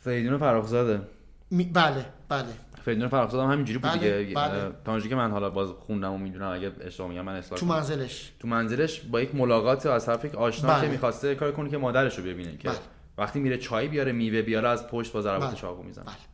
[0.00, 1.00] فریدون فرخزاده
[1.50, 2.46] بله بله
[2.84, 4.34] فریدون فرخزاده هم همینجوری بود بله، دیگه
[4.84, 5.08] بله.
[5.08, 8.48] که من حالا باز خوندم و می‌دونم اگه اشتباه میگم من اصلاح تو منزلش تو
[8.48, 10.82] منزلش با یک ملاقات از طرف یک آشنا بله.
[10.82, 12.78] که می‌خواسته کار کنه که مادرش رو ببینه که بله.
[13.18, 15.56] وقتی میره چای بیاره میوه بیاره از پشت با ضربات بله.
[15.56, 16.31] چاقو می‌زنه بله.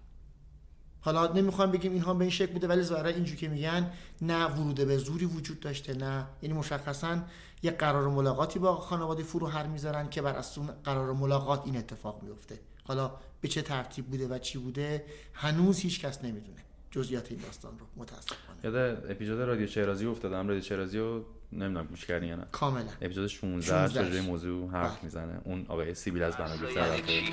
[1.01, 3.91] حالا نمی‌خوام بگیم اینها به این شکل بوده ولی ظاهرا اینجوری که میگن
[4.23, 6.27] نه ورود به زوری وجود داشته نه.
[6.43, 7.19] یعنی مشخصا
[7.62, 12.23] یه قرار ملاقاتی با خانواده فرو هر می‌ذارن که بر اساس قرار ملاقات این اتفاق
[12.23, 16.59] میفته حالا به چه ترتیب بوده و چی بوده هنوز هیچ کس نمی‌دونه.
[16.91, 18.59] جزئیات این داستان رو متاسفانه.
[18.65, 22.47] یاد اپیزود رادیو شیرازی افتادم رادیو شیرازی رو نمی‌دونم گوش کردی یا نه.
[22.53, 22.85] کاملا.
[23.03, 24.99] اپیزود 16 راجع موضوع حرف بله.
[25.03, 25.41] می‌زنه.
[25.45, 27.33] اون آقای سیبیل از بناگیر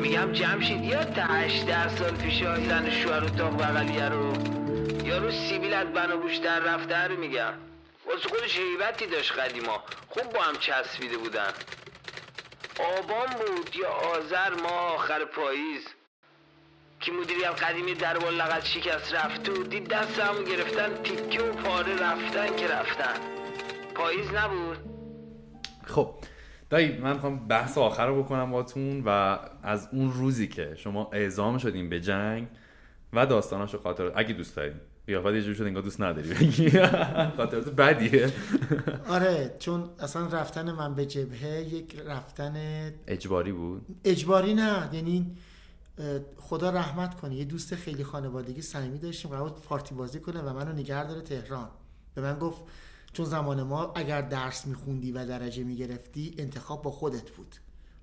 [0.00, 4.32] میگم جمشید یا تا 18 سال پیش زن شوهر و تاق بغلیه رو.
[5.06, 7.52] یارو سیبیل از بناگوش در رفته رو میگم.
[8.06, 9.82] واسه خودش هیبتی داشت قدیما.
[10.08, 11.52] خوب با هم چسبیده بودن.
[12.98, 15.82] آبان بود یا آذر ما آخر پاییز.
[17.06, 21.92] که مدیریت قدیمی در لغت شکست رفت و دید دست همو گرفتن تیکه و پاره
[21.92, 23.20] رفتن که رفتن.
[23.94, 24.78] پاییز نبود؟
[25.84, 26.14] خب
[26.70, 31.58] دایی من می‌خوام بحث آخر رو بکنم باتون و از اون روزی که شما اعزام
[31.58, 32.46] شدیم به جنگ
[33.12, 36.70] و داستاناشو خاطر اگه دوست داریم قیافت یه جور شد انگار دوست نداری بگی.
[37.36, 38.32] خاطرات بدیه.
[39.14, 42.56] آره چون اصلا رفتن من به جبهه یک رفتن
[43.06, 45.36] اجباری بود؟ اجباری نه یعنی
[46.38, 47.34] خدا رحمت کنه.
[47.34, 51.68] یه دوست خیلی خانوادگی صمیمی داشتیم قرار پارتی بازی کنه و منو نگه داره تهران.
[52.14, 52.62] به من گفت
[53.12, 57.56] چون زمان ما اگر درس میخوندی و درجه می‌گرفتی انتخاب با خودت بود.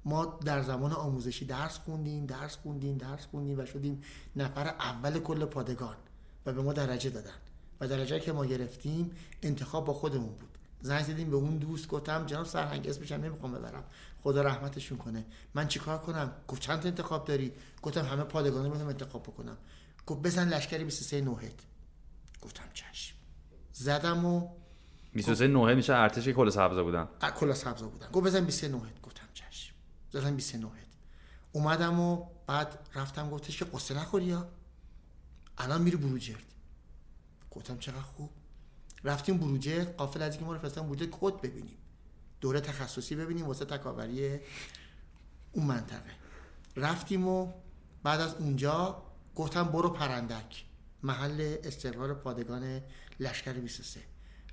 [0.05, 4.01] ما در زمان آموزشی درس خوندیم درس خوندیم درس خوندیم و شدیم
[4.35, 5.95] نفر اول کل پادگان
[6.45, 7.39] و به ما درجه دادن.
[7.81, 9.11] و درجه که ما گرفتیم
[9.41, 10.57] انتخاب با خودمون بود.
[10.81, 13.83] زنگ زدیم به اون دوست گفتم جناب سرهنگ اسمشم نمی‌خوام ببرم.
[14.23, 15.25] خدا رحمتشون کنه.
[15.53, 19.57] من چیکار کنم؟ گفت چند تا انتخاب داری؟ گفتم همه پادگانی رو انتخاب بکنم.
[20.05, 21.61] گفت بزن لشکری 23 نوهد
[22.41, 23.15] گفتم چشم.
[23.73, 24.49] زدم و
[25.13, 27.07] 23 نوهد میشه ارتش کل سبزا بودن.
[27.39, 28.07] کل سبزا بودن.
[28.07, 29.73] گفت بزن 23 نوهد گفتم چشم.
[30.11, 30.87] زدم 23 نوهد
[31.51, 34.49] اومدم و بعد رفتم گفتش که قصه نخوری یا
[35.57, 36.45] الان میری بروجرد.
[37.51, 38.29] گفتم چقدر خوب.
[39.03, 39.95] رفتیم بروجرد.
[39.95, 41.77] قافل از اینکه ما رو فرستادن بروجرد کد ببینیم.
[42.43, 44.39] دوره تخصصی ببینیم واسه تکاوری
[45.51, 46.11] اون منطقه.
[46.75, 47.51] رفتیم و
[48.03, 49.03] بعد از اونجا
[49.35, 50.65] گفتم برو پرندک
[51.03, 52.81] محل استقرار پادگان
[53.19, 53.99] لشکر 23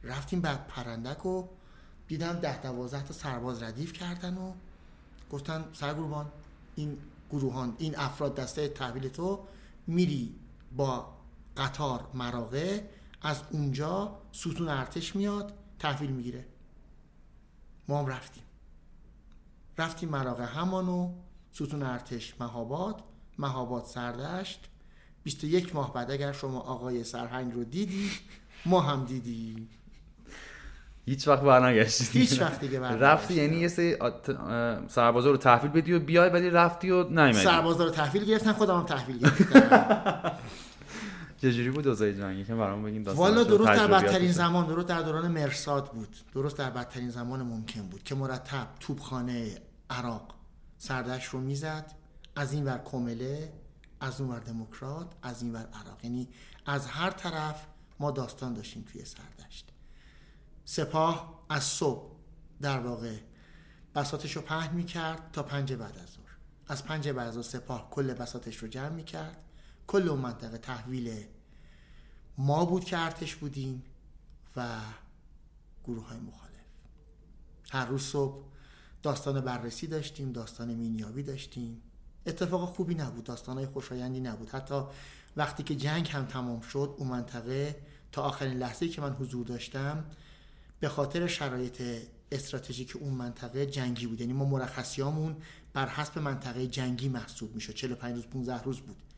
[0.04, 1.48] رفتیم بعد پرندک و
[2.08, 4.52] دیدم ده دوازده تا سرباز ردیف کردن و
[5.30, 6.32] گفتن سرگروبان
[6.74, 6.98] این
[7.30, 9.46] گروهان این افراد دسته تحویل تو
[9.86, 10.34] میری
[10.76, 11.16] با
[11.56, 12.88] قطار مراغه
[13.22, 16.46] از اونجا ستون ارتش میاد تحویل می‌گیره.
[17.90, 18.42] ما هم رفتیم.
[19.78, 21.12] رفتیم مراغه همانو
[21.52, 23.02] ستون ارتش مهاباد
[23.38, 24.68] مهاباد سردشت.
[25.24, 28.10] 21 ماه بعد اگر شما آقای سرهنگ رو دیدید
[28.66, 29.68] ما هم دیدیم.
[31.06, 33.96] هیچ وقت برنگشتی هیچ وقت دیگه رفتی یعنی یه سری
[34.88, 37.38] سربازا رو تحویل بدی و بیای ولی رفتی و نیومدی.
[37.38, 40.32] سربازا رو تحویل گرفتن خودم هم تحویل گرفتم.
[41.42, 45.02] چجوری بود دوزای جنگی که برام بگین داستان والا درست در بدترین زمان درست در
[45.02, 46.16] دوران مرساد بود.
[46.34, 49.58] درست در بدترین زمان ممکن بود که مرتب توپخانه
[49.90, 50.34] عراق
[50.78, 51.92] سردش رو می‌زد.
[52.36, 53.52] از این ور کمله
[54.00, 56.04] از اون ور دموکرات از این ور عراق.
[56.04, 56.28] یعنی
[56.66, 57.66] از هر طرف
[58.00, 59.68] ما داستان داشتیم توی سردشت.
[60.64, 62.10] سپاه از صبح
[62.60, 63.16] در واقع
[63.94, 66.36] بساتش رو پهن می‌کرد تا پنج بعد از ظهر.
[66.68, 69.36] از پنج بعد از سپاه کل بساتش رو جمع می‌کرد.
[69.90, 71.24] کل اون منطقه تحویل
[72.38, 73.82] ما بود که ارتش بودیم
[74.56, 74.80] و
[75.84, 76.50] گروه های مخالف.
[77.70, 78.44] هر روز صبح
[79.02, 81.82] داستان بررسی داشتیم داستان مینیابی داشتیم.
[82.26, 84.48] اتفاق خوبی نبود داستان های خوشایندی نبود.
[84.48, 84.82] حتی
[85.36, 87.76] وقتی که جنگ هم تمام شد اون منطقه
[88.12, 90.04] تا آخرین لحظه که من حضور داشتم
[90.80, 91.82] به خاطر شرایط
[92.32, 94.20] استراتژیک اون منطقه جنگی بود.
[94.20, 95.36] یعنی ما مرخصیامون
[95.72, 97.72] بر حسب منطقه جنگی محسوب می‌شد.
[97.74, 99.09] 45 روز 15 روز بود.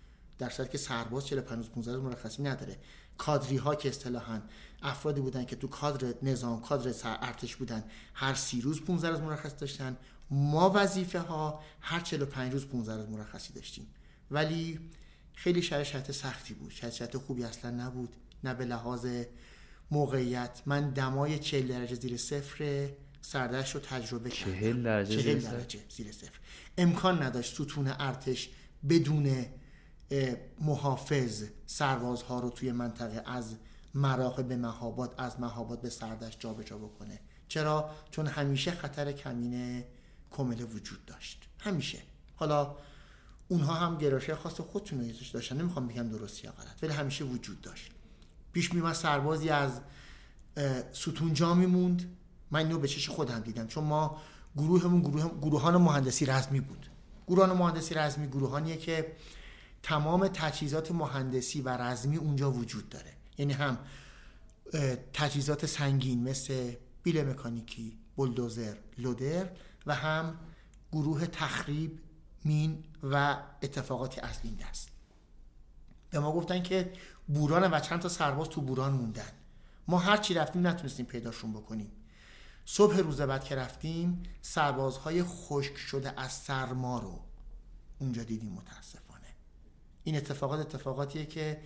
[0.42, 2.76] در صورتی که سرباز 45 15 روز مرخصی نداره.
[3.18, 4.40] کادری ها که اصطلاحا
[4.82, 9.56] افرادی بودن که تو کادر نظام کادر ارتش بودن هر سی روز 15 روز مرخصی
[9.56, 9.96] داشتن.
[10.30, 13.86] ما وظیفه ها هر 45 روز 15 روز مرخصی داشتیم.
[14.30, 14.80] ولی
[15.34, 16.70] خیلی شرایط سختی بود.
[16.70, 18.16] شرایط خوبی اصلا نبود.
[18.44, 19.06] نه به لحاظ
[19.90, 20.62] موقعیت.
[20.66, 22.88] من دمای 40 درجه زیر صفر
[23.20, 24.60] سردش رو تجربه کردم.
[24.60, 26.38] 40 درجه, 40 درجه زیر صفر.
[26.78, 28.50] امکان نداشت ستون ارتش
[28.88, 29.46] بدون
[30.60, 33.54] محافظ سربازها رو توی منطقه از
[33.94, 37.20] مراقب مهاباد از مهاباد به سردش جابجا بکنه.
[37.48, 39.84] چرا؟ چون همیشه خطر کمین
[40.30, 41.48] کمله وجود داشت.
[41.60, 41.98] همیشه.
[42.36, 42.76] حالا
[43.48, 45.60] اونها هم گراشه خاص خودتون رو داشتن.
[45.60, 47.90] نمی‌خوام بگم درست یا غلط ولی همیشه وجود داشت.
[48.52, 49.80] پیش میومد سربازی از
[50.92, 52.16] ستون جا میموند.
[52.50, 53.66] من اینو به چش خودم دیدم.
[53.66, 54.20] چون ما
[54.56, 56.86] گروهمون گروه گروهان مهندسی رزمی بود.
[57.28, 59.12] گروهان مهندسی رزمی گروهانیه که
[59.82, 63.12] تمام تجهیزات مهندسی و رزمی اونجا وجود داره.
[63.38, 63.78] یعنی هم
[65.12, 69.50] تجهیزات سنگین مثل بیل مکانیکی بلدوزر لودر
[69.86, 70.38] و هم
[70.92, 72.00] گروه تخریب
[72.44, 74.88] مین و اتفاقاتی از این دست.
[76.10, 76.92] به ما گفتن که
[77.28, 79.32] بوران و چند تا سرباز تو بوران موندن.
[79.88, 81.92] ما هر چی رفتیم نتونستیم پیداشون بکنیم.
[82.64, 87.20] صبح روز بعد که رفتیم سربازهای خشک شده از سرما رو
[87.98, 89.01] اونجا دیدیم متاسفانه.
[90.04, 91.60] این اتفاقات اتفاقاتیه که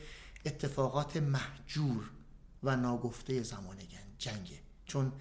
[0.46, 2.10] اتفاقات محجور
[2.62, 3.76] و ناگفته زمان
[4.18, 4.58] جنگه.
[4.86, 5.12] چون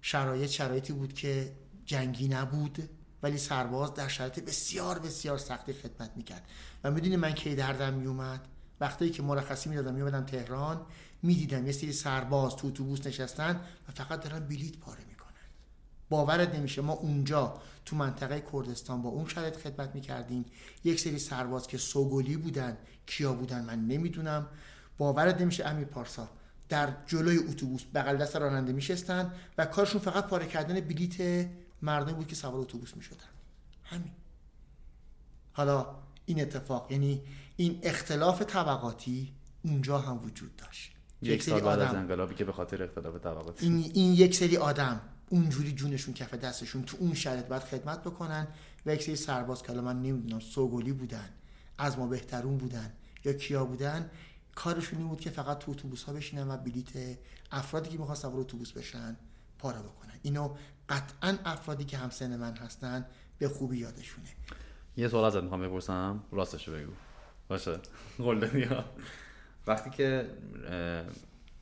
[0.00, 1.52] شرایط شرایطی بود که
[1.84, 2.88] جنگی نبود
[3.22, 6.48] ولی سرباز در شرایط بسیار بسیار سختی خدمت می‌کرد.
[6.84, 8.48] و می‌دونی من کی دردم میومد
[8.80, 10.86] وقتی که مرخصی می‌دادم میومدم تهران
[11.22, 15.09] می‌دیدم یه سری سرباز تو اتوبوس نشستن و فقط دارن بلیت پاره
[16.10, 20.44] باورت نمیشه ما اونجا تو منطقه کردستان با اون شرایط خدمت می‌کردیم.
[20.84, 22.76] یک سری سرباز که سوگلی بودن
[23.06, 24.46] کیا بودن من نمی‌دونم.
[24.98, 26.28] باورت نمیشه امیر پارسا
[26.68, 31.48] در جلوی اتوبوس بغل دست راننده میشستن و کارشون فقط پاره کردن بلیت
[31.82, 33.30] مردم بود که سوار اتوبوس می‌شدن.
[33.84, 34.10] همین.
[35.52, 35.86] حالا
[36.26, 37.22] این اتفاق یعنی
[37.56, 39.32] این اختلاف طبقاتی
[39.64, 40.92] اونجا هم وجود داشت.
[41.22, 43.66] یک سال بعد از انقلابی که به خاطر اختلاف طبقاتی.
[43.66, 45.00] این, این یک سری آدم
[45.32, 48.48] اونجوری جونشون کف دستشون تو اون شرایط باید خدمت بکنن
[48.86, 51.28] و یک سری سرباز که من نمی‌دونم سوگلی بودن
[51.78, 52.92] از ما بهترون بودن
[53.24, 54.10] یا کیا بودن
[54.54, 57.18] کارشون این بود که فقط تو اتوبوس ها بشینن و بلیت
[57.50, 59.16] افرادی که می‌خوان سوار اتوبوس بشن
[59.58, 60.14] پاره بکنن.
[60.22, 60.54] اینو
[60.88, 63.06] قطعا افرادی که همسن من هستن
[63.38, 64.28] به خوبی یادشونه.
[64.96, 66.22] یه سوال ازت می‌خوام بپرسم.
[66.32, 66.92] راستش بگو.
[67.48, 67.78] باشه.
[68.18, 68.48] قول
[69.66, 70.30] وقتی که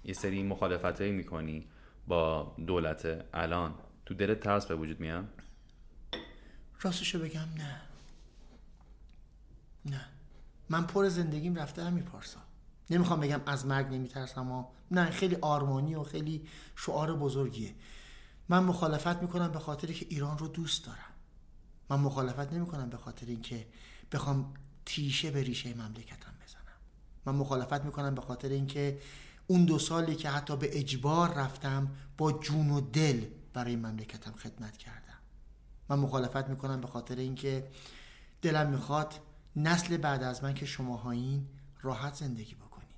[0.04, 1.66] یه سری مخالفت می‌کنی
[2.08, 3.74] با دولت الان
[4.06, 5.28] تو دلت ترس به وجود میاد؟
[6.80, 7.80] راستشو بگم نه.
[9.84, 10.06] نه.
[10.68, 12.40] من پر زندگیم رفته همین پارسا
[12.90, 17.74] نمی‌خوام بگم از مرگ نمیترسم و نه خیلی آرمانی و خیلی شعار بزرگیه.
[18.48, 21.12] من مخالفت می‌کنم به خاطر که ایران رو دوست دارم.
[21.90, 23.66] من مخالفت نمی‌کنم به خاطر اینکه
[24.12, 24.54] بخوام
[24.86, 26.62] تیشه به ریشه مملکتم بزنم.
[27.24, 28.98] من مخالفت می‌کنم به خاطر اینکه
[29.50, 34.76] اون دو سالی که حتی به اجبار رفتم با جون و دل برای مملکتم خدمت
[34.76, 35.18] کردم.
[35.88, 37.68] من مخالفت می‌کنم به خاطر اینکه
[38.42, 39.14] دلم می‌خواد
[39.56, 41.46] نسل بعد از من که شماهایین
[41.82, 42.88] راحت زندگی بکنید.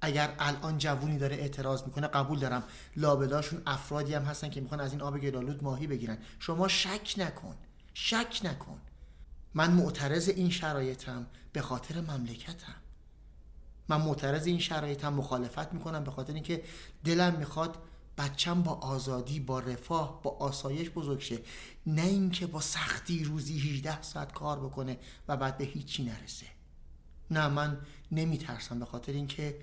[0.00, 2.62] اگر الان جوونی داره اعتراض می‌کنه قبول دارم.
[2.96, 6.18] لابلاشون افرادی هم هستن که می‌خوان از این آب گلالود ماهی بگیرن.
[6.38, 7.54] شما شک نکن.
[7.94, 8.80] شک نکن.
[9.54, 12.74] من معترض این شرایطم به خاطر مملکتم.
[13.88, 16.62] من معترض این شرایطم مخالفت می‌کنم به خاطر اینکه
[17.04, 17.78] دلم می‌خواد
[18.18, 21.38] بچم با آزادی با رفاه با آسایش بزرگ شه.
[21.86, 24.98] نه اینکه با سختی روزی 18 ساعت کار بکنه
[25.28, 26.46] و بعد به هیچی نرسه.
[27.30, 27.80] نه من
[28.12, 29.58] نمیترسم به خاطر اینکه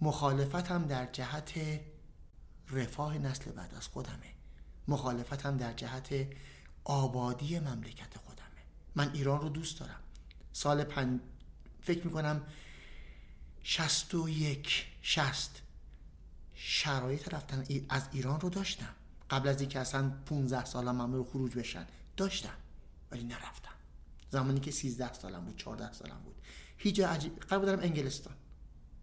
[0.00, 1.52] مخالفتم در جهت
[2.70, 4.32] رفاه نسل بعد از خودمه.
[4.88, 6.26] مخالفتم در جهت
[6.84, 8.46] آبادی مملکت خودمه.
[8.94, 10.00] من ایران رو دوست دارم.
[10.52, 11.20] سال پن...
[11.80, 12.42] فکر می‌کنم
[13.68, 15.62] شست و یک شست
[16.54, 18.94] شرایط رفتن از ایران رو داشتم.
[19.30, 21.86] قبل از اینکه اصلا 15 سالم رو خروج بشن.
[22.16, 22.54] داشتم
[23.10, 23.72] ولی نرفتم.
[24.30, 26.34] زمانی که 13 سالم بود 14 سالم بود.
[26.76, 28.34] هیچ عجیب قبل دارم انگلستان.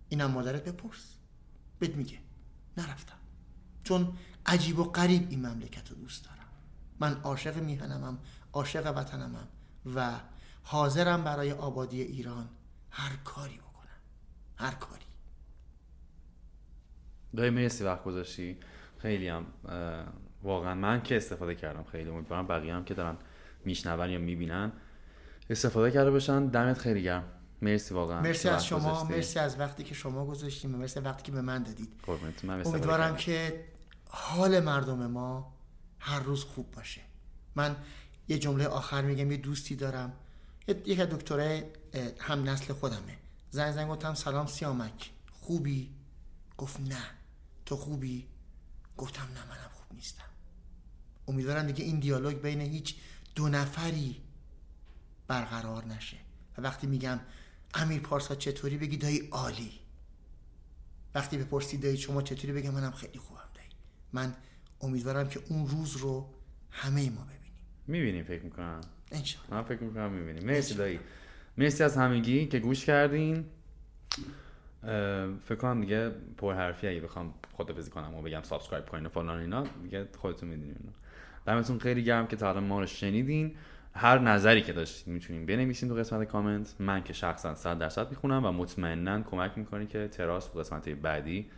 [0.10, 1.16] اینم مادرت بپرس.
[1.80, 2.20] بهت میگه.
[2.78, 3.18] نرفتم.
[3.84, 6.48] چون عجیب و غریب این مملکت رو دوست دارم.
[7.00, 8.20] من عاشق میهنمم
[8.54, 9.48] عاشق وطنمم
[9.96, 10.20] و
[10.64, 12.50] حاضرم برای آبادی ایران
[12.90, 13.73] هر کاری بکنم.
[14.56, 15.06] هر کاری.
[17.36, 18.58] دایی مرسی وقت گذاشتی.
[18.98, 19.46] خیلی هم
[20.44, 23.18] واقعا من که استفاده کردم خیلی امیدوارم بقیه هم که دارن
[23.66, 24.72] میشنون یا می‌بینن
[25.50, 26.46] استفاده کرده باشن.
[26.46, 27.24] دمت خیلی گرم.
[27.62, 28.22] مرسی واقعا.
[28.22, 29.04] مرسی از شما.
[29.04, 31.90] مرسی از وقتی که شما گذاشتیم مرسی وقتی که به من دادید.
[32.66, 33.66] امیدوارم که
[34.08, 35.54] حال مردم ما
[36.00, 37.02] هر روز خوب باشه.
[37.56, 37.76] من
[38.28, 40.14] یه جمله آخر میگم یه دوستی دارم.
[40.68, 41.72] یک دکتره
[42.20, 43.18] هم نسل خودمه.
[43.54, 45.12] زنگ زنگ گفتم سلام سیامک.
[45.32, 45.92] خوبی؟
[46.58, 47.06] گفت نه.
[47.66, 48.28] تو خوبی؟
[48.98, 50.24] گفتم نه منم خوب نیستم.
[51.28, 52.96] امیدوارم دیگه این دیالوگ بین هیچ
[53.36, 54.22] دو نفری
[55.28, 56.18] برقرار نشه.
[56.58, 57.20] و وقتی میگم
[57.74, 59.80] امیر پارسا چطوری؟ بگی دایی عالی.
[61.16, 63.70] وقتی بپرسید دایی شما چطوری؟ بگم منم خیلی خوبم دایی.
[64.14, 64.36] من
[64.82, 66.34] امیدوارم که اون روز رو
[66.72, 67.54] همه ما ببینیم.
[67.88, 68.82] می‌بینیم فکر می‌کنم.
[69.12, 71.00] انشالله من فکر می‌کنم می‌بینیم مرسی دایی.
[71.58, 73.46] مرسی از همگی که گوش کردین.
[75.46, 79.40] فکر کنم دیگه پر حرفی اگه بخوام خدافظی کنم و بگم subscribe کنین و فلان
[79.40, 80.76] اینا دیگه خودتون می‌دونین
[81.46, 83.56] دمتون خیلی گرم که تا الان ما رو شنیدین.
[83.96, 86.76] هر نظری که داشتین می‌تونین بنویسین تو قسمت کامنت.
[86.80, 91.50] من که شخصا 100 درصد می‌خونم و مطمئنا کمک می‌کنه که تراس تو قسمت بعدی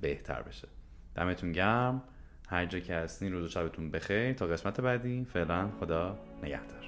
[0.00, 0.68] بهتر بشه.
[1.14, 2.02] دمتون گرم.
[2.48, 4.32] هر جا که هستین روز و شبتون بخیر.
[4.32, 6.79] تا قسمت بعدی فعلا خدا نگهدار.